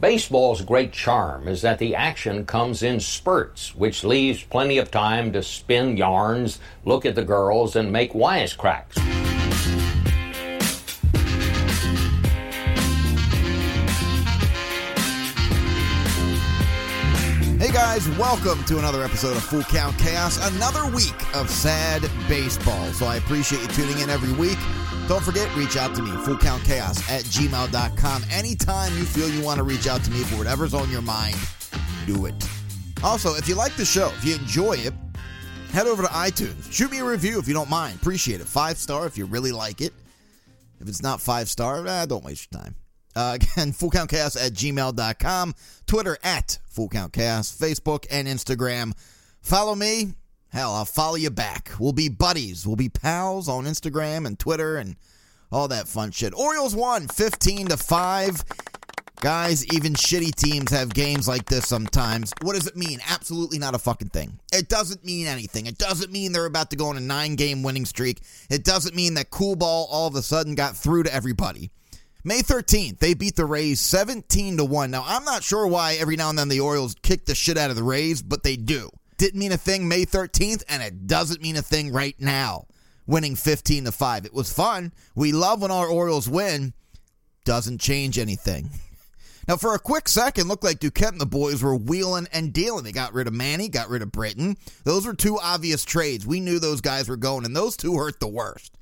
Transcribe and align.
Baseball's 0.00 0.62
great 0.62 0.92
charm 0.92 1.46
is 1.46 1.60
that 1.60 1.78
the 1.78 1.94
action 1.94 2.46
comes 2.46 2.82
in 2.82 3.00
spurts, 3.00 3.74
which 3.74 4.02
leaves 4.02 4.42
plenty 4.42 4.78
of 4.78 4.90
time 4.90 5.30
to 5.34 5.42
spin 5.42 5.98
yarns, 5.98 6.58
look 6.86 7.04
at 7.04 7.14
the 7.14 7.24
girls, 7.24 7.76
and 7.76 7.92
make 7.92 8.14
wisecracks. 8.14 9.19
Guys, 17.80 18.06
welcome 18.18 18.62
to 18.64 18.76
another 18.76 19.02
episode 19.02 19.34
of 19.34 19.42
Full 19.42 19.62
Count 19.62 19.96
Chaos, 19.96 20.36
another 20.54 20.84
week 20.94 21.14
of 21.34 21.48
sad 21.48 22.02
baseball. 22.28 22.84
So 22.92 23.06
I 23.06 23.16
appreciate 23.16 23.62
you 23.62 23.68
tuning 23.68 24.00
in 24.00 24.10
every 24.10 24.34
week. 24.34 24.58
Don't 25.08 25.24
forget, 25.24 25.48
reach 25.56 25.78
out 25.78 25.94
to 25.94 26.02
me, 26.02 26.10
fullcountchaos 26.10 27.10
at 27.10 27.24
gmail.com. 27.24 28.24
Anytime 28.30 28.92
you 28.98 29.04
feel 29.04 29.30
you 29.30 29.42
want 29.42 29.56
to 29.56 29.62
reach 29.62 29.86
out 29.86 30.04
to 30.04 30.10
me 30.10 30.22
for 30.24 30.36
whatever's 30.36 30.74
on 30.74 30.90
your 30.90 31.00
mind, 31.00 31.36
do 32.04 32.26
it. 32.26 32.34
Also, 33.02 33.34
if 33.34 33.48
you 33.48 33.54
like 33.54 33.74
the 33.76 33.84
show, 33.86 34.08
if 34.08 34.26
you 34.26 34.34
enjoy 34.34 34.74
it, 34.74 34.92
head 35.72 35.86
over 35.86 36.02
to 36.02 36.08
iTunes. 36.10 36.70
Shoot 36.70 36.90
me 36.90 36.98
a 36.98 37.04
review 37.04 37.38
if 37.38 37.48
you 37.48 37.54
don't 37.54 37.70
mind. 37.70 37.96
Appreciate 37.96 38.42
it. 38.42 38.46
Five 38.46 38.76
star 38.76 39.06
if 39.06 39.16
you 39.16 39.24
really 39.24 39.52
like 39.52 39.80
it. 39.80 39.94
If 40.82 40.88
it's 40.88 41.02
not 41.02 41.18
five 41.18 41.48
star, 41.48 41.86
eh, 41.86 42.04
don't 42.04 42.24
waste 42.24 42.46
your 42.52 42.60
time. 42.60 42.74
Uh, 43.14 43.32
again, 43.34 43.72
fullcountchaos 43.72 44.36
at 44.36 44.52
gmail.com, 44.52 45.54
Twitter 45.86 46.18
at 46.22 46.58
fullcountchaos, 46.74 47.56
Facebook 47.56 48.06
and 48.10 48.28
Instagram. 48.28 48.92
Follow 49.42 49.74
me. 49.74 50.14
Hell, 50.48 50.72
I'll 50.72 50.84
follow 50.84 51.14
you 51.14 51.30
back. 51.30 51.70
We'll 51.78 51.92
be 51.92 52.08
buddies. 52.08 52.66
We'll 52.66 52.76
be 52.76 52.88
pals 52.88 53.48
on 53.48 53.64
Instagram 53.64 54.26
and 54.26 54.38
Twitter 54.38 54.76
and 54.76 54.96
all 55.52 55.68
that 55.68 55.88
fun 55.88 56.10
shit. 56.10 56.34
Orioles 56.34 56.74
won 56.74 57.06
15 57.08 57.68
to 57.68 57.76
5. 57.76 58.44
Guys, 59.20 59.66
even 59.74 59.92
shitty 59.92 60.34
teams 60.34 60.70
have 60.70 60.94
games 60.94 61.28
like 61.28 61.44
this 61.44 61.68
sometimes. 61.68 62.32
What 62.40 62.54
does 62.54 62.66
it 62.66 62.76
mean? 62.76 63.00
Absolutely 63.10 63.58
not 63.58 63.74
a 63.74 63.78
fucking 63.78 64.08
thing. 64.08 64.40
It 64.50 64.68
doesn't 64.68 65.04
mean 65.04 65.26
anything. 65.26 65.66
It 65.66 65.76
doesn't 65.76 66.10
mean 66.10 66.32
they're 66.32 66.46
about 66.46 66.70
to 66.70 66.76
go 66.76 66.86
on 66.86 66.96
a 66.96 67.00
nine 67.00 67.36
game 67.36 67.62
winning 67.62 67.84
streak. 67.84 68.22
It 68.48 68.64
doesn't 68.64 68.96
mean 68.96 69.14
that 69.14 69.30
Coolbaugh 69.30 69.62
all 69.62 70.06
of 70.06 70.14
a 70.14 70.22
sudden 70.22 70.54
got 70.54 70.74
through 70.74 71.02
to 71.02 71.14
everybody. 71.14 71.70
May 72.22 72.42
13th, 72.42 72.98
they 72.98 73.14
beat 73.14 73.36
the 73.36 73.46
Rays 73.46 73.80
17 73.80 74.58
to 74.58 74.64
1. 74.64 74.90
Now, 74.90 75.04
I'm 75.06 75.24
not 75.24 75.42
sure 75.42 75.66
why 75.66 75.94
every 75.94 76.16
now 76.16 76.28
and 76.28 76.38
then 76.38 76.48
the 76.48 76.60
Orioles 76.60 76.94
kick 77.02 77.24
the 77.24 77.34
shit 77.34 77.56
out 77.56 77.70
of 77.70 77.76
the 77.76 77.82
Rays, 77.82 78.20
but 78.20 78.42
they 78.42 78.56
do. 78.56 78.90
Didn't 79.16 79.40
mean 79.40 79.52
a 79.52 79.56
thing 79.56 79.88
May 79.88 80.04
13th, 80.04 80.62
and 80.68 80.82
it 80.82 81.06
doesn't 81.06 81.40
mean 81.40 81.56
a 81.56 81.62
thing 81.62 81.92
right 81.92 82.14
now, 82.18 82.66
winning 83.06 83.36
15 83.36 83.84
to 83.84 83.92
5. 83.92 84.26
It 84.26 84.34
was 84.34 84.52
fun. 84.52 84.92
We 85.14 85.32
love 85.32 85.62
when 85.62 85.70
our 85.70 85.86
Orioles 85.86 86.28
win. 86.28 86.74
Doesn't 87.44 87.80
change 87.80 88.18
anything. 88.18 88.70
Now, 89.48 89.56
for 89.56 89.74
a 89.74 89.80
quick 89.80 90.06
second, 90.08 90.46
looked 90.46 90.62
like 90.62 90.78
Duquette 90.78 91.10
and 91.10 91.20
the 91.20 91.26
boys 91.26 91.60
were 91.60 91.74
wheeling 91.74 92.28
and 92.32 92.52
dealing. 92.52 92.84
They 92.84 92.92
got 92.92 93.14
rid 93.14 93.26
of 93.26 93.32
Manny, 93.32 93.68
got 93.68 93.88
rid 93.88 94.00
of 94.00 94.12
Britton. 94.12 94.56
Those 94.84 95.04
were 95.04 95.14
two 95.14 95.40
obvious 95.40 95.84
trades. 95.84 96.24
We 96.24 96.38
knew 96.38 96.60
those 96.60 96.80
guys 96.80 97.08
were 97.08 97.16
going, 97.16 97.44
and 97.44 97.56
those 97.56 97.76
two 97.76 97.96
hurt 97.96 98.20
the 98.20 98.28
worst. 98.28 98.76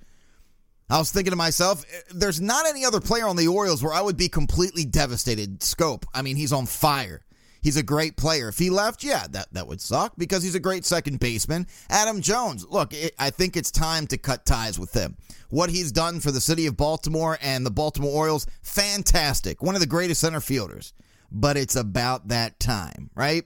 I 0.90 0.98
was 0.98 1.10
thinking 1.10 1.32
to 1.32 1.36
myself, 1.36 1.84
eh, 1.92 2.00
there's 2.14 2.40
not 2.40 2.66
any 2.66 2.84
other 2.84 3.00
player 3.00 3.26
on 3.26 3.36
the 3.36 3.48
Orioles 3.48 3.82
where 3.82 3.92
I 3.92 4.00
would 4.00 4.16
be 4.16 4.28
completely 4.28 4.84
devastated. 4.84 5.60
Schoop. 5.60 6.04
I 6.14 6.22
mean, 6.22 6.36
he's 6.36 6.52
on 6.52 6.66
fire. 6.66 7.24
He's 7.60 7.76
a 7.76 7.82
great 7.82 8.16
player. 8.16 8.48
If 8.48 8.58
he 8.58 8.70
left, 8.70 9.02
yeah, 9.02 9.26
that, 9.30 9.52
that 9.52 9.66
would 9.66 9.80
suck 9.80 10.14
because 10.16 10.42
he's 10.42 10.54
a 10.54 10.60
great 10.60 10.84
second 10.84 11.20
baseman. 11.20 11.66
Adam 11.90 12.20
Jones, 12.20 12.64
look, 12.68 12.94
it, 12.94 13.14
I 13.18 13.30
think 13.30 13.56
it's 13.56 13.70
time 13.70 14.06
to 14.06 14.16
cut 14.16 14.46
ties 14.46 14.78
with 14.78 14.94
him. 14.94 15.16
What 15.50 15.70
he's 15.70 15.92
done 15.92 16.20
for 16.20 16.30
the 16.30 16.40
city 16.40 16.66
of 16.66 16.76
Baltimore 16.76 17.38
and 17.42 17.66
the 17.66 17.70
Baltimore 17.70 18.12
Orioles, 18.12 18.46
fantastic. 18.62 19.62
One 19.62 19.74
of 19.74 19.80
the 19.80 19.86
greatest 19.86 20.20
center 20.20 20.40
fielders. 20.40 20.92
But 21.30 21.56
it's 21.58 21.76
about 21.76 22.28
that 22.28 22.58
time, 22.58 23.10
right? 23.14 23.44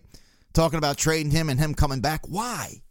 Talking 0.53 0.79
about 0.79 0.99
trading 0.99 1.33
him 1.33 1.49
and 1.49 1.59
him 1.59 1.75
coming 1.75 2.01
back. 2.01 2.27
Why? 2.29 2.83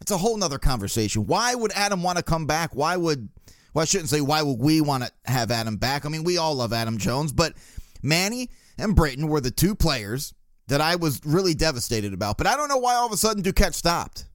That's 0.00 0.10
a 0.10 0.18
whole 0.18 0.36
nother 0.36 0.58
conversation. 0.58 1.26
Why 1.26 1.54
would 1.54 1.72
Adam 1.72 2.02
want 2.02 2.18
to 2.18 2.24
come 2.24 2.46
back? 2.46 2.74
Why 2.74 2.96
would 2.96 3.28
well, 3.72 3.82
I 3.82 3.86
shouldn't 3.86 4.10
say 4.10 4.20
why 4.20 4.42
would 4.42 4.58
we 4.58 4.80
want 4.80 5.04
to 5.04 5.12
have 5.30 5.50
Adam 5.50 5.76
back. 5.76 6.04
I 6.04 6.08
mean, 6.08 6.24
we 6.24 6.38
all 6.38 6.54
love 6.54 6.72
Adam 6.72 6.98
Jones, 6.98 7.32
but 7.32 7.54
Manny 8.02 8.50
and 8.78 8.96
Britton 8.96 9.28
were 9.28 9.40
the 9.40 9.50
two 9.50 9.74
players 9.74 10.34
that 10.68 10.80
I 10.80 10.96
was 10.96 11.20
really 11.24 11.54
devastated 11.54 12.12
about. 12.14 12.38
But 12.38 12.46
I 12.46 12.56
don't 12.56 12.68
know 12.68 12.78
why 12.78 12.94
all 12.94 13.06
of 13.06 13.12
a 13.12 13.16
sudden 13.16 13.42
Duquette 13.42 13.74
stopped. 13.74 14.26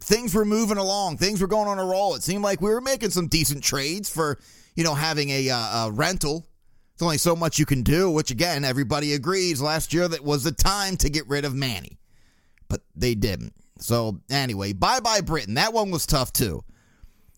Things 0.00 0.34
were 0.34 0.44
moving 0.44 0.78
along. 0.78 1.18
Things 1.18 1.40
were 1.40 1.46
going 1.46 1.68
on 1.68 1.78
a 1.78 1.84
roll. 1.84 2.14
It 2.14 2.22
seemed 2.22 2.42
like 2.42 2.60
we 2.60 2.70
were 2.70 2.80
making 2.80 3.10
some 3.10 3.28
decent 3.28 3.62
trades 3.62 4.08
for, 4.08 4.38
you 4.74 4.84
know, 4.84 4.94
having 4.94 5.30
a, 5.30 5.50
uh, 5.50 5.86
a 5.86 5.90
rental. 5.92 6.46
It's 6.94 7.02
only 7.02 7.18
so 7.18 7.36
much 7.36 7.58
you 7.58 7.66
can 7.66 7.82
do, 7.82 8.10
which 8.10 8.30
again, 8.30 8.64
everybody 8.64 9.14
agrees 9.14 9.60
last 9.60 9.92
year 9.92 10.08
that 10.08 10.24
was 10.24 10.44
the 10.44 10.52
time 10.52 10.96
to 10.98 11.10
get 11.10 11.28
rid 11.28 11.44
of 11.44 11.54
Manny. 11.54 11.98
But 12.68 12.82
they 12.94 13.14
didn't. 13.14 13.54
So 13.78 14.20
anyway, 14.30 14.72
bye 14.72 15.00
bye 15.00 15.20
Britton. 15.20 15.54
That 15.54 15.72
one 15.72 15.90
was 15.90 16.06
tough 16.06 16.32
too. 16.32 16.62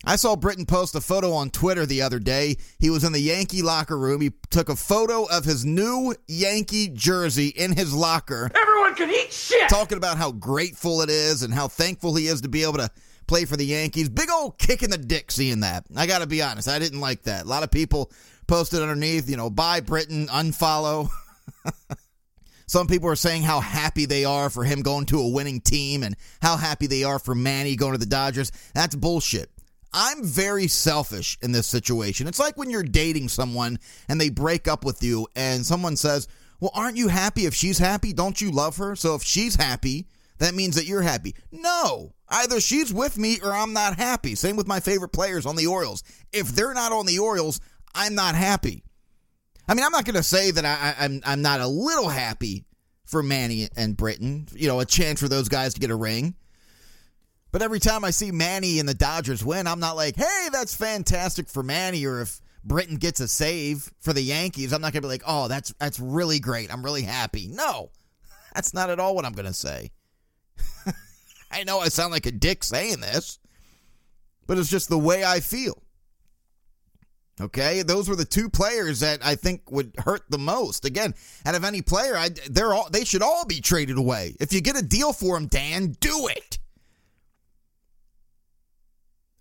I 0.07 0.17
saw 0.17 0.35
Britton 0.35 0.65
post 0.67 0.93
a 0.95 1.01
photo 1.01 1.33
on 1.33 1.49
Twitter 1.49 1.85
the 1.85 2.03
other 2.03 2.19
day. 2.19 2.57
He 2.77 2.91
was 2.91 3.03
in 3.03 3.11
the 3.11 3.19
Yankee 3.19 3.63
locker 3.63 3.97
room. 3.97 4.21
He 4.21 4.31
took 4.51 4.69
a 4.69 4.75
photo 4.75 5.23
of 5.25 5.45
his 5.45 5.65
new 5.65 6.13
Yankee 6.27 6.89
jersey 6.89 7.47
in 7.47 7.75
his 7.75 7.93
locker. 7.93 8.51
Everyone 8.53 8.93
can 8.93 9.09
eat 9.09 9.33
shit! 9.33 9.67
Talking 9.67 9.97
about 9.97 10.17
how 10.17 10.31
grateful 10.31 11.01
it 11.01 11.09
is 11.09 11.41
and 11.41 11.53
how 11.53 11.67
thankful 11.67 12.15
he 12.15 12.27
is 12.27 12.41
to 12.41 12.49
be 12.49 12.61
able 12.61 12.77
to 12.77 12.89
play 13.27 13.45
for 13.45 13.57
the 13.57 13.65
Yankees. 13.65 14.09
Big 14.09 14.29
old 14.29 14.59
kick 14.59 14.83
in 14.83 14.91
the 14.91 14.97
dick 14.97 15.31
seeing 15.31 15.61
that. 15.61 15.85
I 15.95 16.05
got 16.05 16.19
to 16.19 16.27
be 16.27 16.41
honest, 16.41 16.67
I 16.67 16.77
didn't 16.77 17.01
like 17.01 17.23
that. 17.23 17.45
A 17.45 17.47
lot 17.47 17.63
of 17.63 17.71
people 17.71 18.11
posted 18.47 18.81
underneath, 18.81 19.27
you 19.27 19.37
know, 19.37 19.49
bye 19.49 19.79
Britton, 19.79 20.27
unfollow. 20.27 21.09
Some 22.67 22.87
people 22.87 23.09
are 23.09 23.15
saying 23.15 23.43
how 23.43 23.59
happy 23.59 24.05
they 24.05 24.25
are 24.25 24.49
for 24.49 24.63
him 24.63 24.81
going 24.81 25.05
to 25.07 25.19
a 25.19 25.29
winning 25.29 25.61
team 25.61 26.03
and 26.03 26.15
how 26.41 26.57
happy 26.57 26.87
they 26.87 27.03
are 27.03 27.19
for 27.19 27.35
Manny 27.35 27.75
going 27.75 27.93
to 27.93 27.99
the 27.99 28.05
Dodgers. 28.05 28.51
That's 28.73 28.95
bullshit. 28.95 29.49
I'm 29.95 30.25
very 30.25 30.67
selfish 30.67 31.37
in 31.41 31.53
this 31.53 31.67
situation. 31.67 32.27
It's 32.27 32.37
like 32.37 32.57
when 32.57 32.69
you're 32.69 32.83
dating 32.83 33.29
someone 33.29 33.79
and 34.09 34.19
they 34.19 34.29
break 34.29 34.67
up 34.67 34.83
with 34.83 35.01
you 35.01 35.27
and 35.37 35.65
someone 35.65 35.95
says, 35.95 36.27
Well, 36.59 36.71
aren't 36.75 36.97
you 36.97 37.07
happy 37.07 37.45
if 37.45 37.55
she's 37.55 37.79
happy? 37.79 38.11
Don't 38.11 38.41
you 38.41 38.51
love 38.51 38.75
her? 38.75 38.97
So 38.97 39.15
if 39.15 39.23
she's 39.23 39.55
happy, 39.55 40.07
that 40.39 40.53
means 40.53 40.75
that 40.75 40.85
you're 40.85 41.01
happy. 41.01 41.33
No. 41.49 42.13
Either 42.27 42.59
she's 42.59 42.93
with 42.93 43.17
me 43.17 43.39
or 43.41 43.53
I'm 43.53 43.71
not 43.71 43.97
happy. 43.97 44.35
Same 44.35 44.57
with 44.57 44.67
my 44.67 44.81
favorite 44.81 45.13
players 45.13 45.45
on 45.45 45.55
the 45.55 45.67
Orioles. 45.67 46.03
If 46.33 46.49
they're 46.49 46.73
not 46.73 46.91
on 46.91 47.05
the 47.05 47.19
Orioles, 47.19 47.61
I'm 47.93 48.15
not 48.15 48.35
happy. 48.35 48.83
I 49.69 49.75
mean, 49.75 49.85
I'm 49.85 49.93
not 49.93 50.03
going 50.03 50.15
to 50.15 50.23
say 50.23 50.51
that 50.51 50.65
I, 50.65 50.95
I'm 50.99 51.21
I'm 51.25 51.41
not 51.41 51.61
a 51.61 51.67
little 51.67 52.09
happy 52.09 52.65
for 53.05 53.23
Manny 53.23 53.69
and 53.77 53.95
Britton. 53.95 54.47
You 54.53 54.67
know, 54.67 54.81
a 54.81 54.85
chance 54.85 55.21
for 55.21 55.29
those 55.29 55.47
guys 55.47 55.73
to 55.75 55.79
get 55.79 55.89
a 55.89 55.95
ring. 55.95 56.35
But 57.55 57.61
every 57.61 57.79
time 57.79 58.03
I 58.03 58.09
see 58.09 58.31
Manny 58.31 58.79
and 58.79 58.89
the 58.89 58.93
Dodgers 58.93 59.41
win, 59.41 59.65
I'm 59.65 59.79
not 59.79 59.95
like, 59.95 60.17
hey, 60.17 60.49
that's 60.51 60.75
fantastic 60.75 61.47
for 61.47 61.63
Manny. 61.63 62.05
Or 62.05 62.19
if 62.19 62.41
Britton 62.65 62.97
gets 62.97 63.21
a 63.21 63.29
save 63.29 63.93
for 64.01 64.11
the 64.11 64.21
Yankees, 64.21 64.73
I'm 64.73 64.81
not 64.81 64.91
going 64.91 65.03
to 65.03 65.07
be 65.07 65.13
like, 65.13 65.23
oh, 65.25 65.47
that's 65.47 65.73
that's 65.79 65.97
really 65.97 66.39
great. 66.39 66.69
I'm 66.69 66.83
really 66.83 67.03
happy. 67.03 67.47
No, 67.47 67.91
that's 68.53 68.73
not 68.73 68.89
at 68.89 68.99
all 68.99 69.15
what 69.15 69.23
I'm 69.23 69.31
going 69.31 69.45
to 69.45 69.53
say. 69.53 69.91
I 71.49 71.63
know 71.63 71.79
I 71.79 71.87
sound 71.87 72.11
like 72.11 72.25
a 72.25 72.31
dick 72.31 72.61
saying 72.61 72.99
this, 72.99 73.39
but 74.47 74.57
it's 74.57 74.69
just 74.69 74.89
the 74.89 74.99
way 74.99 75.23
I 75.23 75.39
feel. 75.39 75.81
Okay, 77.39 77.83
those 77.83 78.09
were 78.09 78.17
the 78.17 78.25
two 78.25 78.49
players 78.49 78.99
that 78.99 79.25
I 79.25 79.35
think 79.35 79.71
would 79.71 79.93
hurt 79.99 80.23
the 80.27 80.37
most. 80.37 80.83
Again, 80.83 81.13
out 81.45 81.55
of 81.55 81.63
any 81.63 81.81
player, 81.81 82.17
I, 82.17 82.31
they're 82.49 82.73
all 82.73 82.89
they 82.89 83.05
should 83.05 83.23
all 83.23 83.45
be 83.45 83.61
traded 83.61 83.97
away. 83.97 84.35
If 84.41 84.51
you 84.51 84.59
get 84.59 84.77
a 84.77 84.83
deal 84.83 85.13
for 85.13 85.37
them, 85.37 85.47
Dan, 85.47 85.95
do 86.01 86.27
it. 86.27 86.59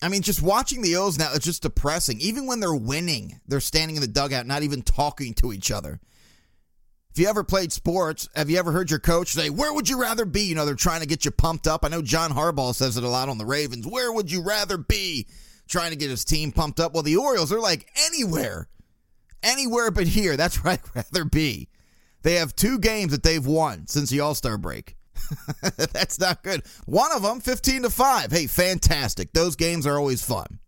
I 0.04 0.09
mean, 0.09 0.20
just 0.20 0.42
watching 0.42 0.82
the 0.82 0.97
O's 0.97 1.19
now, 1.19 1.31
it's 1.32 1.47
just 1.47 1.62
depressing. 1.62 2.20
Even 2.20 2.47
when 2.47 2.60
they're 2.60 2.75
winning, 2.75 3.41
they're 3.48 3.59
standing 3.59 3.97
in 3.97 4.03
the 4.03 4.06
dugout, 4.06 4.47
not 4.47 4.62
even 4.62 4.82
talking 4.82 5.32
to 5.34 5.50
each 5.50 5.70
other. 5.70 5.98
If 7.10 7.19
you 7.19 7.26
ever 7.26 7.42
played 7.42 7.72
sports, 7.72 8.28
have 8.37 8.50
you 8.50 8.58
ever 8.58 8.70
heard 8.70 8.90
your 8.90 8.99
coach 8.99 9.28
say, 9.28 9.49
Where 9.49 9.73
would 9.73 9.88
you 9.88 9.99
rather 9.99 10.26
be? 10.26 10.43
You 10.43 10.56
know, 10.56 10.67
they're 10.67 10.75
trying 10.75 11.00
to 11.00 11.06
get 11.06 11.25
you 11.25 11.31
pumped 11.31 11.67
up. 11.67 11.87
I 11.87 11.88
know 11.88 12.02
John 12.02 12.32
Harbaugh 12.32 12.75
says 12.75 12.99
it 12.99 13.02
a 13.02 13.08
lot 13.08 13.31
on 13.31 13.38
the 13.38 13.46
Ravens. 13.46 13.87
Where 13.87 14.12
would 14.12 14.31
you 14.31 14.43
rather 14.43 14.76
be? 14.76 15.26
Trying 15.69 15.93
to 15.93 15.96
get 15.96 16.11
his 16.11 16.26
team 16.26 16.52
pumped 16.52 16.81
up. 16.81 16.93
Well, 16.93 17.02
the 17.02 17.17
Orioles 17.17 17.50
are 17.50 17.61
like, 17.61 17.90
Anywhere. 18.05 18.69
Anywhere 19.43 19.90
but 19.90 20.06
here. 20.06 20.37
That's 20.37 20.56
where 20.64 20.75
I'd 20.75 20.81
rather 20.94 21.25
be. 21.25 21.70
They 22.20 22.34
have 22.34 22.55
two 22.55 22.78
games 22.78 23.12
that 23.12 23.23
they've 23.23 23.46
won 23.46 23.87
since 23.87 24.11
the 24.11 24.20
All 24.20 24.34
Star 24.34 24.58
break. 24.58 24.96
That's 25.93 26.19
not 26.19 26.43
good. 26.43 26.62
One 26.87 27.12
of 27.12 27.22
them, 27.22 27.40
15 27.40 27.82
to 27.82 27.90
5. 27.90 28.32
Hey, 28.32 28.46
fantastic. 28.46 29.32
Those 29.32 29.56
games 29.56 29.87
are 29.87 29.99
always 29.99 30.25
fun. 30.25 30.58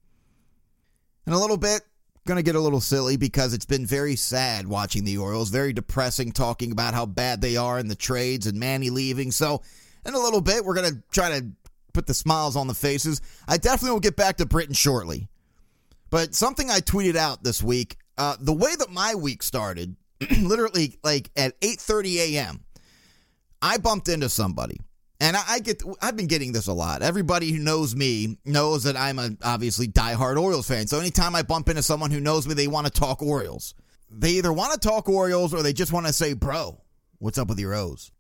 In 1.27 1.33
a 1.33 1.39
little 1.39 1.57
bit, 1.57 1.83
going 2.27 2.37
to 2.37 2.43
get 2.43 2.55
a 2.55 2.61
little 2.61 2.81
silly 2.81 3.17
because 3.17 3.55
it's 3.55 3.65
been 3.65 3.87
very 3.87 4.17
sad 4.17 4.67
watching 4.67 5.05
the 5.05 5.19
Orioles. 5.19 5.51
Very 5.51 5.73
depressing 5.73 6.33
talking 6.33 6.73
about 6.73 6.95
how 6.95 7.07
bad 7.07 7.41
they 7.41 7.57
are 7.57 7.79
in 7.79 7.89
the 7.89 7.95
trades 7.95 8.47
and 8.47 8.59
Manny 8.59 8.91
leaving. 8.91 9.31
So, 9.31 9.63
in 10.05 10.15
a 10.15 10.19
little 10.19 10.41
bit, 10.41 10.65
we're 10.65 10.75
going 10.75 10.93
to 10.93 11.03
try 11.11 11.39
to 11.39 11.47
put 11.93 12.07
the 12.07 12.15
smiles 12.15 12.57
on 12.57 12.67
the 12.67 12.75
faces. 12.75 13.21
I 13.49 13.57
definitely 13.57 13.93
will 13.93 14.01
get 14.01 14.17
back 14.17 14.37
to 14.37 14.47
Britton 14.47 14.75
shortly. 14.75 15.29
But 16.11 16.35
something 16.35 16.71
I 16.71 16.81
tweeted 16.81 17.17
out 17.17 17.43
this 17.43 17.63
week 17.63 17.97
uh, 18.19 18.37
the 18.41 18.53
way 18.53 18.75
that 18.77 18.91
my 18.91 19.15
week 19.15 19.43
started 19.43 19.97
literally 20.41 20.99
like 21.05 21.31
at 21.37 21.61
8:30 21.61 22.17
a.m. 22.17 22.65
I 23.63 23.79
bumped 23.79 24.09
into 24.09 24.29
somebody. 24.29 24.79
And 25.21 25.37
I, 25.37 25.43
I 25.49 25.59
get, 25.61 25.83
I've 26.03 26.17
been 26.17 26.27
getting 26.27 26.53
this 26.53 26.67
a 26.67 26.73
lot. 26.73 27.03
Everybody 27.03 27.51
who 27.51 27.59
knows 27.59 27.97
me 27.97 28.37
knows 28.45 28.85
that 28.85 28.97
I'm 28.97 29.19
a 29.19 29.31
obviously 29.43 29.89
diehard 29.89 30.41
Orioles 30.41 30.69
fan. 30.69 30.87
So 30.87 31.01
anytime 31.01 31.35
I 31.35 31.43
bump 31.43 31.69
into 31.69 31.83
someone 31.83 32.11
who 32.11 32.21
knows 32.21 32.47
me, 32.47 32.55
they 32.55 32.69
want 32.69 32.87
to 32.87 32.93
talk 32.93 33.23
Orioles. 33.23 33.75
They 34.11 34.33
either 34.33 34.53
want 34.53 34.75
to 34.75 34.89
talk 34.89 35.09
Orioles 35.09 35.55
or 35.55 35.63
they 35.63 35.73
just 35.73 35.93
want 35.93 36.07
to 36.07 36.13
say, 36.13 36.35
"Bro, 36.35 36.81
what's 37.19 37.39
up 37.39 37.49
with 37.49 37.59
your 37.59 37.75
O's?" 37.75 38.13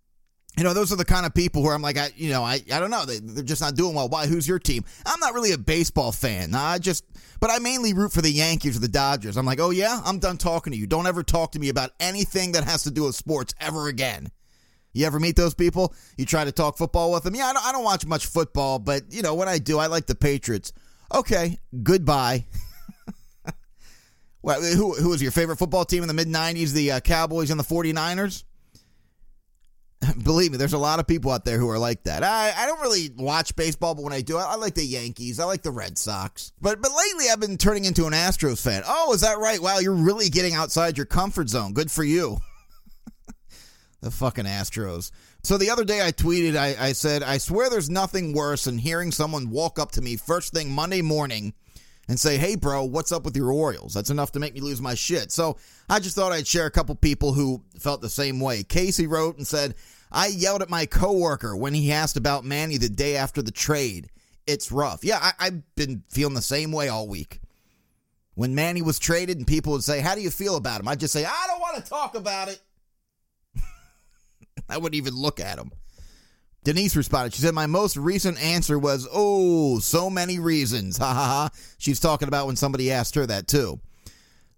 You 0.57 0.65
know, 0.65 0.73
those 0.73 0.91
are 0.91 0.97
the 0.97 1.05
kind 1.05 1.27
of 1.27 1.35
people 1.35 1.63
where 1.63 1.75
I'm 1.75 1.83
like, 1.83 1.99
I, 1.99 2.11
you 2.17 2.31
know, 2.31 2.43
I, 2.43 2.63
I 2.73 2.81
don't 2.81 2.91
know, 2.91 3.05
they, 3.05 3.19
they're 3.19 3.45
just 3.45 3.61
not 3.61 3.75
doing 3.75 3.95
well. 3.95 4.09
Why? 4.09 4.27
Who's 4.27 4.49
your 4.49 4.59
team? 4.59 4.85
I'm 5.05 5.21
not 5.21 5.35
really 5.35 5.53
a 5.53 5.59
baseball 5.59 6.13
fan. 6.13 6.55
I 6.55 6.79
just, 6.79 7.05
but 7.41 7.51
I 7.51 7.59
mainly 7.59 7.93
root 7.93 8.11
for 8.11 8.23
the 8.23 8.31
Yankees 8.31 8.75
or 8.75 8.81
the 8.81 8.89
Dodgers. 8.89 9.37
I'm 9.37 9.45
like, 9.45 9.61
oh 9.61 9.69
yeah, 9.69 10.01
I'm 10.03 10.19
done 10.19 10.39
talking 10.39 10.73
to 10.73 10.79
you. 10.79 10.87
Don't 10.87 11.07
ever 11.07 11.23
talk 11.23 11.53
to 11.53 11.59
me 11.59 11.69
about 11.69 11.91
anything 12.01 12.53
that 12.53 12.65
has 12.65 12.85
to 12.85 12.91
do 12.91 13.05
with 13.05 13.15
sports 13.15 13.53
ever 13.61 13.89
again. 13.89 14.31
You 14.97 15.05
ever 15.05 15.21
meet 15.21 15.37
those 15.37 15.53
people? 15.53 15.95
You 16.17 16.25
try 16.25 16.45
to 16.45 16.53
talk 16.53 16.79
football 16.79 17.13
with 17.13 17.23
them? 17.23 17.35
Yeah, 17.35 17.49
I 17.49 17.53
don't, 17.53 17.67
I 17.67 17.73
don't 17.73 17.85
watch 17.85 18.07
much 18.07 18.27
football, 18.27 18.79
but 18.79 19.03
you 19.11 19.21
know 19.21 19.35
when 19.35 19.47
I 19.47 19.59
do, 19.59 19.79
I 19.79 19.89
like 19.89 20.07
the 20.07 20.15
Patriots. 20.15 20.73
Okay, 21.15 21.59
goodbye. 21.83 22.47
well, 24.43 24.63
who 24.63 24.95
who 24.95 25.11
was 25.11 25.21
your 25.21 25.33
favorite 25.33 25.59
football 25.59 25.85
team 25.85 26.03
in 26.03 26.09
the 26.09 26.15
mid 26.15 26.29
'90s? 26.29 26.73
The 26.73 26.93
uh, 26.93 27.01
Cowboys 27.01 27.51
and 27.51 27.61
the 27.61 27.65
49ers. 27.65 28.45
Believe 30.25 30.53
me, 30.53 30.57
there's 30.57 30.73
a 30.73 30.79
lot 30.79 30.99
of 30.99 31.07
people 31.07 31.31
out 31.31 31.45
there 31.45 31.59
who 31.59 31.69
are 31.69 31.79
like 31.79 32.05
that. 32.05 32.23
I, 32.23 32.55
I 32.57 32.65
don't 32.65 32.81
really 32.81 33.11
watch 33.19 33.55
baseball, 33.55 33.95
but 33.95 34.03
when 34.03 34.15
I 34.15 34.23
do, 34.23 34.39
I, 34.39 34.53
I 34.53 34.57
like 34.57 34.75
the 34.75 34.85
Yankees. 34.85 35.39
I 35.39 35.45
like 35.45 35.63
the 35.63 35.71
Red 35.71 35.99
Sox. 35.99 36.53
But 36.63 36.81
but 36.81 36.91
lately, 36.91 37.27
I've 37.31 37.41
been 37.41 37.59
turning 37.59 37.85
into 37.85 38.07
an 38.07 38.15
Astros 38.15 38.63
fan. 38.63 38.83
Oh, 38.87 39.13
is 39.13 39.21
that 39.21 39.37
right? 39.37 39.61
Wow, 39.61 39.79
you're 39.79 39.93
really 39.93 40.31
getting 40.31 40.55
outside 40.55 40.97
your 40.97 41.07
comfort 41.07 41.51
zone. 41.51 41.75
Good 41.75 41.91
for 41.91 42.03
you. 42.03 42.39
The 44.03 44.11
fucking 44.11 44.45
Astros. 44.45 45.11
So 45.43 45.57
the 45.57 45.71
other 45.71 45.85
day 45.85 46.07
I 46.07 46.13
tweeted, 46.13 46.57
I, 46.57 46.77
I 46.79 46.93
said, 46.93 47.23
I 47.23 47.39
swear 47.39 47.71
there's 47.71 47.91
nothing 47.91 48.33
worse 48.35 48.65
than 48.65 48.79
hearing 48.79 49.11
someone 49.11 49.51
walk 49.51 49.79
up 49.79 49.93
to 49.93 50.03
me 50.03 50.17
first 50.17 50.53
thing 50.53 50.71
Monday 50.71 51.03
morning 51.03 51.55
and 52.09 52.21
say, 52.21 52.37
hey, 52.37 52.57
bro, 52.57 52.85
what's 52.85 53.11
up 53.11 53.25
with 53.25 53.37
your 53.37 53.51
Orioles? 53.51 53.95
That's 53.95 54.11
enough 54.11 54.33
to 54.33 54.39
make 54.39 54.55
me 54.55 54.61
lose 54.61 54.81
my 54.81 54.95
shit. 54.95 55.33
So 55.33 55.57
I 55.89 55.99
just 55.99 56.15
thought 56.15 56.33
I'd 56.33 56.47
share 56.47 56.67
a 56.67 56.71
couple 56.71 56.95
people 56.95 57.33
who 57.33 57.63
felt 57.79 58.01
the 58.01 58.09
same 58.09 58.39
way. 58.39 58.63
Casey 58.63 59.07
wrote 59.07 59.39
and 59.39 59.47
said, 59.47 59.75
I 60.13 60.29
yelled 60.29 60.63
at 60.63 60.71
my 60.71 60.87
coworker 60.87 61.57
when 61.57 61.75
he 61.75 61.91
asked 61.91 62.17
about 62.17 62.45
Manny 62.45 62.77
the 62.77 62.89
day 62.89 63.17
after 63.17 63.43
the 63.43 63.51
trade. 63.51 64.09
It's 64.47 64.71
rough. 64.71 65.05
Yeah, 65.05 65.19
I, 65.21 65.33
I've 65.41 65.75
been 65.75 66.05
feeling 66.09 66.35
the 66.35 66.43
same 66.43 66.71
way 66.71 66.89
all 66.89 67.09
week. 67.09 67.41
When 68.35 68.55
Manny 68.55 68.83
was 68.83 68.99
traded 68.99 69.39
and 69.39 69.47
people 69.47 69.73
would 69.73 69.83
say, 69.83 70.01
How 70.01 70.15
do 70.15 70.21
you 70.21 70.31
feel 70.31 70.57
about 70.57 70.81
him? 70.81 70.89
I'd 70.89 71.01
just 71.01 71.13
say, 71.13 71.25
I 71.25 71.45
don't 71.49 71.61
want 71.61 71.83
to 71.83 71.91
talk 71.91 72.15
about 72.15 72.49
it. 72.49 72.61
I 74.69 74.79
wouldn't 74.79 74.97
even 74.97 75.15
look 75.15 75.41
at 75.41 75.59
him. 75.59 75.71
Denise 76.65 76.97
responded. 76.97 77.33
She 77.33 77.43
said, 77.43 77.55
My 77.55 77.67
most 77.67 77.97
recent 77.97 78.43
answer 78.43 78.79
was, 78.79 79.07
Oh, 79.13 79.79
so 79.79 80.11
many 80.11 80.39
reasons. 80.39 80.97
Ha 80.99 81.15
ha 81.15 81.25
ha. 81.25 81.51
She's 81.79 82.01
talking 82.01 82.29
about 82.29 82.47
when 82.47 82.57
somebody 82.57 82.91
asked 82.91 83.15
her 83.15 83.27
that, 83.27 83.47
too. 83.47 83.81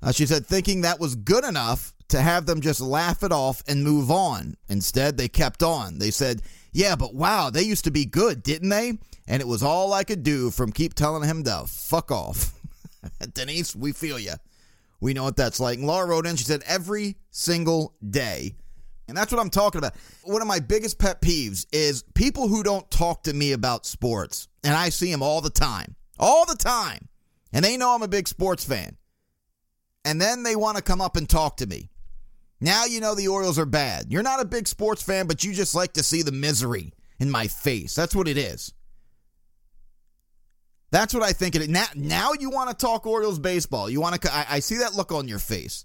Uh, 0.02 0.12
she 0.12 0.26
said, 0.26 0.46
thinking 0.46 0.80
that 0.82 1.00
was 1.00 1.16
good 1.16 1.44
enough 1.44 1.92
to 2.08 2.20
have 2.20 2.46
them 2.46 2.60
just 2.60 2.80
laugh 2.80 3.22
it 3.22 3.32
off 3.32 3.62
and 3.68 3.84
move 3.84 4.10
on. 4.10 4.56
Instead, 4.68 5.16
they 5.16 5.28
kept 5.28 5.62
on. 5.62 5.98
They 5.98 6.10
said, 6.10 6.40
Yeah, 6.72 6.96
but 6.96 7.14
wow, 7.14 7.50
they 7.50 7.62
used 7.62 7.84
to 7.84 7.90
be 7.90 8.06
good, 8.06 8.42
didn't 8.42 8.70
they? 8.70 8.94
And 9.26 9.42
it 9.42 9.48
was 9.48 9.62
all 9.62 9.92
I 9.92 10.04
could 10.04 10.22
do 10.22 10.50
from 10.50 10.72
keep 10.72 10.94
telling 10.94 11.28
him 11.28 11.44
to 11.44 11.64
fuck 11.66 12.10
off. 12.10 12.54
Denise, 13.34 13.76
we 13.76 13.92
feel 13.92 14.18
you. 14.18 14.34
We 15.00 15.12
know 15.12 15.24
what 15.24 15.36
that's 15.36 15.60
like. 15.60 15.78
And 15.78 15.86
Laura 15.86 16.06
wrote 16.06 16.26
in, 16.26 16.36
she 16.36 16.44
said, 16.44 16.62
Every 16.66 17.16
single 17.30 17.94
day 18.08 18.54
and 19.08 19.16
that's 19.16 19.32
what 19.32 19.40
I'm 19.40 19.50
talking 19.50 19.78
about. 19.78 19.94
One 20.22 20.42
of 20.42 20.48
my 20.48 20.60
biggest 20.60 20.98
pet 20.98 21.22
peeves 21.22 21.66
is 21.72 22.04
people 22.14 22.46
who 22.46 22.62
don't 22.62 22.88
talk 22.90 23.24
to 23.24 23.32
me 23.32 23.52
about 23.52 23.86
sports. 23.86 24.48
And 24.62 24.74
I 24.74 24.90
see 24.90 25.10
them 25.10 25.22
all 25.22 25.40
the 25.40 25.50
time. 25.50 25.96
All 26.18 26.44
the 26.44 26.56
time. 26.56 27.08
And 27.52 27.64
they 27.64 27.76
know 27.76 27.94
I'm 27.94 28.02
a 28.02 28.08
big 28.08 28.28
sports 28.28 28.64
fan. 28.64 28.96
And 30.04 30.20
then 30.20 30.42
they 30.42 30.56
want 30.56 30.76
to 30.76 30.82
come 30.82 31.00
up 31.00 31.16
and 31.16 31.28
talk 31.28 31.56
to 31.58 31.66
me. 31.66 31.88
Now 32.60 32.84
you 32.84 33.00
know 33.00 33.14
the 33.14 33.28
Orioles 33.28 33.58
are 33.58 33.66
bad. 33.66 34.06
You're 34.10 34.22
not 34.22 34.40
a 34.40 34.44
big 34.44 34.68
sports 34.68 35.02
fan, 35.02 35.26
but 35.26 35.42
you 35.42 35.54
just 35.54 35.74
like 35.74 35.94
to 35.94 36.02
see 36.02 36.22
the 36.22 36.32
misery 36.32 36.92
in 37.18 37.30
my 37.30 37.46
face. 37.46 37.94
That's 37.94 38.14
what 38.14 38.28
it 38.28 38.36
is. 38.36 38.74
That's 40.90 41.14
what 41.14 41.22
I 41.22 41.32
think 41.32 41.54
it 41.54 41.62
is. 41.62 41.68
Now, 41.68 41.86
now 41.94 42.32
you 42.38 42.50
want 42.50 42.70
to 42.70 42.76
talk 42.76 43.06
Orioles 43.06 43.38
baseball. 43.38 43.88
You 43.88 44.00
want 44.00 44.20
to. 44.20 44.34
I, 44.34 44.46
I 44.50 44.58
see 44.60 44.78
that 44.78 44.94
look 44.94 45.12
on 45.12 45.28
your 45.28 45.38
face. 45.38 45.84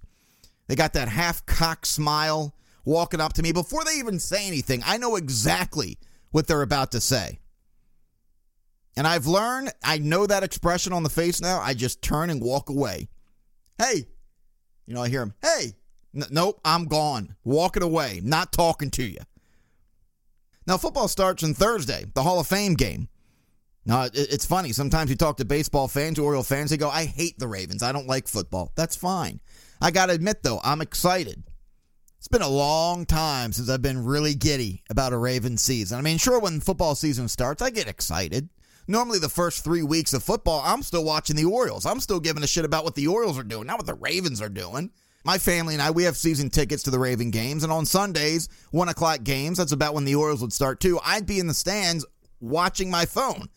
They 0.68 0.76
got 0.76 0.94
that 0.94 1.10
half 1.10 1.46
cock 1.46 1.86
smile 1.86 2.56
walking 2.86 3.22
up 3.22 3.34
to 3.34 3.44
me 3.44 3.52
before 3.52 3.84
they 3.84 3.94
even 4.00 4.20
say 4.20 4.48
anything. 4.48 4.82
I 4.86 4.98
know 4.98 5.16
exactly 5.16 5.98
what 6.32 6.48
they're 6.48 6.62
about 6.62 6.92
to 6.92 7.02
say. 7.02 7.40
And 8.96 9.08
I've 9.08 9.26
learned, 9.26 9.72
I 9.84 9.98
know 9.98 10.28
that 10.28 10.44
expression 10.44 10.94
on 10.94 11.04
the 11.04 11.10
face 11.10 11.42
now. 11.42 11.60
I 11.60 11.74
just 11.74 12.02
turn 12.02 12.30
and 12.30 12.42
walk 12.42 12.70
away. 12.70 13.08
Hey, 13.78 14.06
you 14.86 14.94
know, 14.94 15.02
I 15.02 15.10
hear 15.10 15.24
him, 15.24 15.34
hey, 15.42 15.74
N- 16.16 16.26
nope, 16.30 16.60
I'm 16.64 16.86
gone, 16.86 17.36
walking 17.44 17.84
away, 17.84 18.22
not 18.24 18.52
talking 18.52 18.92
to 18.92 19.04
you. 19.04 19.20
Now, 20.68 20.78
football 20.78 21.08
starts 21.08 21.44
on 21.44 21.54
Thursday, 21.54 22.06
the 22.14 22.24
Hall 22.24 22.40
of 22.40 22.48
Fame 22.48 22.76
game. 22.76 23.10
Now, 23.86 24.08
it's 24.14 24.46
funny. 24.46 24.72
Sometimes 24.72 25.10
you 25.10 25.18
talk 25.18 25.38
to 25.38 25.46
baseball 25.46 25.90
fans, 25.90 26.18
Oriole 26.18 26.44
fans, 26.44 26.70
they 26.70 26.78
go, 26.78 26.90
I 26.90 27.06
hate 27.06 27.38
the 27.38 27.48
Ravens. 27.48 27.84
I 27.84 27.92
don't 27.92 28.08
like 28.08 28.30
football. 28.30 28.72
That's 28.76 28.96
fine. 28.96 29.42
I 29.82 29.92
got 29.92 30.06
to 30.06 30.14
admit, 30.14 30.42
though, 30.42 30.62
I'm 30.64 30.80
excited. 30.80 31.44
It's 32.24 32.30
been 32.30 32.42
a 32.42 32.48
long 32.48 33.06
time 33.06 33.52
since 33.52 33.70
I've 33.70 33.82
been 33.82 34.06
really 34.06 34.34
giddy 34.34 34.82
about 34.90 35.12
a 35.12 35.18
Ravens 35.18 35.62
season. 35.62 36.00
I 36.00 36.02
mean, 36.02 36.18
sure, 36.18 36.40
when 36.40 36.62
football 36.62 36.96
season 36.96 37.28
starts, 37.28 37.62
I 37.62 37.70
get 37.70 37.90
excited. 37.90 38.48
Normally, 38.88 39.20
the 39.20 39.28
first 39.28 39.62
three 39.62 39.84
weeks 39.84 40.14
of 40.14 40.24
football, 40.24 40.62
I'm 40.64 40.84
still 40.84 41.04
watching 41.04 41.36
the 41.36 41.44
Orioles. 41.44 41.86
I'm 41.86 42.00
still 42.00 42.22
giving 42.22 42.42
a 42.42 42.48
shit 42.48 42.64
about 42.64 42.86
what 42.86 42.96
the 42.96 43.08
Orioles 43.08 43.38
are 43.38 43.44
doing, 43.44 43.68
not 43.68 43.78
what 43.78 43.88
the 43.88 43.96
Ravens 43.96 44.42
are 44.42 44.48
doing. 44.48 44.90
My 45.26 45.38
family 45.38 45.74
and 45.74 45.82
I, 45.82 45.92
we 45.92 46.04
have 46.04 46.16
season 46.16 46.50
tickets 46.50 46.84
to 46.84 46.92
the 46.92 46.98
Raven 46.98 47.30
games, 47.30 47.66
and 47.66 47.74
on 47.74 47.86
Sundays, 47.86 48.48
one 48.72 48.88
o'clock 48.88 49.24
games, 49.24 49.58
that's 49.58 49.74
about 49.74 49.94
when 49.94 50.06
the 50.06 50.16
Orioles 50.16 50.40
would 50.40 50.54
start 50.54 50.80
too. 50.80 51.02
I'd 51.04 51.26
be 51.26 51.40
in 51.40 51.48
the 51.48 51.54
stands 51.54 52.06
watching 52.40 52.90
my 52.90 53.06
phone, 53.06 53.50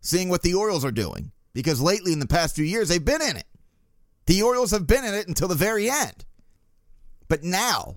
seeing 0.00 0.28
what 0.28 0.42
the 0.42 0.54
Orioles 0.54 0.84
are 0.84 0.92
doing. 0.92 1.32
Because 1.54 1.80
lately, 1.80 2.12
in 2.12 2.20
the 2.20 2.28
past 2.28 2.54
few 2.54 2.64
years, 2.64 2.88
they've 2.88 3.04
been 3.04 3.20
in 3.20 3.36
it. 3.36 3.48
The 4.26 4.42
Orioles 4.42 4.70
have 4.70 4.86
been 4.86 5.04
in 5.04 5.14
it 5.14 5.26
until 5.26 5.48
the 5.48 5.56
very 5.56 5.90
end. 5.90 6.24
But 7.28 7.42
now, 7.42 7.96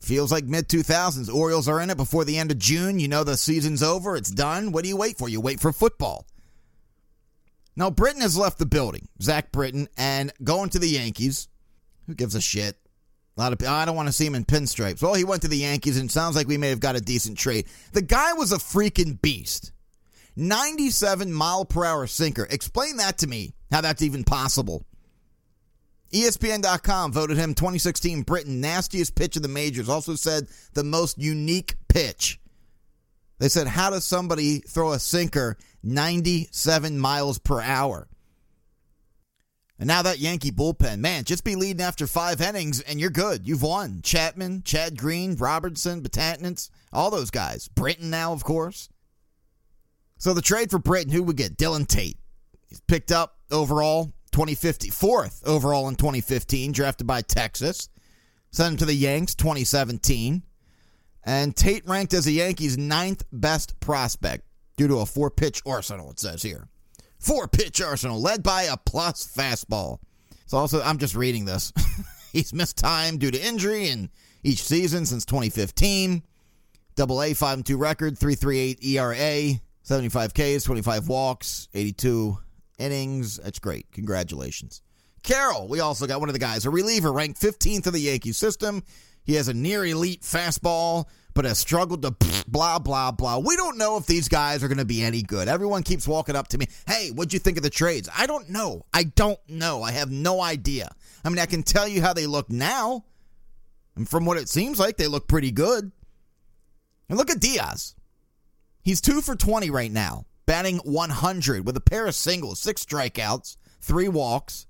feels 0.00 0.30
like 0.30 0.44
mid 0.44 0.68
2000s. 0.68 1.32
Orioles 1.32 1.68
are 1.68 1.80
in 1.80 1.90
it 1.90 1.96
before 1.96 2.24
the 2.24 2.38
end 2.38 2.50
of 2.50 2.58
June. 2.58 2.98
You 2.98 3.08
know 3.08 3.24
the 3.24 3.36
season's 3.36 3.82
over, 3.82 4.16
it's 4.16 4.30
done. 4.30 4.72
What 4.72 4.82
do 4.84 4.88
you 4.88 4.96
wait 4.96 5.18
for? 5.18 5.28
You 5.28 5.40
wait 5.40 5.60
for 5.60 5.72
football. 5.72 6.26
Now, 7.78 7.90
Britton 7.90 8.22
has 8.22 8.38
left 8.38 8.58
the 8.58 8.66
building, 8.66 9.08
Zach 9.20 9.52
Britton, 9.52 9.88
and 9.98 10.32
going 10.42 10.70
to 10.70 10.78
the 10.78 10.88
Yankees. 10.88 11.48
Who 12.06 12.14
gives 12.14 12.34
a 12.34 12.40
shit? 12.40 12.78
A 13.36 13.40
lot 13.40 13.52
of 13.52 13.68
I 13.68 13.84
don't 13.84 13.96
want 13.96 14.08
to 14.08 14.12
see 14.12 14.24
him 14.24 14.34
in 14.34 14.46
pinstripes. 14.46 15.02
Well, 15.02 15.12
he 15.12 15.24
went 15.24 15.42
to 15.42 15.48
the 15.48 15.58
Yankees, 15.58 15.98
and 15.98 16.10
sounds 16.10 16.36
like 16.36 16.48
we 16.48 16.56
may 16.56 16.70
have 16.70 16.80
got 16.80 16.96
a 16.96 17.00
decent 17.02 17.36
trade. 17.36 17.66
The 17.92 18.00
guy 18.00 18.32
was 18.32 18.52
a 18.52 18.56
freaking 18.56 19.20
beast. 19.20 19.72
97 20.36 21.32
mile 21.32 21.66
per 21.66 21.84
hour 21.84 22.06
sinker. 22.06 22.46
Explain 22.48 22.96
that 22.96 23.18
to 23.18 23.26
me, 23.26 23.52
how 23.70 23.82
that's 23.82 24.02
even 24.02 24.24
possible. 24.24 24.84
ESPN.com 26.12 27.12
voted 27.12 27.36
him 27.36 27.54
2016 27.54 28.22
Britton 28.22 28.60
nastiest 28.60 29.14
pitch 29.14 29.36
of 29.36 29.42
the 29.42 29.48
majors. 29.48 29.88
Also 29.88 30.14
said 30.14 30.48
the 30.74 30.84
most 30.84 31.18
unique 31.18 31.74
pitch. 31.88 32.40
They 33.38 33.48
said, 33.48 33.66
How 33.66 33.90
does 33.90 34.04
somebody 34.04 34.60
throw 34.60 34.92
a 34.92 34.98
sinker 34.98 35.56
97 35.82 36.98
miles 36.98 37.38
per 37.38 37.60
hour? 37.60 38.08
And 39.78 39.88
now 39.88 40.02
that 40.02 40.20
Yankee 40.20 40.52
bullpen, 40.52 41.00
man, 41.00 41.24
just 41.24 41.44
be 41.44 41.54
leading 41.54 41.82
after 41.82 42.06
five 42.06 42.40
innings 42.40 42.80
and 42.80 42.98
you're 42.98 43.10
good. 43.10 43.46
You've 43.46 43.62
won. 43.62 44.00
Chapman, 44.02 44.62
Chad 44.62 44.96
Green, 44.96 45.36
Robertson, 45.36 46.00
Betances, 46.02 46.70
all 46.94 47.10
those 47.10 47.30
guys. 47.30 47.68
Britton 47.68 48.08
now, 48.08 48.32
of 48.32 48.42
course. 48.42 48.88
So 50.16 50.32
the 50.32 50.40
trade 50.40 50.70
for 50.70 50.78
Britton, 50.78 51.12
who 51.12 51.22
would 51.24 51.36
get? 51.36 51.58
Dylan 51.58 51.86
Tate. 51.86 52.16
He's 52.68 52.80
picked 52.80 53.12
up 53.12 53.36
overall 53.50 54.14
2015, 54.36 54.90
fourth 54.90 55.42
overall 55.46 55.88
in 55.88 55.94
2015, 55.94 56.70
drafted 56.70 57.06
by 57.06 57.22
Texas. 57.22 57.88
Sent 58.50 58.72
him 58.72 58.76
to 58.76 58.84
the 58.84 58.92
Yanks 58.92 59.34
2017. 59.34 60.42
And 61.24 61.56
Tate 61.56 61.88
ranked 61.88 62.12
as 62.12 62.26
the 62.26 62.34
Yankees' 62.34 62.76
ninth 62.76 63.24
best 63.32 63.80
prospect 63.80 64.44
due 64.76 64.88
to 64.88 64.98
a 64.98 65.06
four 65.06 65.30
pitch 65.30 65.62
arsenal, 65.64 66.10
it 66.10 66.20
says 66.20 66.42
here. 66.42 66.68
Four 67.18 67.48
pitch 67.48 67.80
arsenal 67.80 68.20
led 68.20 68.42
by 68.42 68.64
a 68.64 68.76
plus 68.76 69.26
fastball. 69.26 70.00
So 70.44 70.58
also, 70.58 70.82
I'm 70.82 70.98
just 70.98 71.14
reading 71.16 71.46
this. 71.46 71.72
He's 72.34 72.52
missed 72.52 72.76
time 72.76 73.16
due 73.16 73.30
to 73.30 73.42
injury 73.42 73.88
in 73.88 74.10
each 74.44 74.62
season 74.62 75.06
since 75.06 75.24
2015. 75.24 76.22
Double 76.94 77.22
A 77.22 77.32
5 77.32 77.64
2 77.64 77.78
record, 77.78 78.18
338 78.18 78.84
ERA, 78.84 79.58
75 79.80 80.34
Ks, 80.34 80.64
25 80.64 81.08
walks, 81.08 81.68
82 81.72 82.36
innings. 82.78 83.36
That's 83.38 83.58
great. 83.58 83.90
Congratulations. 83.92 84.82
Carroll, 85.22 85.66
we 85.68 85.80
also 85.80 86.06
got 86.06 86.20
one 86.20 86.28
of 86.28 86.34
the 86.34 86.38
guys, 86.38 86.66
a 86.66 86.70
reliever 86.70 87.12
ranked 87.12 87.40
15th 87.40 87.86
in 87.86 87.92
the 87.92 87.98
Yankee 87.98 88.32
system. 88.32 88.82
He 89.24 89.34
has 89.34 89.48
a 89.48 89.54
near 89.54 89.84
elite 89.84 90.22
fastball, 90.22 91.06
but 91.34 91.44
has 91.44 91.58
struggled 91.58 92.02
to 92.02 92.14
blah, 92.46 92.78
blah, 92.78 93.10
blah. 93.10 93.38
We 93.38 93.56
don't 93.56 93.76
know 93.76 93.96
if 93.96 94.06
these 94.06 94.28
guys 94.28 94.62
are 94.62 94.68
going 94.68 94.78
to 94.78 94.84
be 94.84 95.02
any 95.02 95.22
good. 95.22 95.48
Everyone 95.48 95.82
keeps 95.82 96.06
walking 96.06 96.36
up 96.36 96.48
to 96.48 96.58
me, 96.58 96.68
hey, 96.86 97.10
what'd 97.10 97.32
you 97.32 97.40
think 97.40 97.56
of 97.56 97.64
the 97.64 97.70
trades? 97.70 98.08
I 98.16 98.26
don't 98.26 98.48
know. 98.48 98.86
I 98.94 99.02
don't 99.02 99.40
know. 99.48 99.82
I 99.82 99.90
have 99.90 100.12
no 100.12 100.40
idea. 100.40 100.90
I 101.24 101.28
mean, 101.28 101.40
I 101.40 101.46
can 101.46 101.64
tell 101.64 101.88
you 101.88 102.02
how 102.02 102.12
they 102.12 102.26
look 102.26 102.50
now. 102.50 103.04
And 103.96 104.08
from 104.08 104.26
what 104.26 104.36
it 104.38 104.48
seems 104.48 104.78
like, 104.78 104.96
they 104.96 105.08
look 105.08 105.26
pretty 105.26 105.50
good. 105.50 105.90
And 107.08 107.18
look 107.18 107.30
at 107.30 107.40
Diaz. 107.40 107.96
He's 108.82 109.00
two 109.00 109.20
for 109.20 109.34
20 109.34 109.70
right 109.70 109.90
now, 109.90 110.26
batting 110.46 110.78
100 110.78 111.66
with 111.66 111.76
a 111.76 111.80
pair 111.80 112.06
of 112.06 112.14
singles, 112.14 112.60
six 112.60 112.84
strikeouts, 112.84 113.56
three 113.80 114.08
walks. 114.08 114.66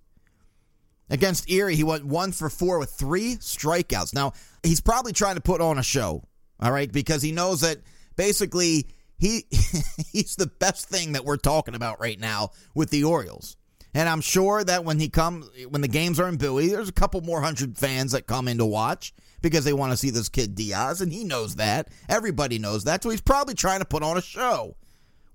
Against 1.09 1.49
Erie, 1.49 1.77
he 1.77 1.85
went 1.85 2.05
one 2.05 2.33
for 2.33 2.51
four 2.51 2.81
with 2.81 2.91
three 2.91 3.37
strikeouts. 3.37 4.13
Now, 4.13 4.33
he's 4.65 4.81
probably 4.81 5.13
trying 5.13 5.37
to 5.37 5.41
put 5.41 5.61
on 5.61 5.79
a 5.79 5.83
show, 5.83 6.25
all 6.59 6.73
right, 6.73 6.91
because 6.91 7.23
he 7.23 7.31
knows 7.31 7.61
that 7.61 7.79
basically 8.17 8.89
he 9.19 9.47
he's 10.13 10.35
the 10.37 10.51
best 10.59 10.89
thing 10.89 11.13
that 11.13 11.25
we're 11.25 11.37
talking 11.37 11.75
about 11.75 12.01
right 12.01 12.19
now 12.19 12.51
with 12.75 12.91
the 12.91 13.05
Orioles. 13.05 13.57
And 13.95 14.09
I'm 14.09 14.21
sure 14.21 14.63
that 14.63 14.85
when 14.85 14.99
he 14.99 15.09
comes 15.09 15.49
when 15.69 15.81
the 15.81 15.89
games 15.89 16.21
are 16.21 16.29
in 16.29 16.37
Bowie, 16.37 16.69
there's 16.69 16.89
a 16.89 16.93
couple 16.93 17.21
more 17.21 17.41
hundred 17.41 17.79
fans 17.79 18.13
that 18.13 18.27
come 18.27 18.49
in 18.49 18.59
to 18.59 18.67
watch 18.67 19.15
because 19.43 19.65
they 19.65 19.73
want 19.73 19.93
to 19.93 19.97
see 19.97 20.11
this 20.11 20.29
kid 20.29 20.55
Diaz, 20.55 21.01
and 21.01 21.13
he 21.13 21.25
knows 21.25 21.57
that. 21.57 21.89
Everybody 22.09 22.59
knows 22.59 22.85
that. 22.85 23.03
So 23.03 23.11
he's 23.11 23.21
probably 23.21 23.55
trying 23.55 23.79
to 23.79 23.87
put 23.87 24.03
on 24.03 24.17
a 24.17 24.23
show. 24.23 24.77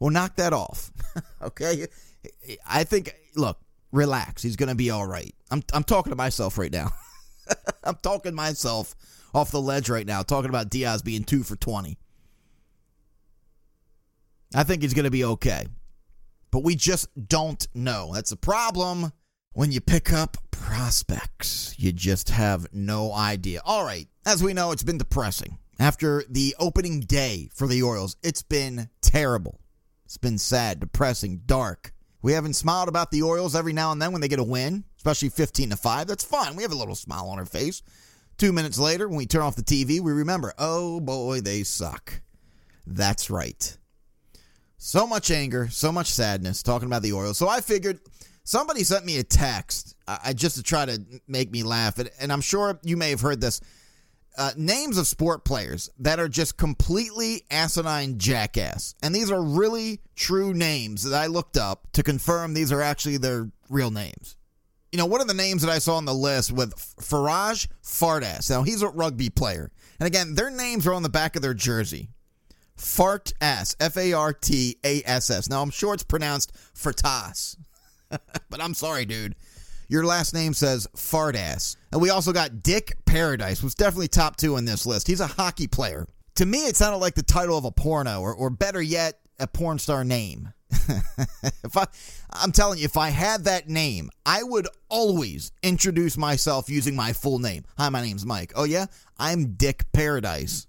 Well, 0.01 0.10
knock 0.10 0.38
that 0.38 0.51
off. 0.51 0.91
okay? 1.43 1.86
I 2.67 2.84
think 2.86 3.15
look, 3.36 3.60
relax. 3.91 4.41
He's 4.41 4.55
going 4.55 4.70
to 4.70 4.75
be 4.75 4.89
all 4.89 5.05
right. 5.05 5.31
I'm 5.51 5.62
I'm 5.74 5.84
talking 5.84 6.10
to 6.10 6.15
myself 6.15 6.58
right 6.58 6.72
now. 6.72 6.89
I'm 7.84 7.98
talking 8.01 8.34
myself 8.34 8.96
off 9.31 9.51
the 9.51 9.62
ledge 9.62 9.89
right 9.89 10.08
now, 10.08 10.24
talking 10.24 10.50
about 10.50 10.72
Diaz 10.72 11.03
being 11.03 11.24
2 11.24 11.43
for 11.43 11.55
20. 11.55 12.00
I 14.55 14.63
think 14.63 14.81
he's 14.81 14.96
going 14.96 15.05
to 15.05 15.12
be 15.12 15.24
okay. 15.24 15.67
But 16.50 16.63
we 16.63 16.75
just 16.75 17.08
don't 17.29 17.65
know. 17.75 18.10
That's 18.12 18.31
a 18.31 18.38
problem 18.38 19.12
when 19.53 19.72
you 19.72 19.81
pick 19.81 20.12
up 20.12 20.36
prospects. 20.50 21.75
You 21.77 21.91
just 21.91 22.31
have 22.31 22.65
no 22.74 23.13
idea. 23.13 23.62
All 23.63 23.86
right, 23.86 24.08
as 24.25 24.43
we 24.43 24.53
know, 24.53 24.72
it's 24.72 24.84
been 24.84 24.98
depressing. 24.98 25.60
After 25.79 26.24
the 26.27 26.55
opening 26.60 27.01
day 27.01 27.50
for 27.53 27.67
the 27.67 27.84
Orioles, 27.84 28.17
it's 28.24 28.41
been 28.41 28.89
terrible. 29.01 29.61
It's 30.12 30.18
been 30.18 30.39
sad, 30.39 30.82
depressing, 30.82 31.44
dark. 31.46 31.94
We 32.22 32.34
haven't 32.34 32.56
smiled 32.56 32.89
about 32.89 33.12
the 33.12 33.22
Orioles 33.22 33.56
every 33.56 33.72
now 33.72 33.94
and 33.94 34.01
then 34.01 34.12
when 34.12 34.20
they 34.20 34.27
get 34.27 34.39
a 34.39 34.44
win, 34.44 34.84
especially 34.98 35.30
15 35.30 35.70
to 35.70 35.77
5. 35.77 36.06
That's 36.06 36.25
fine. 36.25 36.58
We 36.58 36.63
have 36.63 36.74
a 36.74 36.77
little 36.77 36.96
smile 36.96 37.30
on 37.30 37.39
our 37.39 37.46
face. 37.46 37.82
Two 38.38 38.51
minutes 38.51 38.77
later, 38.77 39.08
when 39.08 39.15
we 39.15 39.25
turn 39.25 39.44
off 39.44 39.56
the 39.56 39.62
TV, 39.62 40.01
we 40.01 40.12
remember, 40.12 40.53
oh 40.60 41.00
boy, 41.00 41.39
they 41.39 41.63
suck. 41.63 42.20
That's 42.86 43.30
right. 43.30 43.77
So 44.77 45.08
much 45.08 45.32
anger, 45.32 45.70
so 45.70 45.94
much 45.94 46.12
sadness 46.12 46.62
talking 46.62 46.88
about 46.89 47.03
the 47.03 47.13
Orioles. 47.13 47.38
So 47.38 47.48
I 47.48 47.62
figured 47.62 48.01
somebody 48.44 48.84
sent 48.84 49.06
me 49.06 49.18
a 49.18 49.24
text 49.24 49.96
uh, 50.10 50.34
just 50.34 50.58
to 50.58 50.63
try 50.63 50.88
to 50.88 51.01
make 51.30 51.53
me 51.53 51.63
laugh. 51.63 52.00
And, 52.00 52.10
and 52.20 52.34
I'm 52.34 52.41
sure 52.41 52.77
you 52.84 52.98
may 52.98 53.12
have 53.12 53.22
heard 53.22 53.39
this. 53.39 53.62
Uh, 54.38 54.51
names 54.55 54.97
of 54.97 55.07
sport 55.07 55.43
players 55.43 55.89
that 56.00 56.19
are 56.19 56.29
just 56.29 56.55
completely 56.55 57.43
asinine 57.51 58.17
jackass. 58.17 58.95
And 59.03 59.13
these 59.13 59.29
are 59.29 59.43
really 59.43 60.00
true 60.15 60.53
names 60.53 61.03
that 61.03 61.21
I 61.21 61.27
looked 61.27 61.57
up 61.57 61.91
to 61.93 62.03
confirm 62.03 62.53
these 62.53 62.71
are 62.71 62.81
actually 62.81 63.17
their 63.17 63.51
real 63.69 63.91
names. 63.91 64.38
You 64.91 64.97
know, 64.97 65.05
one 65.05 65.21
of 65.21 65.27
the 65.27 65.33
names 65.33 65.61
that 65.63 65.71
I 65.71 65.79
saw 65.79 65.95
on 65.95 66.05
the 66.05 66.13
list 66.13 66.51
with 66.51 66.73
Faraj 66.75 67.67
Fartass. 67.83 68.50
Now, 68.50 68.63
he's 68.63 68.81
a 68.81 68.89
rugby 68.89 69.29
player. 69.29 69.71
And 70.00 70.07
again, 70.07 70.35
their 70.35 70.50
names 70.50 70.88
are 70.88 70.93
on 70.93 71.03
the 71.03 71.09
back 71.09 71.35
of 71.35 71.41
their 71.41 71.53
jersey. 71.53 72.09
Fart 72.75 73.31
ass, 73.39 73.75
F 73.79 73.95
A 73.95 74.13
R 74.13 74.33
T 74.33 74.77
A 74.83 75.03
S 75.05 75.29
S. 75.29 75.50
Now, 75.50 75.61
I'm 75.61 75.69
sure 75.69 75.93
it's 75.93 76.03
pronounced 76.03 76.51
Fartas, 76.73 77.55
but 78.09 78.59
I'm 78.61 78.73
sorry, 78.73 79.05
dude. 79.05 79.35
Your 79.91 80.05
last 80.05 80.33
name 80.33 80.53
says 80.53 80.88
fart 80.95 81.36
ass. 81.36 81.75
And 81.91 82.01
we 82.01 82.12
also 82.12 82.31
got 82.31 82.63
Dick 82.63 82.93
Paradise, 83.03 83.60
who's 83.60 83.75
definitely 83.75 84.07
top 84.07 84.38
two 84.38 84.55
in 84.55 84.63
this 84.63 84.86
list. 84.86 85.05
He's 85.05 85.19
a 85.19 85.27
hockey 85.27 85.67
player. 85.67 86.07
To 86.36 86.45
me, 86.45 86.60
it 86.60 86.77
sounded 86.77 87.00
like 87.00 87.15
the 87.15 87.24
title 87.24 87.57
of 87.57 87.65
a 87.65 87.71
porno, 87.71 88.21
or, 88.21 88.33
or 88.33 88.50
better 88.50 88.81
yet, 88.81 89.19
a 89.38 89.48
porn 89.48 89.79
star 89.79 90.05
name. 90.05 90.53
if 90.71 91.75
I, 91.75 91.88
I'm 92.31 92.53
telling 92.53 92.79
you, 92.79 92.86
if 92.86 92.95
I 92.95 93.10
had 93.10 93.43
that 93.43 93.67
name, 93.67 94.10
I 94.25 94.43
would 94.43 94.69
always 94.88 95.51
introduce 95.62 96.17
myself 96.17 96.69
using 96.69 96.95
my 96.95 97.12
full 97.12 97.39
name. 97.39 97.65
Hi, 97.77 97.89
my 97.89 98.01
name's 98.01 98.25
Mike. 98.25 98.53
Oh 98.55 98.63
yeah, 98.63 98.86
I'm 99.19 99.55
Dick 99.55 99.91
Paradise. 99.91 100.67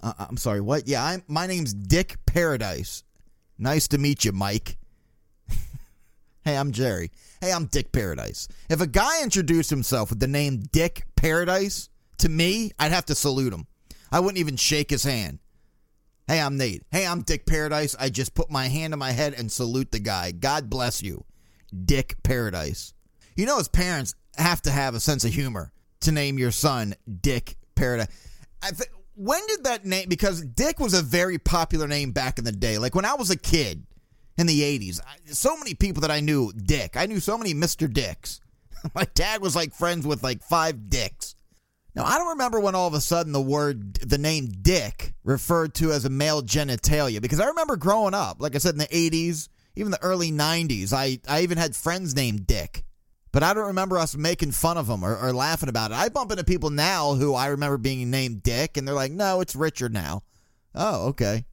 Uh, 0.00 0.12
I'm 0.16 0.36
sorry, 0.36 0.60
what? 0.60 0.86
Yeah, 0.86 1.04
I'm. 1.04 1.24
My 1.26 1.48
name's 1.48 1.74
Dick 1.74 2.24
Paradise. 2.24 3.02
Nice 3.58 3.88
to 3.88 3.98
meet 3.98 4.24
you, 4.24 4.30
Mike. 4.30 4.76
hey, 6.44 6.56
I'm 6.56 6.70
Jerry. 6.70 7.10
Hey, 7.40 7.52
I'm 7.52 7.66
Dick 7.66 7.92
Paradise. 7.92 8.48
If 8.70 8.80
a 8.80 8.86
guy 8.86 9.22
introduced 9.22 9.68
himself 9.68 10.08
with 10.08 10.20
the 10.20 10.26
name 10.26 10.62
Dick 10.72 11.04
Paradise, 11.16 11.90
to 12.18 12.30
me, 12.30 12.72
I'd 12.78 12.92
have 12.92 13.04
to 13.06 13.14
salute 13.14 13.52
him. 13.52 13.66
I 14.10 14.20
wouldn't 14.20 14.38
even 14.38 14.56
shake 14.56 14.88
his 14.88 15.04
hand. 15.04 15.40
Hey, 16.26 16.40
I'm 16.40 16.56
Nate. 16.56 16.84
Hey, 16.90 17.06
I'm 17.06 17.20
Dick 17.20 17.44
Paradise. 17.44 17.94
I 18.00 18.08
just 18.08 18.34
put 18.34 18.50
my 18.50 18.68
hand 18.68 18.94
on 18.94 18.98
my 18.98 19.12
head 19.12 19.34
and 19.34 19.52
salute 19.52 19.92
the 19.92 19.98
guy. 19.98 20.32
God 20.32 20.70
bless 20.70 21.02
you, 21.02 21.24
Dick 21.84 22.16
Paradise. 22.22 22.94
You 23.36 23.44
know, 23.44 23.58
his 23.58 23.68
parents 23.68 24.14
have 24.36 24.62
to 24.62 24.70
have 24.70 24.94
a 24.94 25.00
sense 25.00 25.24
of 25.24 25.34
humor 25.34 25.72
to 26.00 26.12
name 26.12 26.38
your 26.38 26.52
son 26.52 26.94
Dick 27.20 27.56
Paradise. 27.74 28.08
Th- 28.62 28.90
when 29.14 29.46
did 29.46 29.64
that 29.64 29.84
name? 29.84 30.08
Because 30.08 30.40
Dick 30.40 30.80
was 30.80 30.94
a 30.94 31.02
very 31.02 31.38
popular 31.38 31.86
name 31.86 32.12
back 32.12 32.38
in 32.38 32.44
the 32.44 32.52
day. 32.52 32.78
Like 32.78 32.94
when 32.94 33.04
I 33.04 33.14
was 33.14 33.30
a 33.30 33.36
kid, 33.36 33.86
in 34.36 34.46
the 34.46 34.60
80s. 34.60 35.00
So 35.26 35.56
many 35.56 35.74
people 35.74 36.02
that 36.02 36.10
I 36.10 36.20
knew, 36.20 36.52
Dick. 36.52 36.96
I 36.96 37.06
knew 37.06 37.20
so 37.20 37.38
many 37.38 37.54
Mr. 37.54 37.92
Dicks. 37.92 38.40
My 38.94 39.06
dad 39.14 39.40
was 39.40 39.56
like 39.56 39.72
friends 39.74 40.06
with 40.06 40.22
like 40.22 40.42
five 40.42 40.90
dicks. 40.90 41.34
Now, 41.94 42.04
I 42.04 42.18
don't 42.18 42.28
remember 42.28 42.60
when 42.60 42.74
all 42.74 42.86
of 42.86 42.92
a 42.94 43.00
sudden 43.00 43.32
the 43.32 43.40
word, 43.40 43.94
the 43.94 44.18
name 44.18 44.48
Dick 44.60 45.14
referred 45.24 45.74
to 45.76 45.92
as 45.92 46.04
a 46.04 46.10
male 46.10 46.42
genitalia 46.42 47.22
because 47.22 47.40
I 47.40 47.46
remember 47.46 47.76
growing 47.76 48.12
up, 48.12 48.36
like 48.38 48.54
I 48.54 48.58
said, 48.58 48.74
in 48.74 48.78
the 48.80 48.86
80s, 48.86 49.48
even 49.76 49.92
the 49.92 50.02
early 50.02 50.30
90s, 50.30 50.92
I, 50.92 51.18
I 51.26 51.40
even 51.40 51.56
had 51.56 51.74
friends 51.74 52.14
named 52.14 52.46
Dick. 52.46 52.84
But 53.32 53.42
I 53.42 53.54
don't 53.54 53.66
remember 53.68 53.98
us 53.98 54.16
making 54.16 54.52
fun 54.52 54.78
of 54.78 54.86
them 54.86 55.04
or, 55.04 55.16
or 55.16 55.32
laughing 55.32 55.68
about 55.68 55.90
it. 55.90 55.96
I 55.96 56.08
bump 56.08 56.30
into 56.30 56.44
people 56.44 56.70
now 56.70 57.14
who 57.14 57.34
I 57.34 57.48
remember 57.48 57.76
being 57.76 58.10
named 58.10 58.42
Dick, 58.42 58.76
and 58.76 58.86
they're 58.86 58.94
like, 58.94 59.12
no, 59.12 59.40
it's 59.40 59.56
Richard 59.56 59.92
now. 59.92 60.22
Oh, 60.74 61.08
okay. 61.08 61.44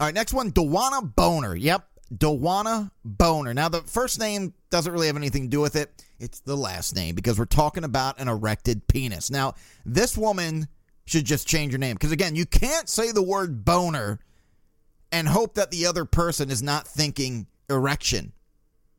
All 0.00 0.06
right, 0.06 0.14
next 0.14 0.34
one, 0.34 0.50
Dewana 0.50 1.14
Boner. 1.14 1.54
Yep, 1.54 1.86
Dewana 2.12 2.90
Boner. 3.04 3.54
Now, 3.54 3.68
the 3.68 3.82
first 3.82 4.18
name 4.18 4.54
doesn't 4.70 4.92
really 4.92 5.06
have 5.06 5.16
anything 5.16 5.44
to 5.44 5.48
do 5.48 5.60
with 5.60 5.76
it. 5.76 6.04
It's 6.18 6.40
the 6.40 6.56
last 6.56 6.94
name 6.94 7.14
because 7.14 7.38
we're 7.38 7.44
talking 7.44 7.84
about 7.84 8.20
an 8.20 8.28
erected 8.28 8.86
penis. 8.86 9.30
Now, 9.30 9.54
this 9.84 10.16
woman 10.16 10.68
should 11.06 11.24
just 11.24 11.46
change 11.46 11.72
her 11.72 11.78
name 11.78 11.94
because, 11.94 12.12
again, 12.12 12.34
you 12.34 12.46
can't 12.46 12.88
say 12.88 13.12
the 13.12 13.22
word 13.22 13.64
boner 13.64 14.20
and 15.12 15.28
hope 15.28 15.54
that 15.54 15.70
the 15.70 15.86
other 15.86 16.04
person 16.04 16.50
is 16.50 16.62
not 16.62 16.86
thinking 16.86 17.46
erection. 17.68 18.32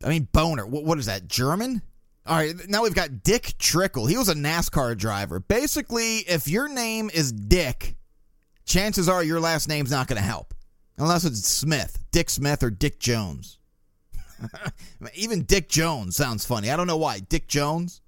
I 0.04 0.08
mean, 0.08 0.28
boner. 0.32 0.66
What, 0.66 0.84
what 0.84 0.98
is 0.98 1.06
that, 1.06 1.28
German? 1.28 1.82
All 2.26 2.36
right, 2.36 2.54
now 2.68 2.82
we've 2.82 2.94
got 2.94 3.22
Dick 3.22 3.54
Trickle. 3.58 4.06
He 4.06 4.16
was 4.16 4.28
a 4.28 4.34
NASCAR 4.34 4.96
driver. 4.96 5.38
Basically, 5.38 6.18
if 6.18 6.48
your 6.48 6.68
name 6.68 7.08
is 7.14 7.30
Dick, 7.30 7.94
chances 8.64 9.08
are 9.08 9.22
your 9.22 9.38
last 9.38 9.68
name's 9.68 9.92
not 9.92 10.08
going 10.08 10.16
to 10.16 10.26
help. 10.26 10.52
Unless 10.98 11.24
it's 11.24 11.46
Smith, 11.46 11.98
Dick 12.10 12.30
Smith 12.30 12.62
or 12.62 12.70
Dick 12.70 12.98
Jones. 12.98 13.58
Even 15.14 15.42
Dick 15.42 15.68
Jones 15.68 16.16
sounds 16.16 16.44
funny. 16.44 16.70
I 16.70 16.76
don't 16.76 16.86
know 16.86 16.96
why. 16.96 17.20
Dick 17.20 17.48
Jones? 17.48 18.00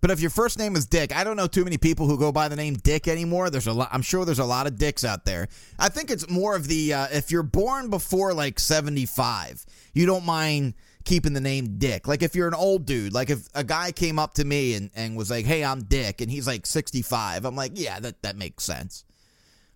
But 0.00 0.10
if 0.10 0.20
your 0.20 0.30
first 0.30 0.58
name 0.58 0.76
is 0.76 0.86
Dick, 0.86 1.14
I 1.14 1.24
don't 1.24 1.36
know 1.36 1.46
too 1.46 1.64
many 1.64 1.78
people 1.78 2.06
who 2.06 2.18
go 2.18 2.30
by 2.30 2.48
the 2.48 2.56
name 2.56 2.74
Dick 2.74 3.08
anymore. 3.08 3.50
There's 3.50 3.66
a 3.66 3.72
lot. 3.72 3.88
I'm 3.90 4.02
sure 4.02 4.24
there's 4.24 4.38
a 4.38 4.44
lot 4.44 4.66
of 4.66 4.78
Dicks 4.78 5.04
out 5.04 5.24
there. 5.24 5.48
I 5.78 5.88
think 5.88 6.10
it's 6.10 6.28
more 6.28 6.54
of 6.54 6.68
the 6.68 6.92
uh, 6.92 7.06
if 7.10 7.30
you're 7.30 7.42
born 7.42 7.90
before 7.90 8.32
like 8.32 8.60
75, 8.60 9.64
you 9.94 10.06
don't 10.06 10.24
mind 10.24 10.74
keeping 11.04 11.32
the 11.32 11.40
name 11.40 11.78
Dick. 11.78 12.06
Like 12.06 12.22
if 12.22 12.36
you're 12.36 12.48
an 12.48 12.54
old 12.54 12.84
dude, 12.84 13.14
like 13.14 13.30
if 13.30 13.48
a 13.54 13.64
guy 13.64 13.90
came 13.90 14.18
up 14.18 14.34
to 14.34 14.44
me 14.44 14.74
and, 14.74 14.90
and 14.94 15.16
was 15.16 15.30
like, 15.30 15.46
"Hey, 15.46 15.64
I'm 15.64 15.82
Dick," 15.82 16.20
and 16.20 16.30
he's 16.30 16.46
like 16.46 16.66
65, 16.66 17.44
I'm 17.44 17.56
like, 17.56 17.72
yeah, 17.74 17.98
that 17.98 18.22
that 18.22 18.36
makes 18.36 18.64
sense. 18.64 19.05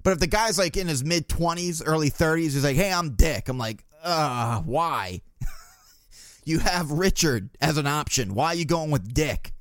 But 0.02 0.12
if 0.12 0.18
the 0.18 0.26
guy's 0.26 0.58
like 0.58 0.76
in 0.76 0.88
his 0.88 1.04
mid 1.04 1.28
20s, 1.28 1.82
early 1.84 2.10
30s, 2.10 2.38
he's 2.38 2.64
like, 2.64 2.76
hey, 2.76 2.92
I'm 2.92 3.10
Dick. 3.14 3.48
I'm 3.48 3.58
like, 3.58 3.84
uh, 4.02 4.60
why? 4.62 5.20
you 6.44 6.58
have 6.58 6.90
Richard 6.90 7.50
as 7.60 7.76
an 7.76 7.86
option. 7.86 8.34
Why 8.34 8.48
are 8.48 8.54
you 8.54 8.64
going 8.64 8.90
with 8.90 9.12
Dick? 9.12 9.52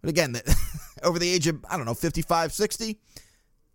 But 0.00 0.10
again, 0.10 0.36
over 1.02 1.18
the 1.18 1.28
age 1.28 1.46
of, 1.46 1.64
I 1.68 1.76
don't 1.76 1.86
know, 1.86 1.94
55, 1.94 2.52
60, 2.52 2.98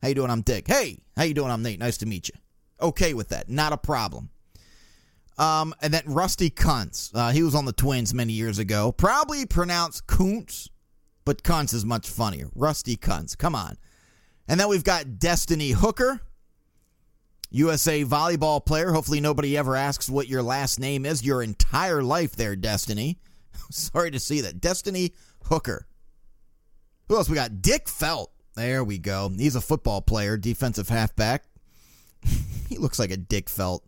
how 0.02 0.08
you 0.08 0.16
doing? 0.16 0.30
I'm 0.30 0.42
Dick. 0.42 0.68
Hey, 0.68 1.00
how 1.16 1.24
you 1.24 1.34
doing? 1.34 1.52
I'm 1.52 1.64
Nate. 1.64 1.80
Nice 1.80 1.98
to 1.98 2.06
meet 2.06 2.30
you. 2.30 2.36
Okay 2.82 3.14
with 3.14 3.30
that. 3.30 3.50
Not 3.50 3.74
a 3.74 3.78
problem. 3.78 4.30
Um, 5.38 5.74
and 5.82 5.94
then 5.94 6.04
Rusty 6.06 6.50
Kuntz. 6.50 7.12
Uh, 7.14 7.32
he 7.32 7.44
was 7.44 7.56
on 7.56 7.66
the 7.66 7.74
Twins 7.74 8.14
many 8.14 8.34
years 8.34 8.60
ago. 8.60 8.92
Probably 8.92 9.46
pronounced 9.46 10.08
Kuntz, 10.08 10.70
but 11.26 11.44
Kuntz 11.44 11.74
is 11.74 11.86
much 11.86 12.10
funnier. 12.10 12.50
Rusty 12.56 12.96
Kuntz. 12.96 13.36
Come 13.36 13.56
on. 13.56 13.78
And 14.48 14.60
then 14.60 14.70
we've 14.70 14.84
got 14.84 15.20
Destiny 15.20 15.72
Hooker, 15.72 16.22
USA 17.50 18.04
volleyball 18.06 18.66
player. 18.66 18.92
Hopefully, 18.92 19.20
nobody 19.20 19.58
ever 19.58 19.76
asks 19.76 20.10
what 20.10 20.28
your 20.28 20.42
last 20.42 20.80
name 20.80 21.06
is 21.06 21.26
your 21.26 21.44
entire 21.44 22.02
life 22.02 22.36
there, 22.36 22.56
Destiny. 22.56 23.20
Sorry 23.72 24.12
to 24.12 24.20
see 24.20 24.42
that. 24.42 24.62
Destiny 24.62 25.14
Hooker. 25.44 25.88
Who 27.08 27.16
else 27.16 27.30
we 27.30 27.36
got? 27.36 27.62
Dick 27.62 27.88
Felt. 27.88 28.32
There 28.56 28.84
we 28.84 28.98
go. 28.98 29.30
He's 29.30 29.56
a 29.56 29.62
football 29.62 30.02
player, 30.02 30.38
defensive 30.38 30.90
halfback. 30.90 31.44
he 32.70 32.78
looks 32.78 33.00
like 33.00 33.12
a 33.12 33.18
Dick 33.18 33.50
Felt. 33.50 33.84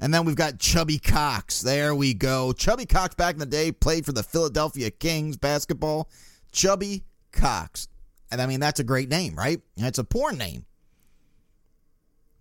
And 0.00 0.14
then 0.14 0.24
we've 0.24 0.36
got 0.36 0.60
Chubby 0.60 0.98
Cox. 0.98 1.60
There 1.60 1.94
we 1.94 2.14
go. 2.14 2.52
Chubby 2.52 2.86
Cox 2.86 3.14
back 3.14 3.34
in 3.34 3.40
the 3.40 3.46
day 3.46 3.72
played 3.72 4.06
for 4.06 4.12
the 4.12 4.22
Philadelphia 4.22 4.90
Kings 4.90 5.36
basketball. 5.36 6.08
Chubby 6.52 7.04
Cox. 7.32 7.88
And 8.30 8.42
I 8.42 8.46
mean, 8.46 8.60
that's 8.60 8.80
a 8.80 8.84
great 8.84 9.08
name, 9.08 9.34
right? 9.34 9.60
That's 9.76 9.98
a 9.98 10.04
porn 10.04 10.38
name. 10.38 10.64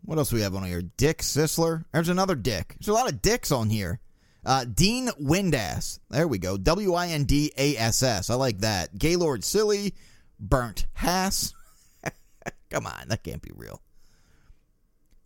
What 0.04 0.18
else 0.18 0.32
we 0.32 0.42
have 0.42 0.56
on 0.56 0.64
here? 0.64 0.82
Dick 0.82 1.20
Sisler. 1.20 1.86
There's 1.92 2.10
another 2.10 2.36
Dick. 2.36 2.76
There's 2.80 2.88
a 2.88 2.94
lot 2.94 3.12
of 3.12 3.22
dicks 3.22 3.52
on 3.52 3.70
here. 3.70 4.00
Uh, 4.46 4.64
Dean 4.64 5.10
Windass. 5.22 6.00
There 6.10 6.28
we 6.28 6.38
go. 6.38 6.56
W 6.56 6.94
I 6.94 7.08
N 7.08 7.26
D 7.26 7.52
A 7.58 7.76
S 7.76 8.02
S. 8.02 8.30
I 8.30 8.36
like 8.36 8.60
that. 8.60 8.98
Gaylord 8.98 9.44
Silly. 9.44 9.94
Burnt 10.40 10.86
Hass. 10.94 11.54
Come 12.70 12.86
on, 12.86 13.08
that 13.10 13.24
can't 13.24 13.42
be 13.42 13.52
real. 13.54 13.82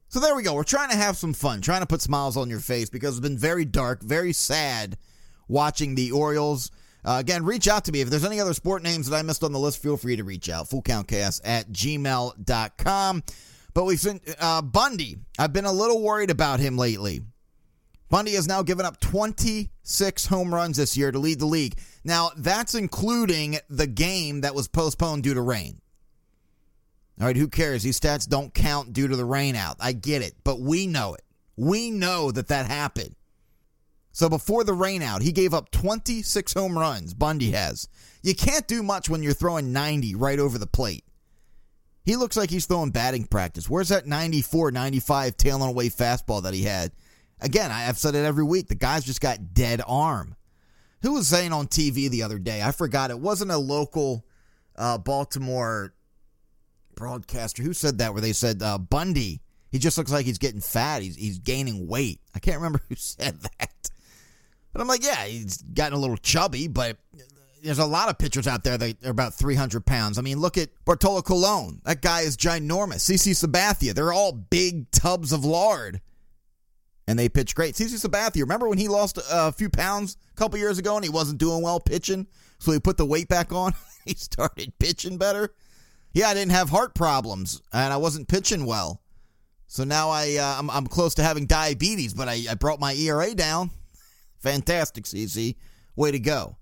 So 0.07 0.19
there 0.19 0.35
we 0.35 0.43
go. 0.43 0.53
We're 0.53 0.63
trying 0.63 0.89
to 0.89 0.97
have 0.97 1.15
some 1.15 1.33
fun, 1.33 1.61
trying 1.61 1.81
to 1.81 1.87
put 1.87 2.01
smiles 2.01 2.35
on 2.35 2.49
your 2.49 2.59
face 2.59 2.89
because 2.89 3.17
it's 3.17 3.25
been 3.25 3.37
very 3.37 3.63
dark, 3.65 4.01
very 4.01 4.33
sad 4.33 4.97
watching 5.47 5.95
the 5.95 6.11
Orioles. 6.11 6.71
Uh, 7.03 7.17
again, 7.19 7.43
reach 7.43 7.67
out 7.67 7.85
to 7.85 7.91
me. 7.91 8.01
If 8.01 8.09
there's 8.09 8.25
any 8.25 8.39
other 8.39 8.53
sport 8.53 8.83
names 8.83 9.09
that 9.09 9.17
I 9.17 9.21
missed 9.21 9.43
on 9.43 9.51
the 9.51 9.59
list, 9.59 9.81
feel 9.81 9.97
free 9.97 10.15
to 10.15 10.23
reach 10.23 10.49
out. 10.49 10.69
FullCountChaos 10.69 11.41
at 11.43 11.71
gmail.com. 11.71 13.23
But 13.73 13.85
we've 13.85 13.99
seen 13.99 14.19
uh, 14.39 14.61
Bundy. 14.61 15.17
I've 15.39 15.53
been 15.53 15.65
a 15.65 15.71
little 15.71 16.01
worried 16.01 16.29
about 16.29 16.59
him 16.59 16.77
lately. 16.77 17.21
Bundy 18.09 18.33
has 18.33 18.47
now 18.47 18.61
given 18.61 18.85
up 18.85 18.99
26 18.99 20.25
home 20.25 20.53
runs 20.53 20.75
this 20.77 20.97
year 20.97 21.11
to 21.11 21.17
lead 21.17 21.39
the 21.39 21.45
league. 21.45 21.79
Now, 22.03 22.31
that's 22.35 22.75
including 22.75 23.57
the 23.69 23.87
game 23.87 24.41
that 24.41 24.53
was 24.53 24.67
postponed 24.67 25.23
due 25.23 25.33
to 25.33 25.41
rain. 25.41 25.79
All 27.19 27.27
right, 27.27 27.37
who 27.37 27.47
cares? 27.47 27.83
These 27.83 27.99
stats 27.99 28.27
don't 28.27 28.53
count 28.53 28.93
due 28.93 29.07
to 29.07 29.15
the 29.15 29.23
rain 29.23 29.55
out. 29.55 29.77
I 29.79 29.93
get 29.93 30.21
it, 30.21 30.33
but 30.43 30.59
we 30.59 30.87
know 30.87 31.13
it. 31.13 31.21
We 31.55 31.89
know 31.89 32.31
that 32.31 32.49
that 32.49 32.65
happened. 32.65 33.15
So 34.11 34.29
before 34.29 34.63
the 34.63 34.73
rainout, 34.73 35.21
he 35.21 35.31
gave 35.31 35.53
up 35.53 35.71
26 35.71 36.53
home 36.53 36.77
runs. 36.77 37.13
Bundy 37.13 37.51
has. 37.51 37.87
You 38.21 38.35
can't 38.35 38.67
do 38.67 38.83
much 38.83 39.09
when 39.09 39.23
you're 39.23 39.33
throwing 39.33 39.71
90 39.71 40.15
right 40.15 40.39
over 40.39 40.57
the 40.57 40.67
plate. 40.67 41.05
He 42.03 42.15
looks 42.15 42.35
like 42.35 42.49
he's 42.49 42.65
throwing 42.65 42.91
batting 42.91 43.25
practice. 43.25 43.69
Where's 43.69 43.89
that 43.89 44.07
94, 44.07 44.71
95 44.71 45.37
tailing 45.37 45.69
away 45.69 45.89
fastball 45.89 46.43
that 46.43 46.53
he 46.53 46.63
had? 46.63 46.91
Again, 47.39 47.71
I've 47.71 47.97
said 47.97 48.15
it 48.15 48.25
every 48.25 48.43
week. 48.43 48.67
The 48.67 48.75
guy's 48.75 49.05
just 49.05 49.21
got 49.21 49.53
dead 49.53 49.81
arm. 49.87 50.35
Who 51.03 51.13
was 51.13 51.27
saying 51.27 51.53
on 51.53 51.67
TV 51.67 52.09
the 52.09 52.23
other 52.23 52.37
day? 52.37 52.61
I 52.61 52.71
forgot. 52.71 53.11
It 53.11 53.19
wasn't 53.19 53.51
a 53.51 53.57
local 53.57 54.25
uh, 54.75 54.97
Baltimore 54.97 55.93
broadcaster 56.95 57.63
who 57.63 57.73
said 57.73 57.97
that 57.97 58.13
where 58.13 58.21
they 58.21 58.33
said 58.33 58.61
uh, 58.61 58.77
Bundy 58.77 59.41
he 59.71 59.79
just 59.79 59.97
looks 59.97 60.11
like 60.11 60.25
he's 60.25 60.37
getting 60.37 60.61
fat 60.61 61.01
he's 61.01 61.15
he's 61.15 61.39
gaining 61.39 61.87
weight 61.87 62.19
I 62.35 62.39
can't 62.39 62.57
remember 62.57 62.81
who 62.89 62.95
said 62.95 63.41
that 63.41 63.89
but 64.73 64.81
I'm 64.81 64.87
like 64.87 65.03
yeah 65.03 65.25
he's 65.25 65.57
gotten 65.61 65.97
a 65.97 66.01
little 66.01 66.17
chubby 66.17 66.67
but 66.67 66.97
there's 67.63 67.79
a 67.79 67.85
lot 67.85 68.09
of 68.09 68.17
pitchers 68.17 68.47
out 68.47 68.63
there 68.63 68.77
that 68.77 69.05
are 69.05 69.11
about 69.11 69.35
300 69.35 69.85
pounds. 69.85 70.17
I 70.17 70.21
mean 70.21 70.39
look 70.39 70.57
at 70.57 70.69
Bartolo 70.85 71.21
Colon. 71.21 71.81
That 71.85 72.01
guy 72.01 72.21
is 72.21 72.37
ginormous. 72.37 73.01
CC 73.01 73.31
Sabathia 73.33 73.93
they're 73.93 74.13
all 74.13 74.31
big 74.31 74.89
tubs 74.91 75.31
of 75.31 75.45
lard. 75.45 76.01
And 77.07 77.17
they 77.19 77.29
pitch 77.29 77.55
great. 77.55 77.75
CC 77.75 78.03
Sabathia 78.05 78.41
remember 78.41 78.69
when 78.69 78.77
he 78.77 78.87
lost 78.87 79.19
a 79.29 79.51
few 79.51 79.69
pounds 79.69 80.17
a 80.31 80.35
couple 80.35 80.57
years 80.59 80.77
ago 80.77 80.95
and 80.95 81.03
he 81.03 81.09
wasn't 81.09 81.39
doing 81.39 81.61
well 81.61 81.79
pitching? 81.79 82.27
So 82.59 82.71
he 82.71 82.79
put 82.79 82.97
the 82.97 83.05
weight 83.05 83.27
back 83.27 83.51
on 83.51 83.73
he 84.05 84.13
started 84.13 84.77
pitching 84.79 85.17
better? 85.17 85.53
Yeah, 86.13 86.29
I 86.29 86.33
didn't 86.33 86.51
have 86.51 86.69
heart 86.69 86.93
problems 86.95 87.61
and 87.71 87.93
I 87.93 87.97
wasn't 87.97 88.27
pitching 88.27 88.65
well. 88.65 89.01
So 89.67 89.85
now 89.85 90.09
I 90.09 90.35
uh, 90.35 90.55
I'm, 90.59 90.69
I'm 90.69 90.85
close 90.85 91.15
to 91.15 91.23
having 91.23 91.45
diabetes, 91.45 92.13
but 92.13 92.27
I, 92.27 92.43
I 92.49 92.55
brought 92.55 92.81
my 92.81 92.93
ERA 92.93 93.33
down. 93.33 93.71
Fantastic, 94.41 95.05
CC. 95.05 95.55
Way 95.95 96.11
to 96.11 96.19
go. 96.19 96.57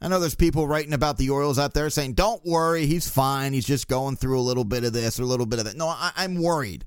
I 0.00 0.08
know 0.08 0.20
there's 0.20 0.34
people 0.34 0.68
writing 0.68 0.92
about 0.92 1.16
the 1.16 1.30
Orioles 1.30 1.58
out 1.58 1.72
there 1.72 1.88
saying, 1.88 2.12
don't 2.12 2.44
worry, 2.44 2.86
he's 2.86 3.08
fine. 3.08 3.52
He's 3.54 3.64
just 3.64 3.88
going 3.88 4.16
through 4.16 4.38
a 4.38 4.42
little 4.42 4.64
bit 4.64 4.84
of 4.84 4.92
this 4.92 5.18
or 5.18 5.22
a 5.22 5.26
little 5.26 5.46
bit 5.46 5.58
of 5.58 5.64
that. 5.64 5.76
No, 5.76 5.88
I, 5.88 6.12
I'm 6.16 6.42
worried. 6.42 6.84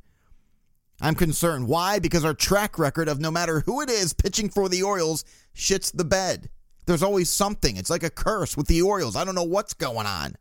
I'm 1.01 1.15
concerned. 1.15 1.67
Why? 1.67 1.99
Because 1.99 2.25
our 2.25 2.33
track 2.33 2.77
record 2.77 3.07
of 3.07 3.19
no 3.19 3.31
matter 3.31 3.61
who 3.61 3.81
it 3.81 3.89
is 3.89 4.13
pitching 4.13 4.49
for 4.49 4.69
the 4.69 4.83
Orioles 4.83 5.25
shits 5.55 5.91
the 5.95 6.05
bed. 6.05 6.49
There's 6.85 7.03
always 7.03 7.29
something. 7.29 7.75
It's 7.77 7.89
like 7.89 8.03
a 8.03 8.09
curse 8.09 8.55
with 8.55 8.67
the 8.67 8.81
Orioles. 8.81 9.15
I 9.15 9.25
don't 9.25 9.35
know 9.35 9.43
what's 9.43 9.73
going 9.73 10.07
on. 10.07 10.35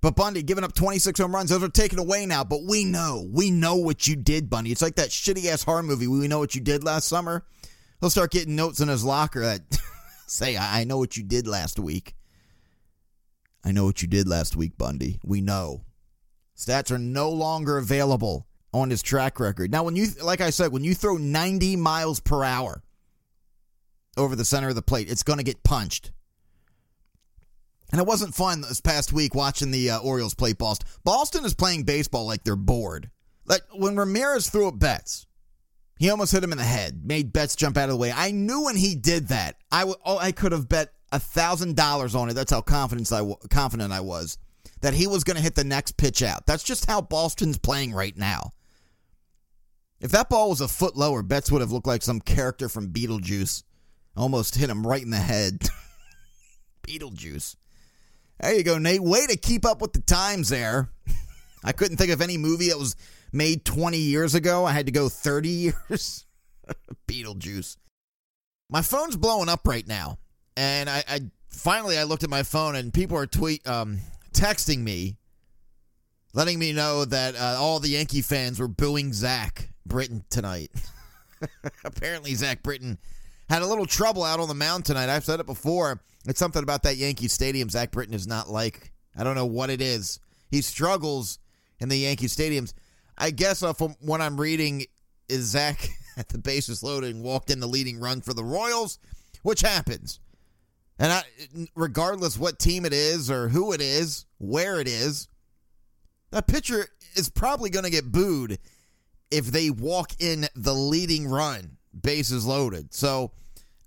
But 0.00 0.16
Bundy 0.16 0.42
giving 0.42 0.64
up 0.64 0.74
26 0.74 1.20
home 1.20 1.34
runs, 1.34 1.50
those 1.50 1.62
are 1.62 1.68
taken 1.68 2.00
away 2.00 2.26
now. 2.26 2.42
But 2.42 2.64
we 2.64 2.84
know, 2.84 3.28
we 3.30 3.50
know 3.52 3.76
what 3.76 4.08
you 4.08 4.16
did, 4.16 4.50
Bundy. 4.50 4.72
It's 4.72 4.82
like 4.82 4.96
that 4.96 5.10
shitty 5.10 5.46
ass 5.46 5.62
horror 5.62 5.84
movie. 5.84 6.08
We 6.08 6.26
know 6.26 6.40
what 6.40 6.56
you 6.56 6.60
did 6.60 6.82
last 6.82 7.06
summer. 7.06 7.44
He'll 8.02 8.10
start 8.10 8.32
getting 8.32 8.56
notes 8.56 8.80
in 8.80 8.88
his 8.88 9.04
locker 9.04 9.42
that 9.42 9.62
say, 10.26 10.56
I 10.56 10.82
know 10.82 10.98
what 10.98 11.16
you 11.16 11.22
did 11.22 11.46
last 11.46 11.78
week. 11.78 12.16
I 13.64 13.70
know 13.70 13.84
what 13.84 14.02
you 14.02 14.08
did 14.08 14.26
last 14.26 14.56
week, 14.56 14.76
Bundy. 14.76 15.20
We 15.24 15.40
know. 15.40 15.84
Stats 16.56 16.90
are 16.90 16.98
no 16.98 17.30
longer 17.30 17.78
available 17.78 18.48
on 18.74 18.90
his 18.90 19.02
track 19.02 19.38
record. 19.38 19.70
Now, 19.70 19.84
when 19.84 19.94
you, 19.94 20.08
like 20.20 20.40
I 20.40 20.50
said, 20.50 20.72
when 20.72 20.82
you 20.82 20.96
throw 20.96 21.16
90 21.16 21.76
miles 21.76 22.18
per 22.18 22.42
hour 22.42 22.82
over 24.16 24.34
the 24.34 24.44
center 24.44 24.70
of 24.70 24.74
the 24.74 24.82
plate, 24.82 25.08
it's 25.08 25.22
going 25.22 25.38
to 25.38 25.44
get 25.44 25.62
punched. 25.62 26.10
And 27.92 28.00
it 28.00 28.06
wasn't 28.06 28.34
fun 28.34 28.62
this 28.62 28.80
past 28.80 29.12
week 29.12 29.32
watching 29.32 29.70
the 29.70 29.90
uh, 29.90 29.98
Orioles 30.00 30.34
play 30.34 30.54
Boston. 30.54 30.88
Boston 31.04 31.44
is 31.44 31.54
playing 31.54 31.84
baseball 31.84 32.26
like 32.26 32.42
they're 32.42 32.56
bored. 32.56 33.10
Like 33.44 33.62
when 33.72 33.94
Ramirez 33.94 34.50
threw 34.50 34.66
at 34.66 34.80
Betts, 34.80 35.28
he 36.02 36.10
almost 36.10 36.32
hit 36.32 36.42
him 36.42 36.50
in 36.50 36.58
the 36.58 36.64
head, 36.64 37.06
made 37.06 37.32
Betts 37.32 37.54
jump 37.54 37.76
out 37.76 37.84
of 37.84 37.90
the 37.90 37.96
way. 37.96 38.10
I 38.12 38.32
knew 38.32 38.64
when 38.64 38.74
he 38.74 38.96
did 38.96 39.28
that, 39.28 39.54
I, 39.70 39.82
w- 39.82 39.96
oh, 40.04 40.18
I 40.18 40.32
could 40.32 40.50
have 40.50 40.68
bet 40.68 40.92
thousand 41.12 41.76
dollars 41.76 42.16
on 42.16 42.28
it. 42.28 42.32
That's 42.32 42.50
how 42.50 42.60
confident 42.60 43.12
I 43.12 43.18
w- 43.18 43.36
confident 43.50 43.92
I 43.92 44.00
was 44.00 44.36
that 44.80 44.94
he 44.94 45.06
was 45.06 45.22
going 45.22 45.36
to 45.36 45.42
hit 45.42 45.54
the 45.54 45.62
next 45.62 45.96
pitch 45.96 46.20
out. 46.20 46.44
That's 46.44 46.64
just 46.64 46.86
how 46.86 47.02
Boston's 47.02 47.56
playing 47.56 47.92
right 47.92 48.16
now. 48.16 48.52
If 50.00 50.10
that 50.10 50.28
ball 50.28 50.50
was 50.50 50.60
a 50.60 50.66
foot 50.66 50.96
lower, 50.96 51.22
Betts 51.22 51.52
would 51.52 51.60
have 51.60 51.70
looked 51.70 51.86
like 51.86 52.02
some 52.02 52.18
character 52.20 52.68
from 52.68 52.88
Beetlejuice. 52.88 53.62
Almost 54.16 54.56
hit 54.56 54.70
him 54.70 54.84
right 54.84 55.02
in 55.02 55.10
the 55.10 55.18
head. 55.18 55.60
Beetlejuice. 56.82 57.54
There 58.40 58.54
you 58.54 58.64
go, 58.64 58.78
Nate. 58.78 59.04
Way 59.04 59.24
to 59.28 59.36
keep 59.36 59.64
up 59.64 59.80
with 59.80 59.92
the 59.92 60.00
times 60.00 60.48
there. 60.48 60.90
I 61.64 61.70
couldn't 61.70 61.98
think 61.98 62.10
of 62.10 62.20
any 62.20 62.38
movie 62.38 62.70
that 62.70 62.78
was 62.78 62.96
made 63.32 63.64
20 63.64 63.98
years 63.98 64.34
ago. 64.34 64.64
I 64.64 64.72
had 64.72 64.86
to 64.86 64.92
go 64.92 65.08
30 65.08 65.48
years. 65.88 66.26
Beetlejuice. 67.08 67.76
My 68.70 68.82
phone's 68.82 69.16
blowing 69.16 69.48
up 69.48 69.66
right 69.66 69.86
now. 69.86 70.18
And 70.56 70.88
I, 70.88 71.04
I, 71.08 71.20
finally 71.48 71.98
I 71.98 72.04
looked 72.04 72.24
at 72.24 72.30
my 72.30 72.42
phone 72.42 72.76
and 72.76 72.92
people 72.92 73.16
are 73.16 73.26
tweet 73.26 73.66
um, 73.66 73.98
texting 74.32 74.78
me 74.80 75.16
letting 76.34 76.58
me 76.58 76.72
know 76.72 77.04
that 77.04 77.36
uh, 77.36 77.56
all 77.58 77.78
the 77.78 77.90
Yankee 77.90 78.22
fans 78.22 78.58
were 78.58 78.68
booing 78.68 79.12
Zach 79.12 79.68
Britton 79.86 80.24
tonight. 80.30 80.70
Apparently 81.84 82.34
Zach 82.34 82.62
Britton 82.62 82.98
had 83.48 83.62
a 83.62 83.66
little 83.66 83.86
trouble 83.86 84.24
out 84.24 84.40
on 84.40 84.48
the 84.48 84.54
mound 84.54 84.84
tonight. 84.84 85.08
I've 85.08 85.24
said 85.24 85.40
it 85.40 85.46
before. 85.46 86.00
It's 86.26 86.38
something 86.38 86.62
about 86.62 86.84
that 86.84 86.96
Yankee 86.96 87.28
Stadium 87.28 87.68
Zach 87.68 87.90
Britton 87.90 88.14
is 88.14 88.26
not 88.26 88.48
like. 88.48 88.92
I 89.16 89.24
don't 89.24 89.34
know 89.34 89.46
what 89.46 89.70
it 89.70 89.82
is. 89.82 90.20
He 90.50 90.62
struggles 90.62 91.38
in 91.80 91.88
the 91.88 91.98
Yankee 91.98 92.28
Stadiums. 92.28 92.72
I 93.18 93.30
guess 93.30 93.62
uh, 93.62 93.72
from 93.72 93.94
what 94.00 94.20
I'm 94.20 94.40
reading, 94.40 94.86
is 95.28 95.46
Zach 95.46 95.88
at 96.16 96.28
the 96.28 96.38
bases 96.38 96.82
loaded 96.82 97.16
walked 97.16 97.50
in 97.50 97.60
the 97.60 97.66
leading 97.66 97.98
run 97.98 98.20
for 98.20 98.34
the 98.34 98.44
Royals, 98.44 98.98
which 99.42 99.60
happens. 99.60 100.20
And 100.98 101.12
I, 101.12 101.22
regardless 101.74 102.38
what 102.38 102.58
team 102.58 102.84
it 102.84 102.92
is 102.92 103.30
or 103.30 103.48
who 103.48 103.72
it 103.72 103.80
is, 103.80 104.26
where 104.38 104.80
it 104.80 104.86
is, 104.86 105.28
that 106.30 106.46
pitcher 106.46 106.86
is 107.16 107.28
probably 107.28 107.70
going 107.70 107.84
to 107.84 107.90
get 107.90 108.12
booed 108.12 108.58
if 109.30 109.46
they 109.46 109.70
walk 109.70 110.12
in 110.20 110.46
the 110.54 110.74
leading 110.74 111.26
run, 111.26 111.78
bases 111.98 112.46
loaded. 112.46 112.92
So 112.94 113.32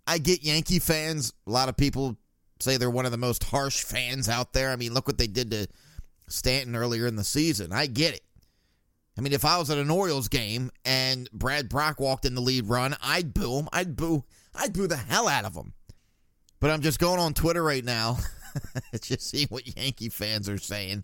I 0.08 0.18
get 0.18 0.44
Yankee 0.44 0.80
fans. 0.80 1.32
A 1.48 1.52
lot 1.52 1.70
of 1.70 1.78
people 1.78 2.18
say 2.60 2.78
they're 2.78 2.90
one 2.90 3.06
of 3.06 3.12
the 3.12 3.18
most 3.18 3.44
harsh 3.44 3.84
fans 3.84 4.28
out 4.28 4.54
there. 4.54 4.72
I 4.72 4.76
mean, 4.76 4.94
look 4.94 5.08
what 5.08 5.18
they 5.18 5.28
did 5.28 5.52
to 5.52 5.68
Stanton 6.28 6.76
earlier 6.76 7.08
in 7.08 7.16
the 7.16 7.24
season. 7.24 7.72
I 7.72 7.86
get 7.88 8.16
it. 8.16 8.24
I 9.18 9.22
mean, 9.22 9.34
if 9.34 9.46
I 9.46 9.58
was 9.58 9.70
at 9.70 9.78
an 9.78 9.90
Orioles 9.90 10.28
game 10.28 10.72
and 10.84 11.30
Brad 11.32 11.70
Brach 11.70 12.00
walked 12.00 12.26
in 12.26 12.36
the 12.36 12.42
lead 12.42 12.68
run, 12.68 12.96
I'd 13.02 13.34
boo 13.34 13.60
him. 13.60 13.70
I'd 13.72 13.96
boo. 13.96 14.26
I'd 14.54 14.74
boo 14.74 14.88
the 14.88 14.98
hell 14.98 15.28
out 15.28 15.46
of 15.46 15.56
him. 15.56 15.74
But 16.60 16.72
I'm 16.72 16.82
just 16.82 17.00
going 17.00 17.20
on 17.20 17.34
Twitter 17.34 17.64
right 17.64 17.84
now, 17.84 18.18
just 19.02 19.30
see 19.30 19.46
what 19.46 19.78
Yankee 19.78 20.10
fans 20.10 20.50
are 20.50 20.58
saying. 20.58 21.04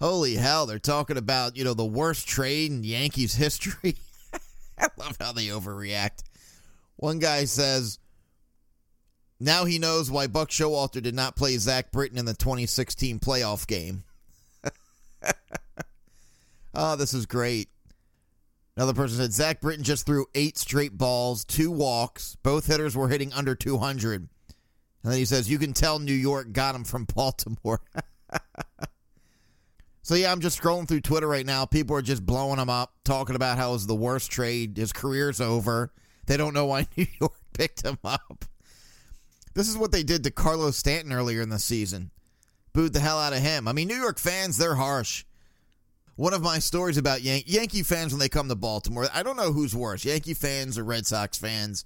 Holy 0.00 0.34
hell, 0.34 0.66
they're 0.66 0.78
talking 0.78 1.16
about 1.16 1.56
you 1.56 1.64
know 1.64 1.74
the 1.74 1.84
worst 1.84 2.28
trade 2.28 2.70
in 2.70 2.84
Yankees 2.84 3.34
history. 3.36 3.96
I 4.78 4.88
love 4.98 5.16
how 5.20 5.32
they 5.32 5.46
overreact. 5.46 6.22
One 6.96 7.18
guy 7.18 7.44
says, 7.44 7.98
now 9.38 9.64
he 9.64 9.78
knows 9.78 10.10
why 10.10 10.26
Buck 10.28 10.50
Showalter 10.50 11.02
did 11.02 11.14
not 11.14 11.36
play 11.36 11.58
Zach 11.58 11.92
Britton 11.92 12.18
in 12.18 12.24
the 12.24 12.34
2016 12.34 13.18
playoff 13.18 13.66
game. 13.66 14.04
Oh, 16.76 16.96
this 16.96 17.14
is 17.14 17.26
great. 17.26 17.68
Another 18.76 18.92
person 18.92 19.16
said 19.16 19.32
Zach 19.32 19.60
Britton 19.60 19.84
just 19.84 20.04
threw 20.04 20.26
eight 20.34 20.58
straight 20.58 20.96
balls, 20.96 21.44
two 21.44 21.70
walks. 21.70 22.36
Both 22.42 22.66
hitters 22.66 22.94
were 22.94 23.08
hitting 23.08 23.32
under 23.32 23.54
200. 23.54 24.28
And 25.02 25.12
then 25.12 25.18
he 25.18 25.24
says, 25.24 25.50
You 25.50 25.58
can 25.58 25.72
tell 25.72 25.98
New 25.98 26.12
York 26.12 26.52
got 26.52 26.74
him 26.74 26.84
from 26.84 27.04
Baltimore. 27.14 27.80
so, 30.02 30.14
yeah, 30.14 30.30
I'm 30.30 30.40
just 30.40 30.60
scrolling 30.60 30.86
through 30.86 31.00
Twitter 31.00 31.26
right 31.26 31.46
now. 31.46 31.64
People 31.64 31.96
are 31.96 32.02
just 32.02 32.26
blowing 32.26 32.58
him 32.58 32.68
up, 32.68 32.92
talking 33.04 33.34
about 33.34 33.56
how 33.56 33.70
it 33.70 33.74
was 33.74 33.86
the 33.86 33.94
worst 33.94 34.30
trade. 34.30 34.76
His 34.76 34.92
career's 34.92 35.40
over. 35.40 35.90
They 36.26 36.36
don't 36.36 36.54
know 36.54 36.66
why 36.66 36.86
New 36.96 37.06
York 37.18 37.32
picked 37.54 37.82
him 37.82 37.98
up. 38.04 38.44
This 39.54 39.68
is 39.68 39.78
what 39.78 39.90
they 39.90 40.02
did 40.02 40.22
to 40.24 40.30
Carlos 40.30 40.76
Stanton 40.76 41.14
earlier 41.14 41.40
in 41.40 41.48
the 41.48 41.58
season. 41.58 42.10
Booed 42.74 42.92
the 42.92 43.00
hell 43.00 43.18
out 43.18 43.32
of 43.32 43.38
him. 43.38 43.66
I 43.66 43.72
mean, 43.72 43.88
New 43.88 43.96
York 43.96 44.18
fans, 44.18 44.58
they're 44.58 44.74
harsh. 44.74 45.24
One 46.16 46.34
of 46.34 46.42
my 46.42 46.58
stories 46.58 46.96
about 46.96 47.22
Yan- 47.22 47.42
Yankee 47.46 47.82
fans 47.82 48.12
when 48.12 48.18
they 48.18 48.28
come 48.28 48.48
to 48.48 48.54
Baltimore, 48.54 49.06
I 49.14 49.22
don't 49.22 49.36
know 49.36 49.52
who's 49.52 49.74
worse, 49.74 50.04
Yankee 50.04 50.34
fans 50.34 50.78
or 50.78 50.84
Red 50.84 51.06
Sox 51.06 51.38
fans. 51.38 51.84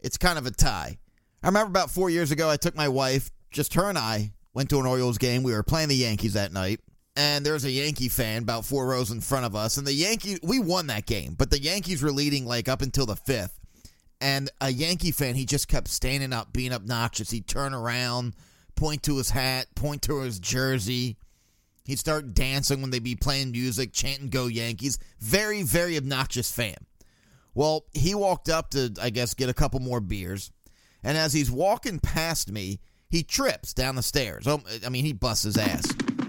It's 0.00 0.16
kind 0.16 0.38
of 0.38 0.46
a 0.46 0.50
tie. 0.50 0.98
I 1.42 1.46
remember 1.46 1.70
about 1.70 1.90
four 1.90 2.10
years 2.10 2.30
ago, 2.30 2.50
I 2.50 2.56
took 2.56 2.76
my 2.76 2.88
wife, 2.88 3.30
just 3.50 3.74
her 3.74 3.88
and 3.88 3.98
I, 3.98 4.32
went 4.54 4.70
to 4.70 4.78
an 4.78 4.86
Orioles 4.86 5.18
game. 5.18 5.42
We 5.42 5.52
were 5.52 5.62
playing 5.62 5.88
the 5.88 5.96
Yankees 5.96 6.34
that 6.34 6.52
night 6.52 6.80
and 7.18 7.44
there 7.44 7.54
was 7.54 7.64
a 7.64 7.70
Yankee 7.70 8.08
fan 8.08 8.42
about 8.42 8.64
four 8.64 8.86
rows 8.86 9.10
in 9.10 9.20
front 9.20 9.44
of 9.44 9.56
us, 9.56 9.76
and 9.76 9.84
the 9.84 9.92
Yankees 9.92 10.38
we 10.40 10.60
won 10.60 10.86
that 10.86 11.04
game, 11.04 11.34
but 11.36 11.50
the 11.50 11.60
Yankees 11.60 12.00
were 12.00 12.12
leading 12.12 12.46
like 12.46 12.68
up 12.68 12.80
until 12.80 13.06
the 13.06 13.16
fifth, 13.16 13.58
and 14.20 14.48
a 14.60 14.70
Yankee 14.70 15.10
fan 15.10 15.34
he 15.34 15.44
just 15.44 15.66
kept 15.66 15.88
standing 15.88 16.32
up, 16.32 16.52
being 16.52 16.72
obnoxious. 16.72 17.30
He'd 17.30 17.48
turn 17.48 17.74
around, 17.74 18.36
point 18.76 19.02
to 19.02 19.16
his 19.16 19.30
hat, 19.30 19.66
point 19.74 20.02
to 20.02 20.20
his 20.20 20.38
jersey. 20.38 21.16
He'd 21.88 21.98
start 21.98 22.34
dancing 22.34 22.82
when 22.82 22.90
they'd 22.90 23.02
be 23.02 23.16
playing 23.16 23.52
music, 23.52 23.94
chanting 23.94 24.28
"Go 24.28 24.46
Yankees." 24.46 24.98
Very, 25.20 25.62
very 25.62 25.96
obnoxious 25.96 26.52
fan. 26.52 26.76
Well, 27.54 27.86
he 27.94 28.14
walked 28.14 28.50
up 28.50 28.68
to, 28.72 28.92
I 29.00 29.08
guess, 29.08 29.32
get 29.32 29.48
a 29.48 29.54
couple 29.54 29.80
more 29.80 30.00
beers, 30.02 30.52
and 31.02 31.16
as 31.16 31.32
he's 31.32 31.50
walking 31.50 31.98
past 31.98 32.52
me, 32.52 32.80
he 33.08 33.22
trips 33.22 33.72
down 33.72 33.96
the 33.96 34.02
stairs. 34.02 34.46
Oh, 34.46 34.60
I 34.84 34.90
mean, 34.90 35.06
he 35.06 35.14
busts 35.14 35.44
his 35.44 35.56
ass. 35.56 35.82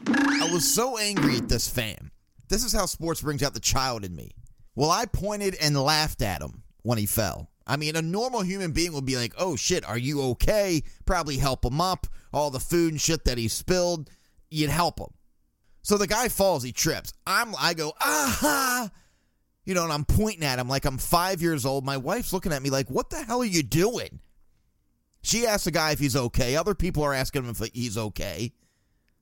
I 0.08 0.50
was 0.50 0.65
so 0.65 0.98
angry 0.98 1.36
at 1.36 1.50
this 1.50 1.67
fan. 1.67 2.10
This 2.48 2.63
is 2.63 2.72
how 2.72 2.86
sports 2.86 3.22
brings 3.22 3.43
out 3.43 3.54
the 3.54 3.60
child 3.60 4.06
in 4.06 4.15
me. 4.15 4.32
Well, 4.76 4.89
I 4.89 5.08
pointed 5.08 5.58
and 5.60 5.78
laughed 5.78 6.22
at 6.22 6.41
him 6.41 6.63
when 6.84 6.98
he 6.98 7.06
fell. 7.06 7.50
I 7.67 7.76
mean, 7.76 7.98
a 7.98 8.02
normal 8.02 8.43
human 8.43 8.72
being 8.72 8.93
would 8.93 9.06
be 9.06 9.17
like, 9.17 9.34
oh 9.38 9.58
shit, 9.58 9.86
are 9.86 9.98
you 9.98 10.22
okay? 10.22 10.84
Probably 11.06 11.36
help 11.36 11.65
him 11.65 11.82
up. 11.82 12.08
All 12.32 12.50
the 12.50 12.62
food 12.62 12.93
and 12.93 13.02
shit 13.02 13.26
that 13.26 13.38
he 13.38 13.50
spilled, 13.50 14.10
you'd 14.50 14.69
help 14.69 15.00
him. 15.00 15.10
So 15.89 15.97
the 15.97 16.06
guy 16.06 16.28
falls, 16.28 16.62
he 16.62 16.71
trips. 16.71 17.13
I'm, 17.25 17.56
I 17.58 17.73
go, 17.73 17.93
aha! 17.99 18.91
You 19.65 19.73
know, 19.73 19.86
and 19.86 19.91
I'm 19.91 20.06
pointing 20.06 20.43
at 20.43 20.60
him 20.60 20.69
like 20.69 20.86
I'm 20.86 20.99
five 20.99 21.41
years 21.41 21.65
old. 21.65 21.84
My 21.84 21.97
wife's 21.97 22.32
looking 22.32 22.54
at 22.54 22.62
me 22.62 22.69
like, 22.69 22.91
what 22.91 23.10
the 23.10 23.23
hell 23.23 23.41
are 23.41 23.45
you 23.45 23.63
doing? 23.63 24.19
She 25.23 25.47
asks 25.47 25.63
the 25.63 25.71
guy 25.71 25.89
if 25.89 25.97
he's 25.97 26.15
okay. 26.15 26.56
Other 26.56 26.75
people 26.75 27.02
are 27.02 27.13
asking 27.15 27.43
him 27.43 27.49
if 27.49 27.73
he's 27.73 27.97
okay. 27.97 28.52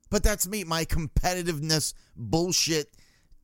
But 0.09 0.23
that's 0.23 0.45
me, 0.45 0.65
my 0.65 0.83
competitiveness, 0.83 1.93
bullshit, 2.17 2.89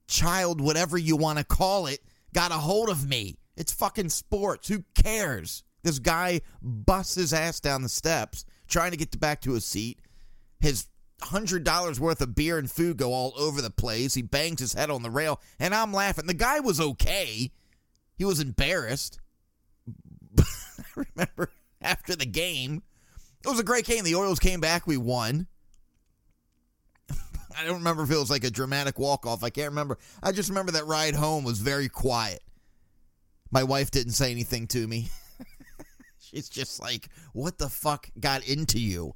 child, 0.05 0.59
whatever 0.59 0.97
you 0.97 1.15
want 1.15 1.37
to 1.37 1.45
call 1.45 1.87
it, 1.87 2.01
got 2.33 2.51
a 2.51 2.55
hold 2.55 2.89
of 2.89 3.07
me. 3.07 3.37
It's 3.55 3.71
fucking 3.71 4.09
sports. 4.09 4.67
Who 4.67 4.83
cares? 5.01 5.63
This 5.81 5.99
guy 5.99 6.41
busts 6.61 7.15
his 7.15 7.31
ass 7.31 7.61
down 7.61 7.83
the 7.83 7.89
steps 7.89 8.43
trying 8.67 8.91
to 8.91 8.97
get 8.97 9.17
back 9.17 9.39
to 9.43 9.53
his 9.53 9.63
seat. 9.63 10.01
His 10.59 10.87
hundred 11.23 11.63
dollars 11.63 11.99
worth 11.99 12.21
of 12.21 12.35
beer 12.35 12.57
and 12.57 12.69
food 12.69 12.97
go 12.97 13.13
all 13.13 13.33
over 13.37 13.61
the 13.61 13.69
place. 13.69 14.13
He 14.13 14.21
bangs 14.21 14.59
his 14.59 14.73
head 14.73 14.89
on 14.89 15.03
the 15.03 15.09
rail, 15.09 15.39
and 15.59 15.73
I'm 15.73 15.93
laughing. 15.93 16.27
The 16.27 16.33
guy 16.33 16.59
was 16.59 16.79
okay. 16.79 17.51
He 18.15 18.25
was 18.25 18.39
embarrassed. 18.39 19.19
I 20.39 20.43
remember 20.95 21.51
after 21.81 22.15
the 22.15 22.25
game, 22.25 22.83
it 23.43 23.49
was 23.49 23.59
a 23.59 23.63
great 23.63 23.85
game. 23.85 24.03
The 24.03 24.15
Orioles 24.15 24.39
came 24.39 24.59
back. 24.59 24.87
We 24.87 24.97
won. 24.97 25.47
I 27.57 27.65
don't 27.65 27.79
remember 27.79 28.03
if 28.03 28.11
it 28.11 28.17
was 28.17 28.29
like 28.29 28.43
a 28.43 28.51
dramatic 28.51 28.99
walk 28.99 29.25
off. 29.25 29.43
I 29.43 29.49
can't 29.49 29.69
remember. 29.69 29.97
I 30.21 30.31
just 30.31 30.49
remember 30.49 30.71
that 30.73 30.85
ride 30.85 31.15
home 31.15 31.43
was 31.43 31.59
very 31.59 31.89
quiet. 31.89 32.41
My 33.51 33.63
wife 33.63 33.91
didn't 33.91 34.13
say 34.13 34.31
anything 34.31 34.67
to 34.67 34.87
me. 34.87 35.09
She's 36.19 36.49
just 36.49 36.81
like, 36.81 37.09
what 37.33 37.57
the 37.57 37.69
fuck 37.69 38.09
got 38.19 38.47
into 38.47 38.79
you? 38.79 39.13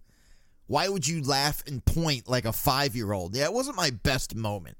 Why 0.67 0.89
would 0.89 1.07
you 1.07 1.23
laugh 1.23 1.63
and 1.65 1.83
point 1.83 2.27
like 2.29 2.45
a 2.45 2.53
five 2.53 2.95
year 2.95 3.13
old? 3.13 3.35
Yeah, 3.35 3.45
it 3.45 3.53
wasn't 3.53 3.77
my 3.77 3.89
best 3.89 4.35
moment. 4.35 4.77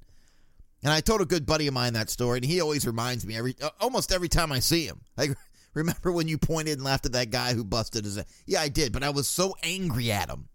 And 0.83 0.93
I 0.93 1.01
told 1.01 1.21
a 1.21 1.25
good 1.25 1.45
buddy 1.45 1.67
of 1.67 1.73
mine 1.73 1.93
that 1.93 2.09
story, 2.09 2.37
and 2.37 2.45
he 2.45 2.61
always 2.61 2.85
reminds 2.85 3.25
me 3.25 3.35
every 3.35 3.55
almost 3.79 4.11
every 4.11 4.29
time 4.29 4.51
I 4.51 4.59
see 4.59 4.85
him. 4.85 5.01
Like, 5.17 5.31
remember 5.73 6.11
when 6.11 6.27
you 6.27 6.37
pointed 6.37 6.73
and 6.73 6.83
laughed 6.83 7.05
at 7.05 7.13
that 7.13 7.31
guy 7.31 7.53
who 7.53 7.63
busted 7.63 8.05
his? 8.05 8.21
Yeah, 8.45 8.61
I 8.61 8.69
did, 8.69 8.93
but 8.93 9.03
I 9.03 9.09
was 9.09 9.27
so 9.27 9.55
angry 9.63 10.11
at 10.11 10.29
him. 10.29 10.49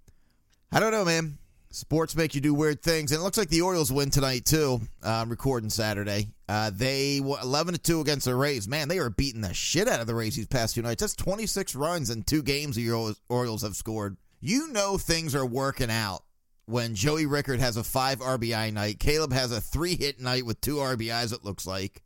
I 0.70 0.80
don't 0.80 0.92
know, 0.92 1.04
man. 1.04 1.38
Sports 1.70 2.14
make 2.14 2.34
you 2.34 2.42
do 2.42 2.52
weird 2.52 2.82
things, 2.82 3.12
and 3.12 3.20
it 3.20 3.24
looks 3.24 3.38
like 3.38 3.48
the 3.48 3.62
Orioles 3.62 3.90
win 3.90 4.10
tonight 4.10 4.44
too. 4.44 4.82
Uh, 5.02 5.24
recording 5.26 5.70
Saturday, 5.70 6.28
uh, 6.46 6.70
they 6.72 7.16
eleven 7.16 7.72
to 7.72 7.80
two 7.80 8.02
against 8.02 8.26
the 8.26 8.34
Rays. 8.34 8.68
Man, 8.68 8.88
they 8.88 8.98
are 8.98 9.08
beating 9.08 9.40
the 9.40 9.54
shit 9.54 9.88
out 9.88 10.00
of 10.00 10.06
the 10.06 10.14
Rays 10.14 10.36
these 10.36 10.46
past 10.46 10.74
two 10.74 10.82
nights. 10.82 11.00
That's 11.00 11.16
twenty 11.16 11.46
six 11.46 11.74
runs 11.74 12.10
in 12.10 12.24
two 12.24 12.42
games 12.42 12.76
the 12.76 13.14
Orioles 13.30 13.62
have 13.62 13.74
scored. 13.74 14.18
You 14.44 14.72
know 14.72 14.98
things 14.98 15.36
are 15.36 15.46
working 15.46 15.88
out 15.88 16.24
when 16.66 16.96
Joey 16.96 17.26
Rickard 17.26 17.60
has 17.60 17.76
a 17.76 17.84
five 17.84 18.18
RBI 18.18 18.72
night. 18.72 18.98
Caleb 18.98 19.32
has 19.32 19.52
a 19.52 19.60
three 19.60 19.96
hit 19.96 20.18
night 20.18 20.44
with 20.44 20.60
two 20.60 20.76
RBIs. 20.76 21.32
It 21.32 21.44
looks 21.44 21.64
like, 21.64 22.02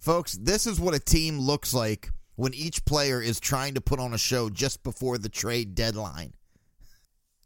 folks. 0.00 0.32
This 0.32 0.66
is 0.66 0.80
what 0.80 0.92
a 0.92 0.98
team 0.98 1.38
looks 1.38 1.72
like 1.72 2.10
when 2.34 2.52
each 2.52 2.84
player 2.84 3.22
is 3.22 3.38
trying 3.38 3.74
to 3.74 3.80
put 3.80 4.00
on 4.00 4.12
a 4.12 4.18
show 4.18 4.50
just 4.50 4.82
before 4.82 5.18
the 5.18 5.28
trade 5.28 5.76
deadline. 5.76 6.34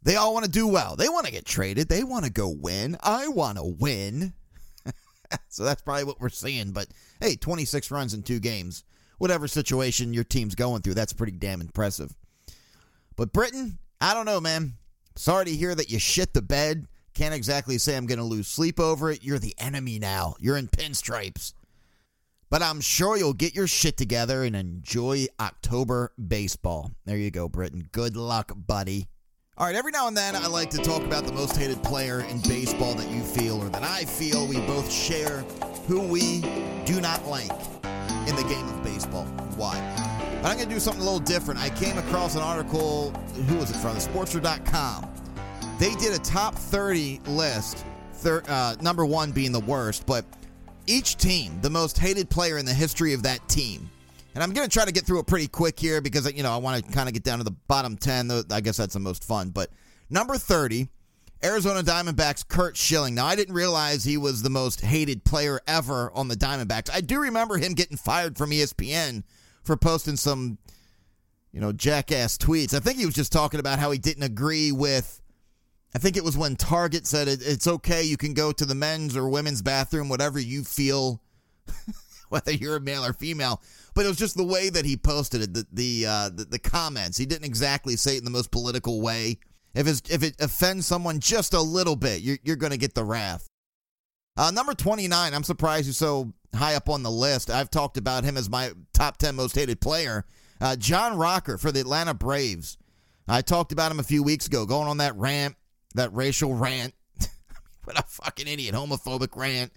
They 0.02 0.16
all 0.16 0.32
want 0.32 0.46
to 0.46 0.50
do 0.50 0.66
well. 0.66 0.96
They 0.96 1.10
want 1.10 1.26
to 1.26 1.32
get 1.32 1.44
traded. 1.44 1.90
They 1.90 2.02
want 2.02 2.24
to 2.24 2.32
go 2.32 2.48
win. 2.48 2.96
I 3.02 3.28
want 3.28 3.58
to 3.58 3.64
win. 3.64 4.32
so 5.48 5.62
that's 5.62 5.82
probably 5.82 6.04
what 6.04 6.22
we're 6.22 6.30
seeing. 6.30 6.72
But 6.72 6.88
hey, 7.20 7.36
26 7.36 7.90
runs 7.90 8.14
in 8.14 8.22
two 8.22 8.40
games. 8.40 8.82
Whatever 9.18 9.46
situation 9.46 10.14
your 10.14 10.24
team's 10.24 10.54
going 10.54 10.80
through, 10.80 10.94
that's 10.94 11.12
pretty 11.12 11.32
damn 11.32 11.60
impressive. 11.60 12.14
But 13.16 13.34
Britton, 13.34 13.78
I 14.00 14.14
don't 14.14 14.26
know, 14.26 14.40
man. 14.40 14.74
Sorry 15.14 15.46
to 15.46 15.50
hear 15.50 15.74
that 15.74 15.90
you 15.90 15.98
shit 15.98 16.34
the 16.34 16.42
bed. 16.42 16.86
Can't 17.14 17.34
exactly 17.34 17.78
say 17.78 17.96
I'm 17.96 18.06
going 18.06 18.18
to 18.18 18.24
lose 18.24 18.46
sleep 18.46 18.78
over 18.78 19.10
it. 19.10 19.24
You're 19.24 19.38
the 19.38 19.54
enemy 19.58 19.98
now. 19.98 20.34
You're 20.38 20.58
in 20.58 20.68
pinstripes. 20.68 21.54
But 22.50 22.62
I'm 22.62 22.80
sure 22.80 23.16
you'll 23.16 23.32
get 23.32 23.54
your 23.54 23.66
shit 23.66 23.96
together 23.96 24.44
and 24.44 24.54
enjoy 24.54 25.26
October 25.40 26.12
baseball. 26.28 26.92
There 27.04 27.16
you 27.16 27.30
go, 27.30 27.48
Britton. 27.48 27.88
Good 27.90 28.16
luck, 28.16 28.52
buddy. 28.54 29.08
All 29.58 29.66
right, 29.66 29.74
every 29.74 29.90
now 29.90 30.06
and 30.06 30.16
then 30.16 30.36
I 30.36 30.46
like 30.46 30.68
to 30.70 30.78
talk 30.78 31.02
about 31.02 31.24
the 31.24 31.32
most 31.32 31.56
hated 31.56 31.82
player 31.82 32.20
in 32.20 32.40
baseball 32.42 32.92
that 32.94 33.08
you 33.08 33.22
feel 33.22 33.62
or 33.62 33.70
that 33.70 33.82
I 33.82 34.04
feel 34.04 34.46
we 34.46 34.60
both 34.60 34.92
share 34.92 35.40
who 35.88 36.00
we 36.00 36.42
do 36.84 37.00
not 37.00 37.26
like 37.26 37.50
in 38.28 38.36
the 38.36 38.44
game 38.46 38.68
of 38.68 38.84
baseball. 38.84 39.24
Why? 39.56 40.15
But 40.42 40.50
I'm 40.50 40.56
going 40.56 40.68
to 40.68 40.74
do 40.74 40.80
something 40.80 41.02
a 41.02 41.04
little 41.04 41.20
different. 41.20 41.60
I 41.60 41.70
came 41.70 41.98
across 41.98 42.34
an 42.34 42.42
article, 42.42 43.10
who 43.48 43.56
was 43.56 43.70
it 43.70 43.76
from? 43.76 43.96
Sportster.com. 43.96 45.10
They 45.78 45.94
did 45.96 46.14
a 46.14 46.18
top 46.18 46.54
30 46.54 47.20
list, 47.26 47.84
thir- 48.14 48.42
uh, 48.48 48.76
number 48.80 49.04
one 49.04 49.32
being 49.32 49.52
the 49.52 49.60
worst, 49.60 50.06
but 50.06 50.24
each 50.86 51.16
team, 51.16 51.58
the 51.60 51.70
most 51.70 51.98
hated 51.98 52.30
player 52.30 52.58
in 52.58 52.64
the 52.64 52.72
history 52.72 53.12
of 53.12 53.22
that 53.24 53.46
team. 53.48 53.90
And 54.34 54.42
I'm 54.42 54.52
going 54.52 54.68
to 54.68 54.72
try 54.72 54.84
to 54.84 54.92
get 54.92 55.04
through 55.04 55.20
it 55.20 55.26
pretty 55.26 55.48
quick 55.48 55.80
here 55.80 56.00
because, 56.00 56.30
you 56.32 56.42
know, 56.42 56.52
I 56.52 56.58
want 56.58 56.84
to 56.84 56.92
kind 56.92 57.08
of 57.08 57.14
get 57.14 57.24
down 57.24 57.38
to 57.38 57.44
the 57.44 57.54
bottom 57.68 57.96
10. 57.96 58.30
I 58.50 58.60
guess 58.60 58.76
that's 58.76 58.94
the 58.94 59.00
most 59.00 59.24
fun. 59.24 59.48
But 59.48 59.70
number 60.10 60.36
30, 60.36 60.88
Arizona 61.42 61.82
Diamondbacks 61.82 62.46
Curt 62.46 62.76
Schilling. 62.76 63.14
Now, 63.14 63.26
I 63.26 63.34
didn't 63.34 63.54
realize 63.54 64.04
he 64.04 64.16
was 64.16 64.42
the 64.42 64.50
most 64.50 64.80
hated 64.82 65.24
player 65.24 65.60
ever 65.66 66.10
on 66.14 66.28
the 66.28 66.36
Diamondbacks. 66.36 66.90
I 66.92 67.00
do 67.00 67.20
remember 67.20 67.56
him 67.56 67.72
getting 67.72 67.96
fired 67.96 68.36
from 68.36 68.50
ESPN 68.50 69.22
for 69.66 69.76
posting 69.76 70.16
some, 70.16 70.58
you 71.52 71.60
know, 71.60 71.72
jackass 71.72 72.38
tweets. 72.38 72.74
I 72.74 72.80
think 72.80 72.98
he 72.98 73.06
was 73.06 73.14
just 73.14 73.32
talking 73.32 73.60
about 73.60 73.78
how 73.78 73.90
he 73.90 73.98
didn't 73.98 74.22
agree 74.22 74.72
with 74.72 75.20
I 75.96 75.98
think 75.98 76.18
it 76.18 76.24
was 76.24 76.36
when 76.36 76.56
Target 76.56 77.06
said 77.06 77.26
it, 77.26 77.40
it's 77.42 77.66
okay, 77.66 78.02
you 78.02 78.18
can 78.18 78.34
go 78.34 78.52
to 78.52 78.66
the 78.66 78.74
men's 78.74 79.16
or 79.16 79.30
women's 79.30 79.62
bathroom, 79.62 80.10
whatever 80.10 80.38
you 80.38 80.62
feel, 80.62 81.22
whether 82.28 82.52
you're 82.52 82.76
a 82.76 82.80
male 82.80 83.02
or 83.02 83.14
female. 83.14 83.62
But 83.94 84.04
it 84.04 84.08
was 84.08 84.18
just 84.18 84.36
the 84.36 84.44
way 84.44 84.68
that 84.68 84.84
he 84.84 84.98
posted 84.98 85.40
it, 85.40 85.54
the 85.54 85.66
the, 85.72 86.06
uh, 86.06 86.28
the 86.28 86.44
the 86.44 86.58
comments. 86.58 87.16
He 87.16 87.24
didn't 87.24 87.46
exactly 87.46 87.96
say 87.96 88.16
it 88.16 88.18
in 88.18 88.24
the 88.24 88.30
most 88.30 88.50
political 88.50 89.00
way. 89.00 89.38
If 89.74 89.86
it's, 89.86 90.02
if 90.10 90.22
it 90.22 90.36
offends 90.38 90.86
someone 90.86 91.18
just 91.18 91.54
a 91.54 91.62
little 91.62 91.96
bit, 91.96 92.20
you're 92.20 92.38
you're 92.42 92.56
going 92.56 92.72
to 92.72 92.78
get 92.78 92.94
the 92.94 93.04
wrath. 93.04 93.48
Uh, 94.36 94.50
number 94.50 94.74
29, 94.74 95.34
I'm 95.34 95.42
surprised 95.42 95.86
he's 95.86 95.96
so 95.96 96.32
high 96.54 96.74
up 96.74 96.88
on 96.88 97.02
the 97.02 97.10
list. 97.10 97.50
I've 97.50 97.70
talked 97.70 97.96
about 97.96 98.24
him 98.24 98.36
as 98.36 98.50
my 98.50 98.72
top 98.92 99.16
10 99.16 99.34
most 99.34 99.54
hated 99.54 99.80
player. 99.80 100.24
Uh, 100.60 100.76
John 100.76 101.16
Rocker 101.16 101.58
for 101.58 101.72
the 101.72 101.80
Atlanta 101.80 102.14
Braves. 102.14 102.76
I 103.28 103.42
talked 103.42 103.72
about 103.72 103.90
him 103.90 103.98
a 103.98 104.04
few 104.04 104.22
weeks 104.22 104.46
ago, 104.46 104.66
going 104.66 104.88
on 104.88 104.98
that 104.98 105.16
rant, 105.16 105.56
that 105.94 106.12
racial 106.12 106.54
rant. 106.54 106.94
what 107.84 107.98
a 107.98 108.02
fucking 108.02 108.46
idiot, 108.46 108.74
homophobic 108.74 109.34
rant. 109.36 109.72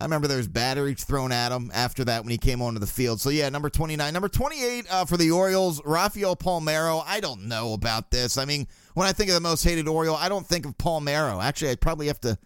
I 0.00 0.04
remember 0.04 0.26
there 0.26 0.38
was 0.38 0.48
batteries 0.48 1.04
thrown 1.04 1.30
at 1.30 1.52
him 1.52 1.70
after 1.72 2.04
that 2.04 2.24
when 2.24 2.32
he 2.32 2.38
came 2.38 2.60
onto 2.60 2.80
the 2.80 2.86
field. 2.86 3.20
So 3.20 3.30
yeah, 3.30 3.48
number 3.48 3.70
29. 3.70 4.12
Number 4.12 4.28
28 4.28 4.86
uh, 4.90 5.04
for 5.04 5.16
the 5.16 5.30
Orioles, 5.30 5.80
Rafael 5.84 6.34
Palmeiro. 6.34 7.04
I 7.06 7.20
don't 7.20 7.44
know 7.44 7.74
about 7.74 8.10
this. 8.10 8.36
I 8.36 8.44
mean, 8.44 8.66
when 8.94 9.06
I 9.06 9.12
think 9.12 9.30
of 9.30 9.34
the 9.34 9.40
most 9.40 9.62
hated 9.62 9.86
Oriole, 9.86 10.16
I 10.16 10.28
don't 10.28 10.46
think 10.46 10.66
of 10.66 10.76
Palmeiro. 10.78 11.40
Actually, 11.40 11.70
I'd 11.70 11.80
probably 11.80 12.08
have 12.08 12.20
to 12.22 12.36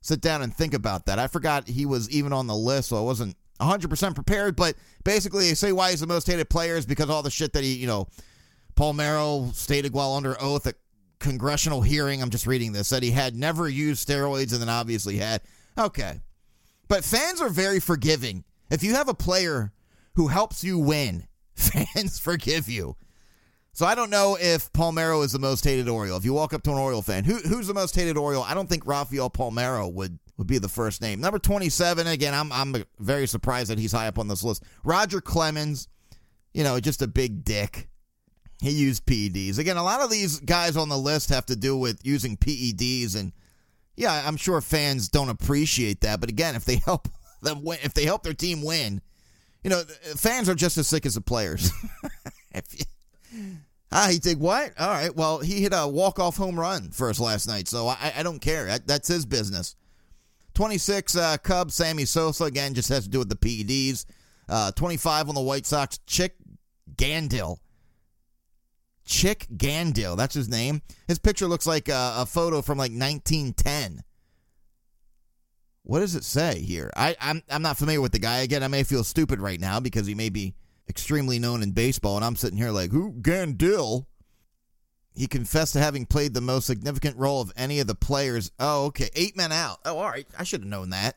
sit 0.00 0.20
down 0.20 0.42
and 0.42 0.54
think 0.54 0.74
about 0.74 1.06
that. 1.06 1.18
I 1.18 1.26
forgot 1.26 1.68
he 1.68 1.86
was 1.86 2.10
even 2.10 2.32
on 2.32 2.46
the 2.46 2.54
list, 2.54 2.88
so 2.88 2.96
I 2.96 3.00
wasn't 3.00 3.36
100% 3.60 4.14
prepared. 4.14 4.56
But 4.56 4.76
basically, 5.04 5.48
they 5.48 5.54
say 5.54 5.72
why 5.72 5.90
he's 5.90 6.00
the 6.00 6.06
most 6.06 6.26
hated 6.26 6.48
player 6.48 6.76
is 6.76 6.86
because 6.86 7.10
all 7.10 7.22
the 7.22 7.30
shit 7.30 7.52
that 7.54 7.64
he, 7.64 7.74
you 7.74 7.86
know, 7.86 8.08
Palmeiro 8.76 9.52
stated 9.54 9.92
while 9.92 10.14
under 10.14 10.40
oath 10.40 10.66
at 10.66 10.76
congressional 11.18 11.82
hearing. 11.82 12.22
I'm 12.22 12.30
just 12.30 12.46
reading 12.46 12.72
this 12.72 12.90
that 12.90 13.02
he 13.02 13.10
had 13.10 13.34
never 13.34 13.68
used 13.68 14.06
steroids 14.06 14.52
and 14.52 14.60
then 14.60 14.68
obviously 14.68 15.16
had. 15.16 15.42
Okay. 15.76 16.20
But 16.88 17.04
fans 17.04 17.40
are 17.40 17.48
very 17.48 17.80
forgiving. 17.80 18.44
If 18.70 18.82
you 18.82 18.94
have 18.94 19.08
a 19.08 19.14
player 19.14 19.72
who 20.14 20.28
helps 20.28 20.64
you 20.64 20.78
win, 20.78 21.26
fans 21.54 22.18
forgive 22.18 22.68
you. 22.68 22.96
So 23.72 23.86
I 23.86 23.94
don't 23.94 24.10
know 24.10 24.36
if 24.40 24.72
Palmeiro 24.72 25.24
is 25.24 25.32
the 25.32 25.38
most 25.38 25.64
hated 25.64 25.88
Oriole. 25.88 26.16
If 26.16 26.24
you 26.24 26.32
walk 26.32 26.52
up 26.52 26.62
to 26.64 26.70
an 26.72 26.78
Oriole 26.78 27.02
fan, 27.02 27.24
who, 27.24 27.36
who's 27.36 27.68
the 27.68 27.74
most 27.74 27.94
hated 27.94 28.16
Oriole? 28.16 28.42
I 28.42 28.54
don't 28.54 28.68
think 28.68 28.86
Rafael 28.86 29.30
Palmeiro 29.30 29.92
would 29.92 30.18
would 30.36 30.46
be 30.46 30.58
the 30.58 30.68
first 30.68 31.02
name. 31.02 31.20
Number 31.20 31.38
27, 31.38 32.06
again, 32.06 32.34
I'm 32.34 32.52
I'm 32.52 32.84
very 32.98 33.26
surprised 33.26 33.70
that 33.70 33.78
he's 33.78 33.92
high 33.92 34.08
up 34.08 34.18
on 34.18 34.28
this 34.28 34.42
list. 34.42 34.62
Roger 34.84 35.20
Clemens, 35.20 35.88
you 36.54 36.64
know, 36.64 36.80
just 36.80 37.02
a 37.02 37.06
big 37.06 37.44
dick. 37.44 37.88
He 38.60 38.70
used 38.70 39.06
PEDs. 39.06 39.58
Again, 39.58 39.76
a 39.76 39.84
lot 39.84 40.00
of 40.00 40.10
these 40.10 40.40
guys 40.40 40.76
on 40.76 40.88
the 40.88 40.98
list 40.98 41.28
have 41.28 41.46
to 41.46 41.54
do 41.54 41.76
with 41.76 42.00
using 42.04 42.36
PEDs 42.36 43.14
and 43.16 43.32
yeah, 43.98 44.22
I'm 44.26 44.36
sure 44.36 44.60
fans 44.60 45.08
don't 45.08 45.28
appreciate 45.28 46.02
that, 46.02 46.20
but 46.20 46.28
again, 46.28 46.54
if 46.54 46.64
they 46.64 46.76
help 46.76 47.08
them 47.42 47.62
win, 47.64 47.78
if 47.82 47.94
they 47.94 48.04
help 48.04 48.22
their 48.22 48.34
team 48.34 48.62
win, 48.62 49.00
you 49.62 49.70
know, 49.70 49.82
fans 50.16 50.48
are 50.48 50.54
just 50.54 50.78
as 50.78 50.86
sick 50.86 51.04
as 51.04 51.14
the 51.16 51.20
players. 51.20 51.72
you, 52.54 52.84
ah, 53.92 54.08
he 54.10 54.18
did 54.18 54.40
what? 54.40 54.72
All 54.78 54.88
right. 54.88 55.14
Well, 55.14 55.38
he 55.38 55.60
hit 55.60 55.72
a 55.74 55.86
walk-off 55.86 56.36
home 56.36 56.58
run 56.58 56.90
for 56.90 57.10
us 57.10 57.20
last 57.20 57.46
night, 57.46 57.68
so 57.68 57.88
I, 57.88 58.12
I 58.16 58.22
don't 58.22 58.40
care. 58.40 58.66
That, 58.66 58.86
that's 58.86 59.08
his 59.08 59.26
business. 59.26 59.76
26 60.54 61.16
uh, 61.16 61.36
Cubs, 61.38 61.74
Sammy 61.74 62.04
Sosa 62.04 62.44
again 62.44 62.74
just 62.74 62.88
has 62.88 63.04
to 63.04 63.10
do 63.10 63.20
with 63.20 63.28
the 63.28 63.36
PEDs. 63.36 64.04
Uh, 64.48 64.72
25 64.72 65.28
on 65.28 65.34
the 65.34 65.40
White 65.40 65.66
Sox, 65.66 65.98
Chick 66.06 66.34
Gandil. 66.96 67.58
Chick 69.04 69.46
Gandil, 69.56 70.16
that's 70.16 70.34
his 70.34 70.48
name. 70.48 70.82
His 71.06 71.18
picture 71.18 71.46
looks 71.46 71.66
like 71.66 71.88
a, 71.88 72.14
a, 72.18 72.26
photo 72.26 72.60
from 72.60 72.76
like 72.76 72.90
1910. 72.90 74.02
What 75.84 76.00
does 76.00 76.14
it 76.14 76.24
say 76.24 76.60
here? 76.60 76.90
I, 76.94 77.16
I'm 77.18 77.42
I'm 77.48 77.62
not 77.62 77.78
familiar 77.78 78.02
with 78.02 78.12
the 78.12 78.18
guy. 78.18 78.38
Again, 78.38 78.62
I 78.62 78.68
may 78.68 78.82
feel 78.82 79.04
stupid 79.04 79.40
right 79.40 79.58
now 79.58 79.80
because 79.80 80.06
he 80.06 80.14
may 80.14 80.28
be 80.28 80.54
extremely 80.88 81.38
known 81.38 81.62
in 81.62 81.72
baseball, 81.72 82.16
and 82.16 82.24
I'm 82.24 82.36
sitting 82.36 82.58
here 82.58 82.70
like, 82.70 82.90
who 82.90 83.12
Gandil? 83.12 84.06
He 85.14 85.26
confessed 85.26 85.72
to 85.72 85.80
having 85.80 86.06
played 86.06 86.32
the 86.32 86.40
most 86.40 86.66
significant 86.66 87.16
role 87.16 87.40
of 87.40 87.52
any 87.56 87.80
of 87.80 87.88
the 87.88 87.94
players. 87.96 88.52
Oh, 88.60 88.86
okay, 88.86 89.10
eight 89.14 89.36
men 89.36 89.50
out. 89.50 89.78
Oh, 89.84 89.98
all 89.98 90.08
right, 90.08 90.26
I 90.38 90.44
should 90.44 90.60
have 90.60 90.68
known 90.68 90.90
that. 90.90 91.16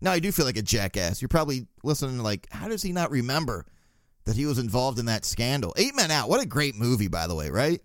Now 0.00 0.12
I 0.12 0.20
do 0.20 0.30
feel 0.30 0.46
like 0.46 0.56
a 0.56 0.62
jackass. 0.62 1.20
You're 1.20 1.28
probably 1.28 1.66
listening 1.82 2.18
like, 2.18 2.46
how 2.50 2.68
does 2.68 2.82
he 2.82 2.92
not 2.92 3.10
remember 3.10 3.66
that 4.24 4.36
he 4.36 4.46
was 4.46 4.58
involved 4.58 4.98
in 4.98 5.06
that 5.06 5.24
scandal? 5.24 5.74
Eight 5.76 5.96
men 5.96 6.10
out. 6.10 6.28
What 6.28 6.40
a 6.40 6.46
great 6.46 6.76
movie, 6.76 7.08
by 7.08 7.26
the 7.26 7.34
way, 7.34 7.50
right? 7.50 7.82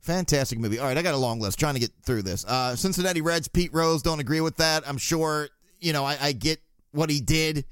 Fantastic 0.00 0.58
movie. 0.58 0.78
All 0.78 0.86
right, 0.86 0.98
I 0.98 1.02
got 1.02 1.14
a 1.14 1.18
long 1.18 1.40
list 1.40 1.58
trying 1.58 1.74
to 1.74 1.80
get 1.80 1.90
through 2.04 2.22
this. 2.22 2.44
Uh, 2.44 2.76
Cincinnati 2.76 3.20
Reds, 3.20 3.48
Pete 3.48 3.72
Rose, 3.72 4.02
don't 4.02 4.20
agree 4.20 4.40
with 4.40 4.58
that. 4.58 4.86
I'm 4.86 4.98
sure, 4.98 5.48
you 5.80 5.92
know, 5.92 6.04
I, 6.04 6.18
I 6.20 6.32
get 6.32 6.60
what 6.92 7.10
he 7.10 7.20
did 7.20 7.64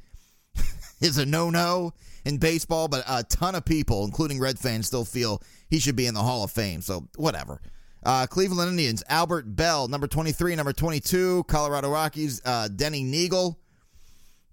is 1.01 1.19
a 1.19 1.27
no 1.27 1.51
no 1.51 1.93
in 2.25 2.39
baseball, 2.39 2.89
but 2.89 3.05
a 3.09 3.23
ton 3.25 3.55
of 3.55 3.65
people, 3.65 4.05
including 4.05 4.41
Red 4.41 4.59
fans, 4.59 4.87
still 4.87 5.05
feel 5.05 5.43
he 5.71 5.79
should 5.79 5.97
be 5.97 6.07
in 6.07 6.15
the 6.15 6.23
Hall 6.23 6.45
of 6.45 6.51
Fame. 6.51 6.81
So 6.81 7.09
whatever. 7.17 7.61
Uh, 8.03 8.27
Cleveland 8.27 8.71
Indians, 8.71 9.03
Albert 9.09 9.57
Belle, 9.57 9.89
number 9.89 10.07
23, 10.07 10.55
number 10.55 10.73
22, 10.73 11.45
Colorado 11.49 11.91
Rockies, 11.91 12.41
uh, 12.45 12.69
Denny 12.69 13.03
Neagle, 13.03 13.57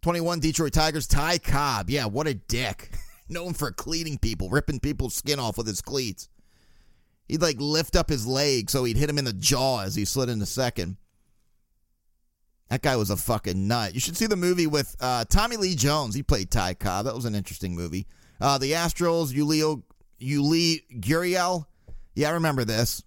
21, 0.02 0.40
Detroit 0.40 0.74
Tigers, 0.74 1.06
Ty 1.06 1.38
Cobb. 1.38 1.90
Yeah, 1.90 2.06
what 2.06 2.28
a 2.28 2.34
dick. 2.34 2.90
Known 3.30 3.54
for 3.54 3.72
cleating 3.72 4.18
people, 4.18 4.50
ripping 4.50 4.80
people's 4.80 5.14
skin 5.14 5.40
off 5.40 5.58
with 5.58 5.68
his 5.68 5.82
cleats. 5.82 6.30
He'd 7.28 7.42
like 7.42 7.58
lift 7.60 7.96
up 7.96 8.10
his 8.10 8.28
leg 8.28 8.70
so 8.70 8.84
he'd 8.84 8.98
hit 8.98 9.10
him 9.10 9.18
in 9.18 9.26
the 9.26 9.34
jaw 9.34 9.82
as 9.82 9.96
he 9.96 10.04
slid 10.04 10.30
into 10.30 10.46
second. 10.46 10.98
That 12.74 12.82
guy 12.82 12.96
was 12.96 13.12
a 13.12 13.18
fucking 13.18 13.68
nut. 13.68 13.94
You 13.94 14.00
should 14.00 14.18
see 14.18 14.26
the 14.26 14.36
movie 14.36 14.66
with 14.66 14.96
uh, 15.00 15.26
Tommy 15.26 15.58
Lee 15.58 15.76
Jones. 15.76 16.16
He 16.16 16.24
played 16.24 16.50
Ty 16.50 16.74
Cobb. 16.74 17.06
That 17.06 17.14
was 17.14 17.26
an 17.26 17.36
interesting 17.36 17.76
movie. 17.76 18.08
Uh, 18.42 18.58
the 18.58 18.72
Astros, 18.72 19.32
Yulio, 19.32 19.84
Yuli 20.20 20.82
Gurriel. 21.00 21.68
Yeah, 22.16 22.30
I 22.30 22.32
remember 22.32 22.66
this. 22.66 23.04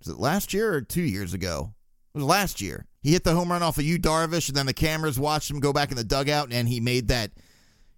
Was 0.00 0.08
it 0.08 0.18
last 0.18 0.52
year 0.52 0.74
or 0.74 0.80
two 0.80 1.02
years 1.02 1.32
ago? 1.32 1.74
It 2.12 2.18
was 2.18 2.24
last 2.24 2.60
year. 2.60 2.88
He 3.04 3.12
hit 3.12 3.22
the 3.22 3.36
home 3.36 3.52
run 3.52 3.62
off 3.62 3.78
of 3.78 3.84
Yu 3.84 4.00
Darvish, 4.00 4.48
and 4.48 4.56
then 4.56 4.66
the 4.66 4.74
cameras 4.74 5.16
watched 5.16 5.48
him 5.48 5.60
go 5.60 5.72
back 5.72 5.92
in 5.92 5.96
the 5.96 6.02
dugout, 6.02 6.52
and 6.52 6.66
he 6.66 6.80
made 6.80 7.06
that, 7.06 7.30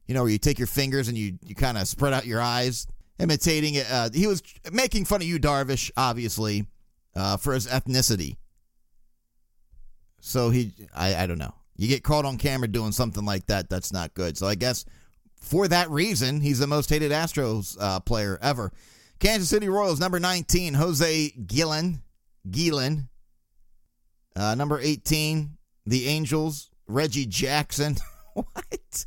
you 0.06 0.12
know, 0.12 0.20
where 0.20 0.32
you 0.32 0.36
take 0.36 0.58
your 0.58 0.66
fingers 0.66 1.08
and 1.08 1.16
you, 1.16 1.38
you 1.46 1.54
kind 1.54 1.78
of 1.78 1.88
spread 1.88 2.12
out 2.12 2.26
your 2.26 2.42
eyes, 2.42 2.86
imitating 3.18 3.76
it. 3.76 3.86
Uh, 3.90 4.10
he 4.12 4.26
was 4.26 4.42
making 4.70 5.06
fun 5.06 5.22
of 5.22 5.26
Yu 5.26 5.38
Darvish, 5.38 5.90
obviously, 5.96 6.66
uh, 7.16 7.38
for 7.38 7.54
his 7.54 7.66
ethnicity. 7.68 8.36
So 10.24 10.48
he, 10.48 10.72
I, 10.96 11.14
I 11.16 11.26
don't 11.26 11.38
know. 11.38 11.54
You 11.76 11.86
get 11.86 12.02
caught 12.02 12.24
on 12.24 12.38
camera 12.38 12.66
doing 12.66 12.92
something 12.92 13.26
like 13.26 13.46
that, 13.48 13.68
that's 13.68 13.92
not 13.92 14.14
good. 14.14 14.38
So 14.38 14.46
I 14.46 14.54
guess 14.54 14.86
for 15.38 15.68
that 15.68 15.90
reason, 15.90 16.40
he's 16.40 16.60
the 16.60 16.66
most 16.66 16.88
hated 16.88 17.12
Astros 17.12 17.76
uh, 17.78 18.00
player 18.00 18.38
ever. 18.40 18.72
Kansas 19.20 19.50
City 19.50 19.68
Royals, 19.68 20.00
number 20.00 20.18
19, 20.18 20.74
Jose 20.74 21.30
Guillen. 21.46 22.00
Guillen. 22.50 23.10
Uh, 24.34 24.54
number 24.54 24.80
18, 24.80 25.58
the 25.84 26.08
Angels, 26.08 26.70
Reggie 26.86 27.26
Jackson. 27.26 27.96
what? 28.32 29.06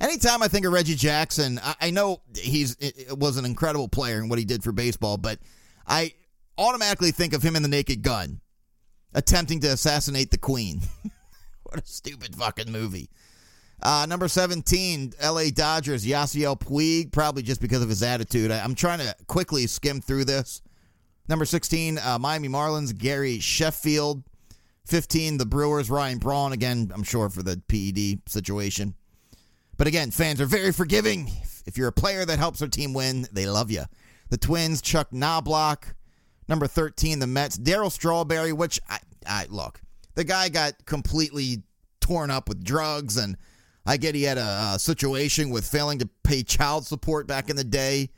Anytime 0.00 0.42
I 0.42 0.48
think 0.48 0.66
of 0.66 0.72
Reggie 0.72 0.96
Jackson, 0.96 1.60
I, 1.62 1.74
I 1.80 1.90
know 1.92 2.20
he's 2.34 2.76
it 2.80 3.16
was 3.16 3.36
an 3.36 3.44
incredible 3.44 3.86
player 3.86 4.16
and 4.16 4.24
in 4.24 4.28
what 4.28 4.40
he 4.40 4.44
did 4.44 4.64
for 4.64 4.72
baseball, 4.72 5.18
but 5.18 5.38
I 5.86 6.14
automatically 6.58 7.12
think 7.12 7.32
of 7.32 7.44
him 7.44 7.54
in 7.54 7.62
the 7.62 7.68
Naked 7.68 8.02
Gun 8.02 8.40
attempting 9.14 9.60
to 9.60 9.68
assassinate 9.68 10.30
the 10.30 10.38
queen. 10.38 10.80
what 11.64 11.82
a 11.82 11.86
stupid 11.86 12.34
fucking 12.36 12.70
movie. 12.70 13.10
Uh, 13.82 14.06
number 14.08 14.28
17, 14.28 15.14
LA 15.22 15.50
Dodgers, 15.52 16.06
Yasiel 16.06 16.58
Puig, 16.58 17.10
probably 17.10 17.42
just 17.42 17.60
because 17.60 17.82
of 17.82 17.88
his 17.88 18.02
attitude. 18.02 18.52
I, 18.52 18.58
am 18.58 18.76
trying 18.76 19.00
to 19.00 19.14
quickly 19.26 19.66
skim 19.66 20.00
through 20.00 20.24
this. 20.24 20.62
Number 21.28 21.44
16, 21.44 21.98
uh, 21.98 22.18
Miami 22.18 22.48
Marlins, 22.48 22.96
Gary 22.96 23.40
Sheffield. 23.40 24.22
15, 24.86 25.38
the 25.38 25.46
Brewers, 25.46 25.90
Ryan 25.90 26.18
Braun, 26.18 26.52
again, 26.52 26.90
I'm 26.94 27.04
sure 27.04 27.28
for 27.28 27.42
the 27.42 27.60
PED 27.68 28.30
situation. 28.30 28.94
But 29.76 29.86
again, 29.86 30.10
fans 30.10 30.40
are 30.40 30.46
very 30.46 30.72
forgiving. 30.72 31.30
If 31.66 31.78
you're 31.78 31.88
a 31.88 31.92
player 31.92 32.24
that 32.24 32.38
helps 32.38 32.58
their 32.58 32.68
team 32.68 32.92
win, 32.92 33.26
they 33.32 33.46
love 33.46 33.70
you. 33.70 33.84
The 34.30 34.36
Twins, 34.36 34.82
Chuck 34.82 35.12
Knobloch. 35.12 35.94
Number 36.48 36.66
13, 36.66 37.18
the 37.18 37.26
Mets, 37.26 37.56
Darryl 37.56 37.90
Strawberry, 37.90 38.52
which 38.52 38.80
I, 38.88 38.98
I 39.26 39.46
look, 39.48 39.80
the 40.14 40.24
guy 40.24 40.48
got 40.48 40.84
completely 40.86 41.62
torn 42.00 42.30
up 42.30 42.48
with 42.48 42.64
drugs, 42.64 43.16
and 43.16 43.36
I 43.86 43.96
get 43.96 44.14
he 44.14 44.24
had 44.24 44.38
a, 44.38 44.72
a 44.74 44.78
situation 44.78 45.50
with 45.50 45.66
failing 45.66 45.98
to 46.00 46.08
pay 46.24 46.42
child 46.42 46.86
support 46.86 47.26
back 47.26 47.48
in 47.48 47.56
the 47.56 47.64
day. 47.64 48.10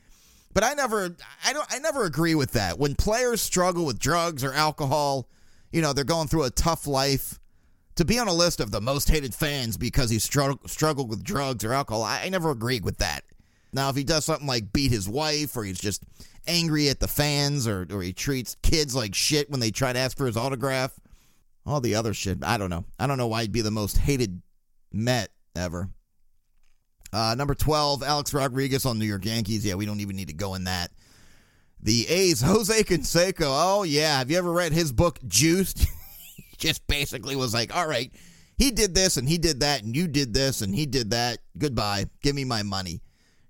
But 0.54 0.64
I 0.64 0.74
never, 0.74 1.16
I 1.44 1.52
don't, 1.52 1.66
I 1.70 1.78
never 1.80 2.04
agree 2.04 2.34
with 2.34 2.52
that. 2.52 2.78
When 2.78 2.94
players 2.94 3.40
struggle 3.40 3.84
with 3.84 3.98
drugs 3.98 4.44
or 4.44 4.52
alcohol, 4.52 5.28
you 5.72 5.82
know, 5.82 5.92
they're 5.92 6.04
going 6.04 6.28
through 6.28 6.44
a 6.44 6.50
tough 6.50 6.86
life. 6.86 7.40
To 7.96 8.04
be 8.04 8.18
on 8.18 8.26
a 8.26 8.32
list 8.32 8.58
of 8.58 8.72
the 8.72 8.80
most 8.80 9.08
hated 9.08 9.36
fans 9.36 9.76
because 9.76 10.10
he 10.10 10.18
struggled 10.18 11.08
with 11.08 11.22
drugs 11.22 11.64
or 11.64 11.72
alcohol, 11.72 12.02
I, 12.02 12.22
I 12.24 12.28
never 12.28 12.50
agreed 12.50 12.84
with 12.84 12.98
that. 12.98 13.22
Now, 13.74 13.88
if 13.90 13.96
he 13.96 14.04
does 14.04 14.24
something 14.24 14.46
like 14.46 14.72
beat 14.72 14.92
his 14.92 15.08
wife 15.08 15.56
or 15.56 15.64
he's 15.64 15.80
just 15.80 16.04
angry 16.46 16.88
at 16.88 17.00
the 17.00 17.08
fans 17.08 17.66
or, 17.66 17.86
or 17.90 18.02
he 18.02 18.12
treats 18.12 18.56
kids 18.62 18.94
like 18.94 19.14
shit 19.14 19.50
when 19.50 19.60
they 19.60 19.70
try 19.70 19.92
to 19.92 19.98
ask 19.98 20.16
for 20.16 20.26
his 20.26 20.36
autograph, 20.36 20.92
all 21.66 21.80
the 21.80 21.94
other 21.94 22.14
shit, 22.14 22.38
I 22.44 22.56
don't 22.56 22.70
know. 22.70 22.84
I 22.98 23.06
don't 23.06 23.18
know 23.18 23.26
why 23.26 23.42
he'd 23.42 23.52
be 23.52 23.62
the 23.62 23.70
most 23.70 23.98
hated 23.98 24.40
Met 24.92 25.30
ever. 25.56 25.88
Uh, 27.12 27.34
number 27.36 27.54
12, 27.54 28.02
Alex 28.02 28.32
Rodriguez 28.32 28.86
on 28.86 28.98
New 28.98 29.06
York 29.06 29.24
Yankees. 29.24 29.66
Yeah, 29.66 29.74
we 29.74 29.86
don't 29.86 30.00
even 30.00 30.14
need 30.14 30.28
to 30.28 30.34
go 30.34 30.54
in 30.54 30.64
that. 30.64 30.92
The 31.80 32.06
A's, 32.08 32.40
Jose 32.44 32.82
Canseco. 32.84 33.42
Oh, 33.42 33.82
yeah. 33.82 34.18
Have 34.18 34.30
you 34.30 34.38
ever 34.38 34.52
read 34.52 34.72
his 34.72 34.92
book, 34.92 35.18
Juiced? 35.26 35.86
just 36.58 36.86
basically 36.86 37.34
was 37.34 37.54
like, 37.54 37.74
all 37.74 37.86
right, 37.86 38.12
he 38.56 38.70
did 38.70 38.94
this 38.94 39.16
and 39.16 39.28
he 39.28 39.38
did 39.38 39.60
that 39.60 39.82
and 39.82 39.96
you 39.96 40.06
did 40.06 40.32
this 40.32 40.62
and 40.62 40.74
he 40.74 40.86
did 40.86 41.10
that. 41.10 41.38
Goodbye. 41.58 42.06
Give 42.22 42.34
me 42.34 42.44
my 42.44 42.62
money. 42.62 43.00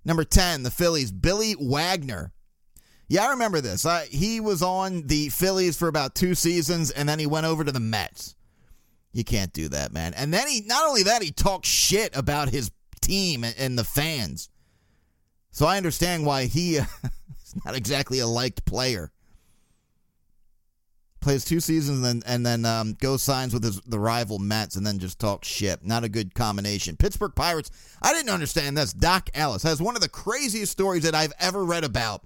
Number 0.04 0.24
10, 0.24 0.62
the 0.62 0.70
Phillies, 0.70 1.10
Billy 1.10 1.54
Wagner. 1.58 2.32
Yeah, 3.08 3.26
I 3.26 3.30
remember 3.30 3.60
this. 3.60 3.84
Uh, 3.86 4.04
he 4.10 4.40
was 4.40 4.62
on 4.62 5.06
the 5.06 5.28
Phillies 5.28 5.76
for 5.76 5.88
about 5.88 6.14
two 6.14 6.34
seasons 6.34 6.90
and 6.90 7.08
then 7.08 7.18
he 7.18 7.26
went 7.26 7.46
over 7.46 7.64
to 7.64 7.72
the 7.72 7.80
Mets. 7.80 8.34
You 9.12 9.24
can't 9.24 9.52
do 9.52 9.68
that, 9.68 9.92
man. 9.92 10.12
And 10.14 10.34
then 10.34 10.48
he, 10.48 10.62
not 10.62 10.86
only 10.86 11.04
that, 11.04 11.22
he 11.22 11.30
talked 11.30 11.66
shit 11.66 12.16
about 12.16 12.48
his 12.48 12.70
team 13.00 13.44
and 13.44 13.78
the 13.78 13.84
fans. 13.84 14.48
So 15.52 15.66
I 15.66 15.76
understand 15.76 16.26
why 16.26 16.46
he 16.46 16.76
is 16.76 17.54
not 17.64 17.76
exactly 17.76 18.18
a 18.18 18.26
liked 18.26 18.64
player 18.64 19.12
plays 21.24 21.44
two 21.44 21.58
seasons 21.58 21.96
and 21.96 22.04
then 22.04 22.22
and 22.26 22.46
then 22.46 22.64
um, 22.64 22.92
goes 23.00 23.22
signs 23.22 23.52
with 23.54 23.64
his, 23.64 23.80
the 23.80 23.98
rival 23.98 24.38
Mets 24.38 24.76
and 24.76 24.86
then 24.86 24.98
just 24.98 25.18
talks 25.18 25.48
shit. 25.48 25.84
Not 25.84 26.04
a 26.04 26.08
good 26.08 26.34
combination. 26.34 26.96
Pittsburgh 26.96 27.34
Pirates. 27.34 27.70
I 28.02 28.12
didn't 28.12 28.30
understand 28.30 28.76
this. 28.76 28.92
Dock 28.92 29.30
Ellis 29.34 29.62
has 29.62 29.82
one 29.82 29.96
of 29.96 30.02
the 30.02 30.08
craziest 30.08 30.70
stories 30.70 31.02
that 31.02 31.14
I've 31.14 31.32
ever 31.40 31.64
read 31.64 31.82
about 31.82 32.22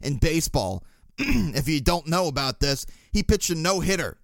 in 0.00 0.16
baseball. 0.16 0.84
if 1.18 1.68
you 1.68 1.80
don't 1.80 2.06
know 2.06 2.28
about 2.28 2.60
this, 2.60 2.86
he 3.12 3.22
pitched 3.22 3.50
a 3.50 3.54
no 3.54 3.80
hitter. 3.80 4.16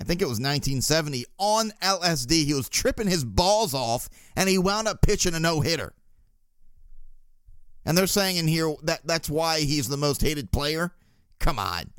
I 0.00 0.04
think 0.04 0.22
it 0.22 0.28
was 0.28 0.40
1970 0.40 1.26
on 1.38 1.72
LSD. 1.82 2.46
He 2.46 2.54
was 2.54 2.70
tripping 2.70 3.08
his 3.08 3.24
balls 3.24 3.74
off 3.74 4.08
and 4.34 4.48
he 4.48 4.56
wound 4.56 4.88
up 4.88 5.02
pitching 5.02 5.34
a 5.34 5.40
no 5.40 5.60
hitter. 5.60 5.92
And 7.84 7.96
they're 7.96 8.06
saying 8.06 8.36
in 8.36 8.48
here 8.48 8.74
that 8.84 9.00
that's 9.04 9.28
why 9.28 9.60
he's 9.60 9.88
the 9.88 9.98
most 9.98 10.22
hated 10.22 10.50
player. 10.50 10.92
Come 11.38 11.58
on. 11.58 11.92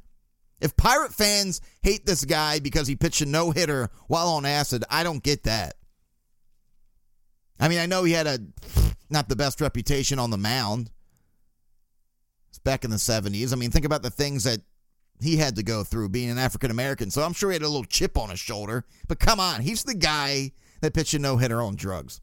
If 0.62 0.78
Pirate 0.78 1.14
fans 1.14 1.60
hate 1.82 2.06
this 2.06 2.24
guy 2.24 2.60
because 2.60 2.88
he 2.88 2.96
pitched 2.96 3.22
a 3.22 3.26
no 3.26 3.52
hitter 3.52 3.90
while 4.08 4.28
on 4.30 4.46
acid, 4.46 4.84
I 4.90 5.04
don't 5.04 5.24
get 5.24 5.44
that. 5.44 5.74
I 7.60 7.68
mean, 7.68 7.80
I 7.80 7.88
know 7.88 8.04
he 8.04 8.14
had 8.14 8.28
a 8.28 8.40
not 9.10 9.28
the 9.28 9.36
best 9.36 9.60
reputation 9.60 10.20
on 10.20 10.30
the 10.30 10.38
mound. 10.38 10.90
It's 12.50 12.60
back 12.60 12.84
in 12.84 12.92
the 12.92 12.98
70s. 12.98 13.54
I 13.54 13.56
mean, 13.56 13.72
think 13.72 13.86
about 13.86 14.04
the 14.04 14.10
things 14.10 14.46
that 14.46 14.62
he 15.20 15.38
had 15.38 15.56
to 15.58 15.64
go 15.64 15.84
through 15.84 16.10
being 16.10 16.30
an 16.30 16.38
African 16.38 16.72
American. 16.72 17.12
So 17.12 17.22
I'm 17.22 17.34
sure 17.34 17.50
he 17.50 17.56
had 17.56 17.62
a 17.62 17.68
little 17.68 17.84
chip 17.84 18.18
on 18.18 18.30
his 18.30 18.40
shoulder. 18.40 18.86
But 19.08 19.20
come 19.20 19.40
on, 19.40 19.62
he's 19.62 19.84
the 19.84 19.94
guy 19.94 20.52
that 20.82 20.94
pitched 20.94 21.14
a 21.14 21.20
no 21.20 21.38
hitter 21.38 21.62
on 21.62 21.76
drugs. 21.76 22.22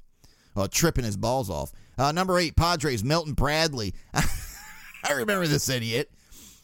Tripping 0.72 1.04
his 1.04 1.16
balls 1.16 1.48
off. 1.50 1.70
Uh, 1.96 2.10
number 2.10 2.36
eight, 2.36 2.56
Padres, 2.56 3.04
Milton 3.04 3.34
Bradley. 3.34 3.94
I 4.14 5.12
remember 5.12 5.46
this 5.46 5.68
idiot. 5.68 6.10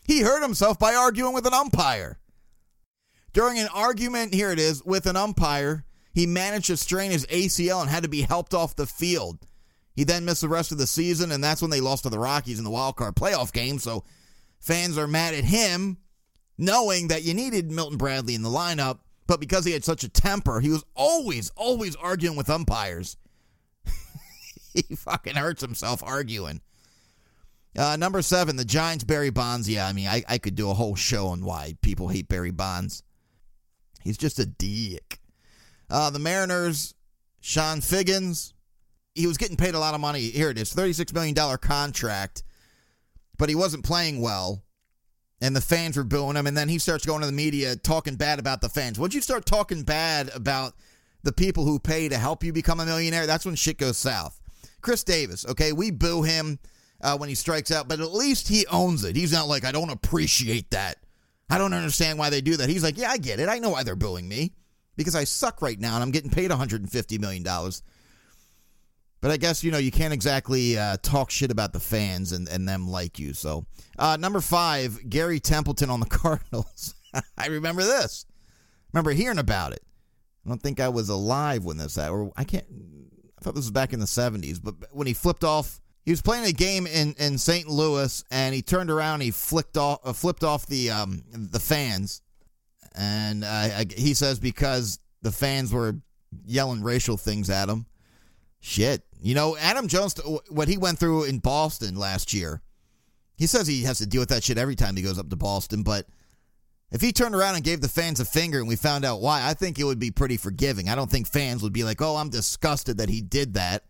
He 0.04 0.20
hurt 0.20 0.42
himself 0.42 0.78
by 0.78 0.94
arguing 0.94 1.34
with 1.34 1.46
an 1.46 1.54
umpire. 1.54 2.18
During 3.32 3.58
an 3.58 3.68
argument, 3.74 4.34
here 4.34 4.52
it 4.52 4.58
is, 4.58 4.84
with 4.84 5.06
an 5.06 5.16
umpire, 5.16 5.84
he 6.12 6.26
managed 6.26 6.66
to 6.66 6.76
strain 6.76 7.10
his 7.10 7.26
ACL 7.26 7.80
and 7.80 7.90
had 7.90 8.04
to 8.04 8.08
be 8.08 8.22
helped 8.22 8.54
off 8.54 8.76
the 8.76 8.86
field. 8.86 9.46
He 9.96 10.04
then 10.04 10.24
missed 10.24 10.40
the 10.40 10.48
rest 10.48 10.72
of 10.72 10.78
the 10.78 10.86
season, 10.86 11.32
and 11.32 11.42
that's 11.42 11.62
when 11.62 11.70
they 11.70 11.80
lost 11.80 12.04
to 12.04 12.10
the 12.10 12.18
Rockies 12.18 12.58
in 12.58 12.64
the 12.64 12.70
wild 12.70 12.96
card 12.96 13.16
playoff 13.16 13.52
game. 13.52 13.78
So 13.78 14.04
fans 14.60 14.98
are 14.98 15.06
mad 15.06 15.34
at 15.34 15.44
him, 15.44 15.98
knowing 16.58 17.08
that 17.08 17.22
you 17.22 17.34
needed 17.34 17.70
Milton 17.70 17.98
Bradley 17.98 18.34
in 18.34 18.42
the 18.42 18.48
lineup, 18.48 19.00
but 19.26 19.40
because 19.40 19.64
he 19.64 19.72
had 19.72 19.84
such 19.84 20.04
a 20.04 20.08
temper, 20.08 20.60
he 20.60 20.70
was 20.70 20.84
always, 20.94 21.50
always 21.56 21.96
arguing 21.96 22.36
with 22.36 22.50
umpires. 22.50 23.16
he 24.74 24.82
fucking 24.94 25.36
hurts 25.36 25.62
himself 25.62 26.02
arguing. 26.04 26.60
Uh, 27.76 27.96
number 27.96 28.22
seven, 28.22 28.56
the 28.56 28.64
Giants, 28.64 29.04
Barry 29.04 29.30
Bonds. 29.30 29.68
Yeah, 29.68 29.87
I 29.87 29.92
mean, 29.92 30.06
I, 30.06 30.22
I 30.28 30.38
could 30.38 30.54
do 30.54 30.70
a 30.70 30.74
whole 30.74 30.94
show 30.94 31.28
on 31.28 31.44
why 31.44 31.76
people 31.82 32.08
hate 32.08 32.28
Barry 32.28 32.52
Bonds. 32.52 33.02
He's 34.02 34.18
just 34.18 34.38
a 34.38 34.46
dick. 34.46 35.18
Uh, 35.90 36.10
the 36.10 36.18
Mariners, 36.18 36.94
Chone 37.40 37.80
Figgins. 37.80 38.54
He 39.14 39.26
was 39.26 39.38
getting 39.38 39.56
paid 39.56 39.74
a 39.74 39.78
lot 39.78 39.94
of 39.94 40.00
money. 40.00 40.20
Here 40.20 40.50
it 40.50 40.58
is 40.58 40.72
$36 40.72 41.12
million 41.14 41.34
contract, 41.58 42.42
but 43.38 43.48
he 43.48 43.54
wasn't 43.54 43.84
playing 43.84 44.20
well. 44.20 44.62
And 45.40 45.54
the 45.54 45.60
fans 45.60 45.96
were 45.96 46.04
booing 46.04 46.37
him. 46.37 46.46
And 46.46 46.56
then 46.56 46.68
he 46.68 46.78
starts 46.78 47.04
going 47.04 47.20
to 47.20 47.26
the 47.26 47.32
media 47.32 47.76
talking 47.76 48.16
bad 48.16 48.38
about 48.38 48.60
the 48.60 48.68
fans. 48.68 48.98
Once 48.98 49.14
you 49.14 49.20
start 49.20 49.46
talking 49.46 49.82
bad 49.82 50.30
about 50.34 50.74
the 51.22 51.32
people 51.32 51.64
who 51.64 51.78
pay 51.78 52.08
to 52.08 52.16
help 52.16 52.44
you 52.44 52.52
become 52.52 52.80
a 52.80 52.87
millionaire, 52.87 53.26
that's 53.26 53.44
when 53.44 53.54
shit 53.54 53.78
goes 53.78 53.96
south. 53.96 54.40
Chris 54.80 55.04
Davis, 55.04 55.46
okay, 55.46 55.72
we 55.72 55.90
boo 55.90 56.22
him 56.22 56.58
uh, 57.04 57.16
when 57.18 57.28
he 57.28 57.34
strikes 57.34 57.70
out, 57.70 57.86
but 57.86 58.00
at 58.00 58.12
least 58.12 58.48
he 58.48 58.66
owns 58.68 59.04
it. 59.04 59.14
He's 59.14 59.32
not 59.32 59.46
like, 59.46 59.64
I 59.64 59.72
don't 59.72 59.90
appreciate 59.90 60.70
that. 60.70 60.96
I 61.50 61.58
don't 61.58 61.74
understand 61.74 62.18
why 62.18 62.30
they 62.30 62.40
do 62.40 62.56
that. 62.56 62.70
He's 62.70 62.82
like, 62.82 62.96
yeah, 62.96 63.10
I 63.10 63.18
get 63.18 63.38
it. 63.38 63.48
I 63.48 63.58
know 63.58 63.70
why 63.70 63.82
they're 63.82 63.94
booing 63.94 64.26
me 64.26 64.52
because 64.96 65.14
I 65.14 65.24
suck 65.24 65.60
right 65.60 65.78
now 65.78 65.94
and 65.94 66.02
I'm 66.02 66.10
getting 66.10 66.30
paid 66.30 66.50
$150 66.50 67.20
million. 67.20 67.44
But 69.20 69.30
I 69.30 69.36
guess, 69.36 69.62
you 69.62 69.70
know, 69.70 69.78
you 69.78 69.90
can't 69.90 70.14
exactly 70.14 70.78
uh, 70.78 70.96
talk 71.02 71.30
shit 71.30 71.50
about 71.50 71.74
the 71.74 71.80
fans 71.80 72.32
and, 72.32 72.48
and 72.48 72.66
them 72.66 72.88
like 72.88 73.18
you. 73.18 73.34
So, 73.34 73.66
uh, 73.98 74.16
number 74.18 74.40
five, 74.40 75.08
Garry 75.08 75.40
Templeton 75.40 75.90
on 75.90 76.00
the 76.00 76.06
Cardinals. 76.10 76.94
I 77.36 77.48
remember 77.48 77.82
this. 77.82 78.24
Remember 78.94 79.10
hearing 79.10 79.38
about 79.38 79.72
it. 79.72 79.82
I 80.44 80.48
don't 80.48 80.62
think 80.62 80.80
I 80.80 80.88
was 80.88 81.10
alive 81.10 81.64
when 81.64 81.76
this, 81.76 81.98
or 81.98 82.32
I 82.34 82.44
can't, 82.44 82.66
I 83.38 83.44
thought 83.44 83.54
this 83.54 83.64
was 83.64 83.70
back 83.70 83.92
in 83.92 84.00
the 84.00 84.06
70s, 84.06 84.58
but 84.62 84.74
when 84.90 85.06
he 85.06 85.12
flipped 85.12 85.44
off 85.44 85.80
he 86.04 86.10
was 86.10 86.20
playing 86.20 86.44
a 86.44 86.52
game 86.52 86.86
in, 86.86 87.14
in 87.18 87.38
St. 87.38 87.66
Louis, 87.66 88.24
and 88.30 88.54
he 88.54 88.62
turned 88.62 88.90
around. 88.90 89.14
And 89.14 89.22
he 89.24 89.30
flicked 89.30 89.76
off, 89.76 90.00
uh, 90.04 90.12
flipped 90.12 90.44
off 90.44 90.66
the 90.66 90.90
um, 90.90 91.24
the 91.32 91.60
fans, 91.60 92.22
and 92.94 93.44
uh, 93.44 93.46
I, 93.48 93.86
he 93.96 94.14
says 94.14 94.38
because 94.38 94.98
the 95.22 95.32
fans 95.32 95.72
were 95.72 95.96
yelling 96.46 96.82
racial 96.82 97.16
things 97.16 97.48
at 97.48 97.68
him. 97.68 97.86
Shit, 98.60 99.02
you 99.20 99.34
know, 99.34 99.56
Adam 99.56 99.88
Jones, 99.88 100.14
what 100.48 100.68
he 100.68 100.78
went 100.78 100.98
through 100.98 101.24
in 101.24 101.38
Boston 101.38 101.96
last 101.96 102.32
year. 102.32 102.60
He 103.36 103.46
says 103.46 103.66
he 103.66 103.82
has 103.82 103.98
to 103.98 104.06
deal 104.06 104.20
with 104.20 104.28
that 104.28 104.44
shit 104.44 104.58
every 104.58 104.76
time 104.76 104.96
he 104.96 105.02
goes 105.02 105.18
up 105.18 105.28
to 105.28 105.36
Boston, 105.36 105.82
but 105.82 106.06
if 106.92 107.00
he 107.00 107.12
turned 107.12 107.34
around 107.34 107.56
and 107.56 107.64
gave 107.64 107.80
the 107.80 107.88
fans 107.88 108.20
a 108.20 108.24
finger 108.24 108.60
and 108.60 108.68
we 108.68 108.76
found 108.76 109.04
out 109.04 109.20
why, 109.20 109.44
I 109.44 109.54
think 109.54 109.78
it 109.78 109.84
would 109.84 109.98
be 109.98 110.12
pretty 110.12 110.36
forgiving. 110.36 110.88
I 110.88 110.94
don't 110.94 111.10
think 111.10 111.26
fans 111.26 111.62
would 111.62 111.72
be 111.72 111.82
like, 111.82 112.00
"Oh, 112.00 112.16
I'm 112.16 112.28
disgusted 112.28 112.98
that 112.98 113.08
he 113.08 113.20
did 113.20 113.54
that." 113.54 113.84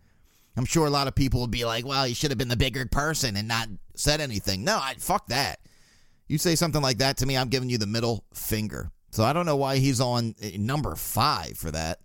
I'm 0.56 0.64
sure 0.64 0.86
a 0.86 0.90
lot 0.90 1.08
of 1.08 1.14
people 1.14 1.40
would 1.40 1.50
be 1.50 1.64
like, 1.64 1.86
well, 1.86 2.06
you 2.06 2.14
should 2.14 2.30
have 2.30 2.38
been 2.38 2.48
the 2.48 2.56
bigger 2.56 2.86
person 2.86 3.36
and 3.36 3.48
not 3.48 3.68
said 3.96 4.20
anything. 4.20 4.64
No, 4.64 4.76
I 4.76 4.94
fuck 4.98 5.26
that. 5.28 5.58
You 6.28 6.38
say 6.38 6.54
something 6.54 6.82
like 6.82 6.98
that 6.98 7.16
to 7.18 7.26
me, 7.26 7.36
I'm 7.36 7.48
giving 7.48 7.68
you 7.68 7.78
the 7.78 7.86
middle 7.86 8.24
finger. 8.32 8.90
So 9.10 9.24
I 9.24 9.32
don't 9.32 9.46
know 9.46 9.56
why 9.56 9.76
he's 9.78 10.00
on 10.00 10.34
eh, 10.40 10.52
number 10.58 10.94
five 10.96 11.56
for 11.56 11.70
that. 11.70 12.00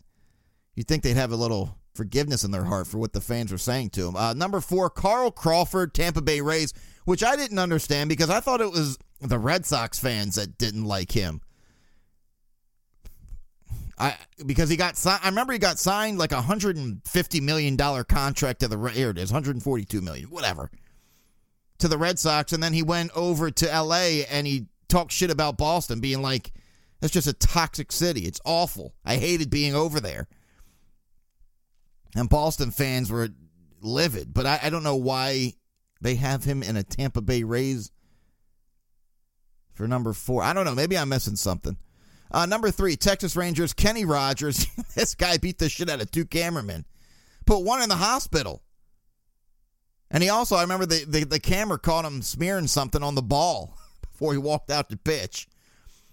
You'd 0.76 0.88
think 0.88 1.04
they'd 1.04 1.16
have 1.16 1.32
a 1.32 1.38
little 1.38 1.78
forgiveness 1.94 2.44
in 2.44 2.52
their 2.52 2.64
heart 2.64 2.88
for 2.88 2.98
what 2.98 3.14
the 3.14 3.22
fans 3.22 3.52
were 3.52 3.58
saying 3.58 3.90
to 3.92 4.08
him. 4.08 4.16
Uh, 4.16 4.34
number 4.34 4.62
four, 4.62 4.90
Carl 4.90 5.32
Crawford, 5.32 5.94
Tampa 5.94 6.22
Bay 6.22 6.42
Rays, 6.42 6.74
which 7.06 7.24
I 7.24 7.36
didn't 7.36 7.60
understand 7.60 8.10
because 8.10 8.30
I 8.30 8.40
thought 8.40 8.62
it 8.62 8.72
was 8.72 8.98
the 9.20 9.40
Red 9.40 9.66
Sox 9.66 10.00
fans 10.00 10.36
that 10.36 10.58
didn't 10.58 10.86
like 10.86 11.12
him. 11.12 11.42
I 14.00 14.16
because 14.46 14.70
he 14.70 14.78
got 14.78 14.96
signed. 14.96 15.20
I 15.24 15.30
remember 15.30 15.54
he 15.54 15.60
got 15.60 15.78
signed 15.78 16.18
like 16.18 16.32
a 16.32 16.42
hundred 16.42 16.78
and 16.78 17.02
fifty 17.06 17.42
million 17.42 17.76
dollar 17.76 18.04
contract 18.04 18.62
to 18.62 18.68
the 18.68 18.78
here 18.90 19.10
it 19.10 19.18
is, 19.18 19.30
hundred 19.30 19.56
and 19.56 19.64
forty 19.64 19.84
two 19.84 20.02
million, 20.02 20.30
whatever, 20.30 20.72
to 21.80 21.88
the 21.88 21.98
Red 21.98 22.18
Sox, 22.18 22.54
and 22.54 22.64
then 22.64 22.74
he 22.74 22.82
went 22.82 23.12
over 23.16 23.52
to 23.52 23.72
L.A. 23.72 24.26
and 24.26 24.48
he 24.48 24.68
talked 24.88 25.12
shit 25.12 25.30
about 25.30 25.58
Boston, 25.58 26.00
being 26.00 26.22
like, 26.22 26.54
"That's 27.02 27.14
just 27.14 27.28
a 27.28 27.34
toxic 27.34 27.92
city. 27.92 28.22
It's 28.22 28.40
awful. 28.46 28.94
I 29.04 29.18
hated 29.18 29.50
being 29.50 29.76
over 29.76 30.00
there." 30.00 30.28
And 32.16 32.30
Boston 32.30 32.72
fans 32.72 33.12
were 33.12 33.30
livid, 33.82 34.34
but 34.34 34.46
I, 34.46 34.60
I 34.64 34.70
don't 34.70 34.84
know 34.84 34.96
why 34.96 35.54
they 36.02 36.16
have 36.16 36.46
him 36.46 36.64
in 36.64 36.78
a 36.78 36.84
Tampa 36.84 37.22
Bay 37.22 37.44
Rays 37.44 37.92
for 39.74 39.88
number 39.88 40.14
four. 40.14 40.42
I 40.42 40.54
don't 40.54 40.66
know. 40.66 40.74
Maybe 40.74 40.98
I'm 40.98 41.10
missing 41.10 41.36
something. 41.36 41.78
Uh, 42.32 42.46
number 42.46 42.70
three, 42.72 42.96
Texas 42.96 43.36
Rangers, 43.36 43.74
Kenny 43.74 44.06
Rogers. 44.06 44.68
this 44.96 45.16
guy 45.16 45.38
beat 45.38 45.58
the 45.58 45.70
shit 45.70 45.90
out 45.90 46.02
of 46.02 46.12
two 46.12 46.26
cameramen. 46.26 46.86
Put 47.46 47.64
one 47.64 47.82
in 47.82 47.90
the 47.90 47.96
hospital. 47.96 48.62
And 50.12 50.24
he 50.24 50.30
also, 50.30 50.56
I 50.56 50.62
remember 50.62 50.86
the, 50.86 51.06
the, 51.06 51.24
the 51.24 51.40
camera 51.40 51.78
caught 51.80 52.06
him 52.06 52.22
smearing 52.22 52.68
something 52.68 53.04
on 53.04 53.16
the 53.16 53.22
ball 53.22 53.78
before 54.02 54.34
he 54.34 54.38
walked 54.38 54.70
out 54.70 54.90
to 54.90 54.98
pitch. 54.98 55.48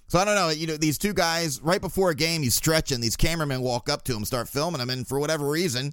So 0.08 0.18
I 0.18 0.24
don't 0.24 0.36
know. 0.36 0.50
You 0.50 0.66
know, 0.68 0.76
these 0.76 0.98
two 0.98 1.12
guys, 1.12 1.60
right 1.60 1.80
before 1.80 2.10
a 2.10 2.14
game, 2.14 2.42
he's 2.42 2.54
stretching. 2.54 3.00
These 3.00 3.16
cameramen 3.16 3.60
walk 3.60 3.88
up 3.88 4.04
to 4.04 4.14
him, 4.14 4.24
start 4.24 4.48
filming 4.48 4.80
him, 4.80 4.90
and 4.90 5.06
for 5.06 5.18
whatever 5.18 5.48
reason, 5.48 5.92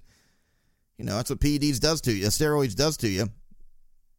you 0.97 1.05
know, 1.05 1.15
that's 1.15 1.31
what 1.31 1.39
PEDs 1.39 1.79
does 1.79 2.01
to 2.01 2.13
you. 2.13 2.27
Steroids 2.27 2.75
does 2.75 2.97
to 2.97 3.09
you. 3.09 3.29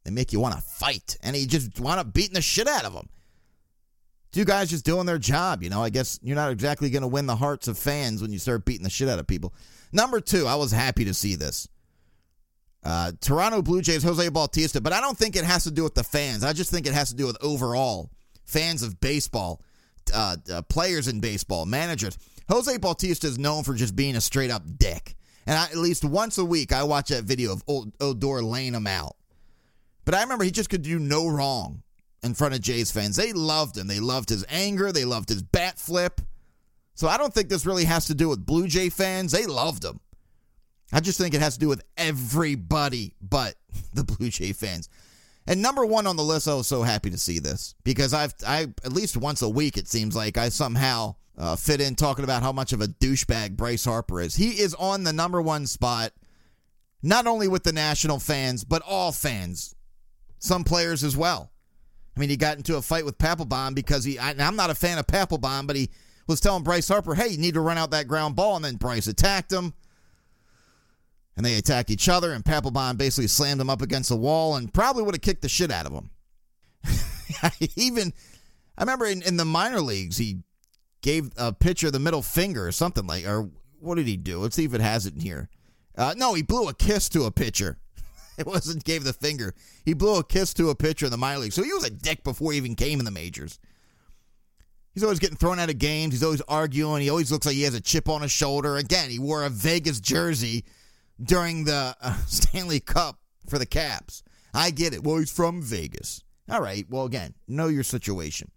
They 0.05 0.11
make 0.11 0.33
you 0.33 0.41
want 0.41 0.57
to 0.57 0.61
fight, 0.61 1.17
and 1.23 1.37
he 1.37 1.47
just 1.47 1.79
wound 1.79 2.01
up 2.01 2.13
beating 2.13 2.35
the 2.35 2.43
shit 2.43 2.67
out 2.67 2.85
of 2.85 2.93
them. 2.93 3.09
Two 4.35 4.45
guys 4.45 4.69
just 4.69 4.85
doing 4.85 5.07
their 5.07 5.17
job, 5.17 5.63
you 5.63 5.71
know. 5.71 5.81
I 5.81 5.91
guess 5.91 6.19
you're 6.21 6.35
not 6.35 6.51
exactly 6.51 6.91
going 6.91 7.03
to 7.03 7.09
win 7.09 7.27
the 7.27 7.37
hearts 7.37 7.69
of 7.69 7.79
fans 7.79 8.21
when 8.21 8.33
you 8.33 8.41
start 8.41 8.65
beating 8.65 8.83
the 8.83 8.91
shit 8.91 9.09
out 9.09 9.21
of 9.21 9.29
people. 9.29 9.55
Number 9.93 10.21
two, 10.21 10.49
I 10.49 10.57
was 10.57 10.73
happy 10.73 11.05
to 11.05 11.15
see 11.15 11.37
this. 11.37 11.69
Uh, 12.83 13.13
Toronto 13.21 13.63
Blue 13.63 13.81
Jays, 13.81 14.03
Jose 14.03 14.29
Bautista, 14.31 14.81
but 14.81 14.93
I 14.93 15.01
don't 15.01 15.17
think 15.17 15.37
it 15.37 15.45
has 15.45 15.63
to 15.65 15.71
do 15.71 15.85
with 15.85 15.95
the 15.95 16.03
fans. 16.03 16.43
I 16.43 16.53
just 16.53 16.73
think 16.73 16.89
it 16.89 16.95
has 16.95 17.11
to 17.11 17.15
do 17.15 17.27
with 17.27 17.39
overall 17.45 18.11
fans 18.45 18.83
of 18.83 18.99
baseball, 18.99 19.63
uh, 20.13 20.37
uh, 20.53 20.63
players 20.63 21.07
in 21.07 21.21
baseball, 21.21 21.65
managers. 21.65 22.19
Jose 22.49 22.77
Bautista 22.79 23.29
is 23.29 23.39
known 23.39 23.63
for 23.63 23.75
just 23.75 23.95
being 23.95 24.17
a 24.17 24.21
straight 24.21 24.51
up 24.51 24.65
dick. 24.79 25.15
And 25.47 25.57
I, 25.57 25.67
at 25.67 25.77
least 25.77 26.05
once 26.05 26.39
a 26.39 26.45
week, 26.45 26.73
I 26.73 26.83
watch 26.83 27.11
that 27.11 27.23
video 27.23 27.53
of 27.53 27.63
old 27.69 27.93
Odor 28.01 28.43
laying 28.43 28.75
him 28.75 28.89
out. 28.89 29.15
But 30.05 30.17
I 30.17 30.23
remember 30.23 30.43
he 30.43 30.51
just 30.51 30.71
could 30.71 30.83
do 30.83 30.99
no 30.99 31.29
wrong 31.29 31.85
in 32.25 32.35
front 32.35 32.55
of 32.55 32.61
Jays 32.61 32.91
fans. 32.91 33.17
They 33.17 33.33
loved 33.33 33.77
him. 33.77 33.87
They 33.87 34.01
loved 34.01 34.31
his 34.31 34.45
anger. 34.49 34.91
They 34.91 35.05
loved 35.05 35.29
his 35.29 35.43
bat 35.43 35.79
flip. 35.79 36.21
So 36.95 37.09
I 37.09 37.19
don't 37.19 37.35
think 37.35 37.49
this 37.49 37.67
really 37.67 37.85
has 37.85 38.07
to 38.07 38.15
do 38.15 38.29
with 38.29 38.45
Blue 38.45 38.67
Jay 38.67 38.89
fans. 38.89 39.33
They 39.33 39.47
loved 39.47 39.85
him. 39.85 40.01
I 40.93 41.01
just 41.01 41.19
think 41.19 41.35
it 41.35 41.41
has 41.41 41.55
to 41.55 41.61
do 41.61 41.69
with 41.69 41.83
everybody 41.97 43.15
but 43.21 43.57
the 43.95 44.05
Blue 44.05 44.31
Jay 44.31 44.53
fans. 44.53 44.89
And 45.47 45.61
number 45.61 45.85
one 45.85 46.07
on 46.07 46.17
the 46.17 46.23
list, 46.23 46.49
I 46.49 46.55
was 46.55 46.67
so 46.67 46.83
happy 46.83 47.11
to 47.11 47.19
see 47.19 47.39
this 47.39 47.75
because 47.85 48.15
I've 48.15 48.35
I 48.47 48.63
at 48.85 48.93
least 48.93 49.17
once 49.17 49.43
a 49.43 49.49
week 49.49 49.77
it 49.77 49.89
seems 49.89 50.17
like 50.17 50.39
I 50.39 50.49
somehow 50.49 51.17
uh, 51.37 51.57
fit 51.57 51.83
in 51.83 51.97
talking 51.97 52.25
about 52.25 52.43
how 52.43 52.53
much 52.53 52.73
of 52.73 52.81
a 52.81 52.87
douchebag 52.87 53.57
Bryce 53.57 53.85
Harper 53.85 54.21
is. 54.21 54.37
He 54.37 54.51
is 54.61 54.75
on 54.75 55.05
the 55.05 55.13
number 55.13 55.43
one 55.43 55.67
spot, 55.67 56.13
not 57.03 57.27
only 57.27 57.49
with 57.49 57.65
the 57.65 57.73
national 57.73 58.21
fans 58.21 58.65
but 58.65 58.81
all 58.87 59.13
fans, 59.13 59.75
some 60.39 60.65
players 60.65 61.05
as 61.05 61.15
well. 61.15 61.51
I 62.17 62.21
mean, 62.21 62.31
he 62.31 62.37
got 62.37 62.57
into 62.57 62.77
a 62.77 62.83
fight 62.83 63.05
with 63.05 63.19
Papelbon 63.19 63.75
because 63.75 64.05
he. 64.05 64.19
I, 64.19 64.35
I'm 64.39 64.57
not 64.57 64.71
a 64.71 64.75
fan 64.75 64.99
of 64.99 65.07
Papelbon, 65.07 65.67
but 65.67 65.77
he 65.77 65.91
was 66.29 66.41
telling 66.41 66.63
Bryce 66.63 66.89
Harper, 66.89 67.15
"Hey, 67.15 67.29
you 67.29 67.39
need 67.39 67.55
to 67.55 67.61
run 67.61 67.79
out 67.79 67.91
that 67.91 68.09
ground 68.09 68.37
ball," 68.37 68.57
and 68.57 68.65
then 68.65 68.77
Bryce 68.77 69.07
attacked 69.07 69.53
him 69.53 69.75
and 71.37 71.45
they 71.45 71.57
attacked 71.57 71.91
each 71.91 72.09
other, 72.09 72.33
and 72.33 72.45
Papelbon 72.45 72.97
basically 72.97 73.27
slammed 73.27 73.61
him 73.61 73.71
up 73.71 73.83
against 73.83 74.09
the 74.09 74.17
wall 74.17 74.57
and 74.57 74.73
probably 74.73 75.03
would 75.03 75.15
have 75.15 75.23
kicked 75.23 75.43
the 75.43 75.49
shit 75.49 75.71
out 75.71 75.87
of 75.87 75.93
him. 75.93 76.11
Even, 77.77 78.13
I 78.79 78.83
remember 78.83 79.07
in, 79.07 79.23
in 79.23 79.37
the 79.37 79.45
minor 79.45 79.81
leagues, 79.81 80.17
he 80.17 80.39
gave 81.03 81.31
a 81.37 81.53
pitcher 81.53 81.91
the 81.91 81.99
middle 81.99 82.23
finger 82.23 82.67
or 82.67 82.73
something 82.73 83.07
like, 83.07 83.27
or 83.27 83.51
what 83.81 83.97
did 83.97 84.07
he 84.07 84.17
do? 84.17 84.39
Let's 84.39 84.57
see 84.57 84.65
if 84.65 84.75
it 84.75 84.81
has 84.81 85.07
it 85.07 85.15
in 85.15 85.21
here. 85.21 85.49
Uh, 85.97 86.15
no, 86.17 86.35
he 86.35 86.43
blew 86.43 86.69
a 86.69 86.75
kiss 86.75 87.09
to 87.11 87.25
a 87.25 87.31
pitcher. 87.31 87.79
it 88.39 88.47
wasn't 88.47 88.85
gave 88.85 89.05
the 89.05 89.13
finger. 89.13 89.55
He 89.85 89.95
blew 89.95 90.19
a 90.19 90.25
kiss 90.25 90.55
to 90.55 90.71
a 90.71 90.75
pitcher 90.75 91.07
in 91.07 91.13
the 91.13 91.19
minor 91.19 91.41
league. 91.41 91.53
So 91.53 91.63
he 91.63 91.73
was 91.73 91.85
a 91.85 91.91
dick 91.91 92.25
before 92.25 92.53
he 92.53 92.59
even 92.59 92.75
came 92.75 92.99
in 92.99 93.05
the 93.05 93.11
majors. 93.11 93.59
He's 94.95 95.03
always 95.03 95.19
getting 95.19 95.37
thrown 95.37 95.59
out 95.59 95.71
of 95.71 95.79
games. 95.79 96.15
He's 96.15 96.23
always 96.23 96.41
arguing. 96.43 97.03
He 97.03 97.11
always 97.11 97.33
looks 97.33 97.47
like 97.47 97.57
he 97.57 97.63
has 97.63 97.75
a 97.75 97.81
chip 97.81 98.09
on 98.09 98.23
his 98.23 98.31
shoulder. 98.31 98.77
Again, 98.77 99.11
he 99.11 99.19
wore 99.19 99.45
a 99.45 99.51
Vegas 99.51 100.01
jersey 100.01 100.65
during 101.23 101.65
the 101.65 101.97
uh, 102.01 102.17
Stanley 102.27 102.81
Cup 102.81 103.19
for 103.49 103.59
the 103.59 103.67
Caps. 103.67 104.23
I 104.53 104.71
get 104.71 104.95
it. 104.95 105.03
Well, 105.03 105.19
he's 105.19 105.33
from 105.33 105.63
Vegas. 105.63 106.23
All 106.49 106.61
right. 106.61 106.87
Well, 106.89 107.07
again, 107.07 107.35
know 107.49 107.67
your 107.67 107.83
situation. 107.83 108.51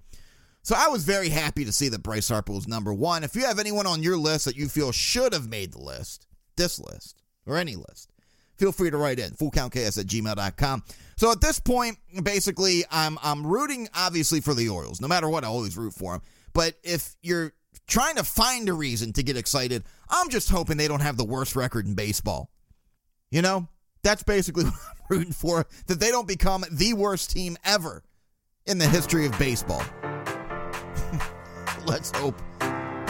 So 0.61 0.75
I 0.77 0.89
was 0.89 1.05
very 1.05 1.29
happy 1.29 1.65
to 1.65 1.71
see 1.71 1.89
that 1.89 2.03
Bryce 2.03 2.29
Harper 2.29 2.51
was 2.51 2.67
number 2.67 2.93
one. 2.93 3.23
If 3.23 3.35
you 3.35 3.45
have 3.45 3.57
anyone 3.57 3.87
on 3.87 4.03
your 4.03 4.17
list 4.17 4.45
that 4.45 4.57
you 4.57 4.67
feel 4.67 4.91
should 4.91 5.33
have 5.33 5.49
made 5.49 5.71
the 5.71 5.81
list, 5.81 6.27
this 6.55 6.77
list, 6.77 7.23
or 7.45 7.57
any 7.57 7.75
list, 7.75 8.11
feel 8.57 8.71
free 8.71 8.89
to 8.89 8.97
write 8.97 9.19
in 9.19 9.31
fullcountchaos 9.31 9.97
at 9.99 10.05
gmail.com. 10.05 10.83
So 11.17 11.31
at 11.31 11.41
this 11.41 11.59
point, 11.59 11.97
basically, 12.23 12.83
I'm 12.91 13.17
I'm 13.23 13.45
rooting 13.45 13.89
obviously 13.95 14.41
for 14.41 14.53
the 14.53 14.69
Orioles. 14.69 15.01
No 15.01 15.07
matter 15.07 15.29
what, 15.29 15.43
I 15.43 15.47
always 15.47 15.77
root 15.77 15.93
for 15.93 16.13
them. 16.13 16.21
But 16.53 16.75
if 16.83 17.15
you're 17.21 17.53
trying 17.87 18.15
to 18.17 18.23
find 18.23 18.69
a 18.69 18.73
reason 18.73 19.13
to 19.13 19.23
get 19.23 19.37
excited. 19.37 19.83
I'm 20.09 20.29
just 20.29 20.49
hoping 20.49 20.77
they 20.77 20.87
don't 20.87 21.01
have 21.01 21.17
the 21.17 21.25
worst 21.25 21.55
record 21.55 21.87
in 21.87 21.95
baseball. 21.95 22.51
You 23.31 23.41
know, 23.41 23.67
that's 24.03 24.23
basically 24.23 24.63
what 24.65 24.73
I'm 24.73 25.17
rooting 25.17 25.33
for 25.33 25.65
that 25.87 25.99
they 25.99 26.11
don't 26.11 26.27
become 26.27 26.63
the 26.71 26.93
worst 26.93 27.31
team 27.31 27.57
ever 27.63 28.03
in 28.65 28.77
the 28.77 28.87
history 28.87 29.25
of 29.25 29.37
baseball. 29.39 29.83
Let's 31.85 32.11
hope. 32.11 32.41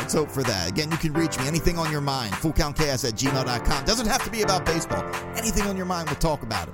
Let's 0.07 0.15
hope 0.15 0.31
for 0.31 0.43
that. 0.43 0.69
Again, 0.69 0.89
you 0.89 0.95
can 0.95 1.11
reach 1.11 1.37
me. 1.37 1.47
Anything 1.47 1.77
on 1.77 1.91
your 1.91 1.99
mind, 1.99 2.31
fullcountchaos 2.35 3.05
at 3.05 3.15
gmail.com. 3.15 3.83
Doesn't 3.83 4.05
have 4.05 4.23
to 4.23 4.31
be 4.31 4.41
about 4.41 4.65
baseball. 4.65 5.03
Anything 5.35 5.63
on 5.63 5.75
your 5.75 5.85
mind, 5.85 6.07
we'll 6.07 6.15
talk 6.15 6.43
about 6.43 6.69
it. 6.69 6.73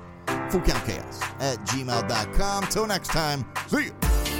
Fullcountchaos 0.52 1.20
at 1.40 1.58
gmail.com. 1.66 2.66
Till 2.68 2.86
next 2.86 3.08
time, 3.08 3.44
see 3.66 3.86
you. 3.86 4.33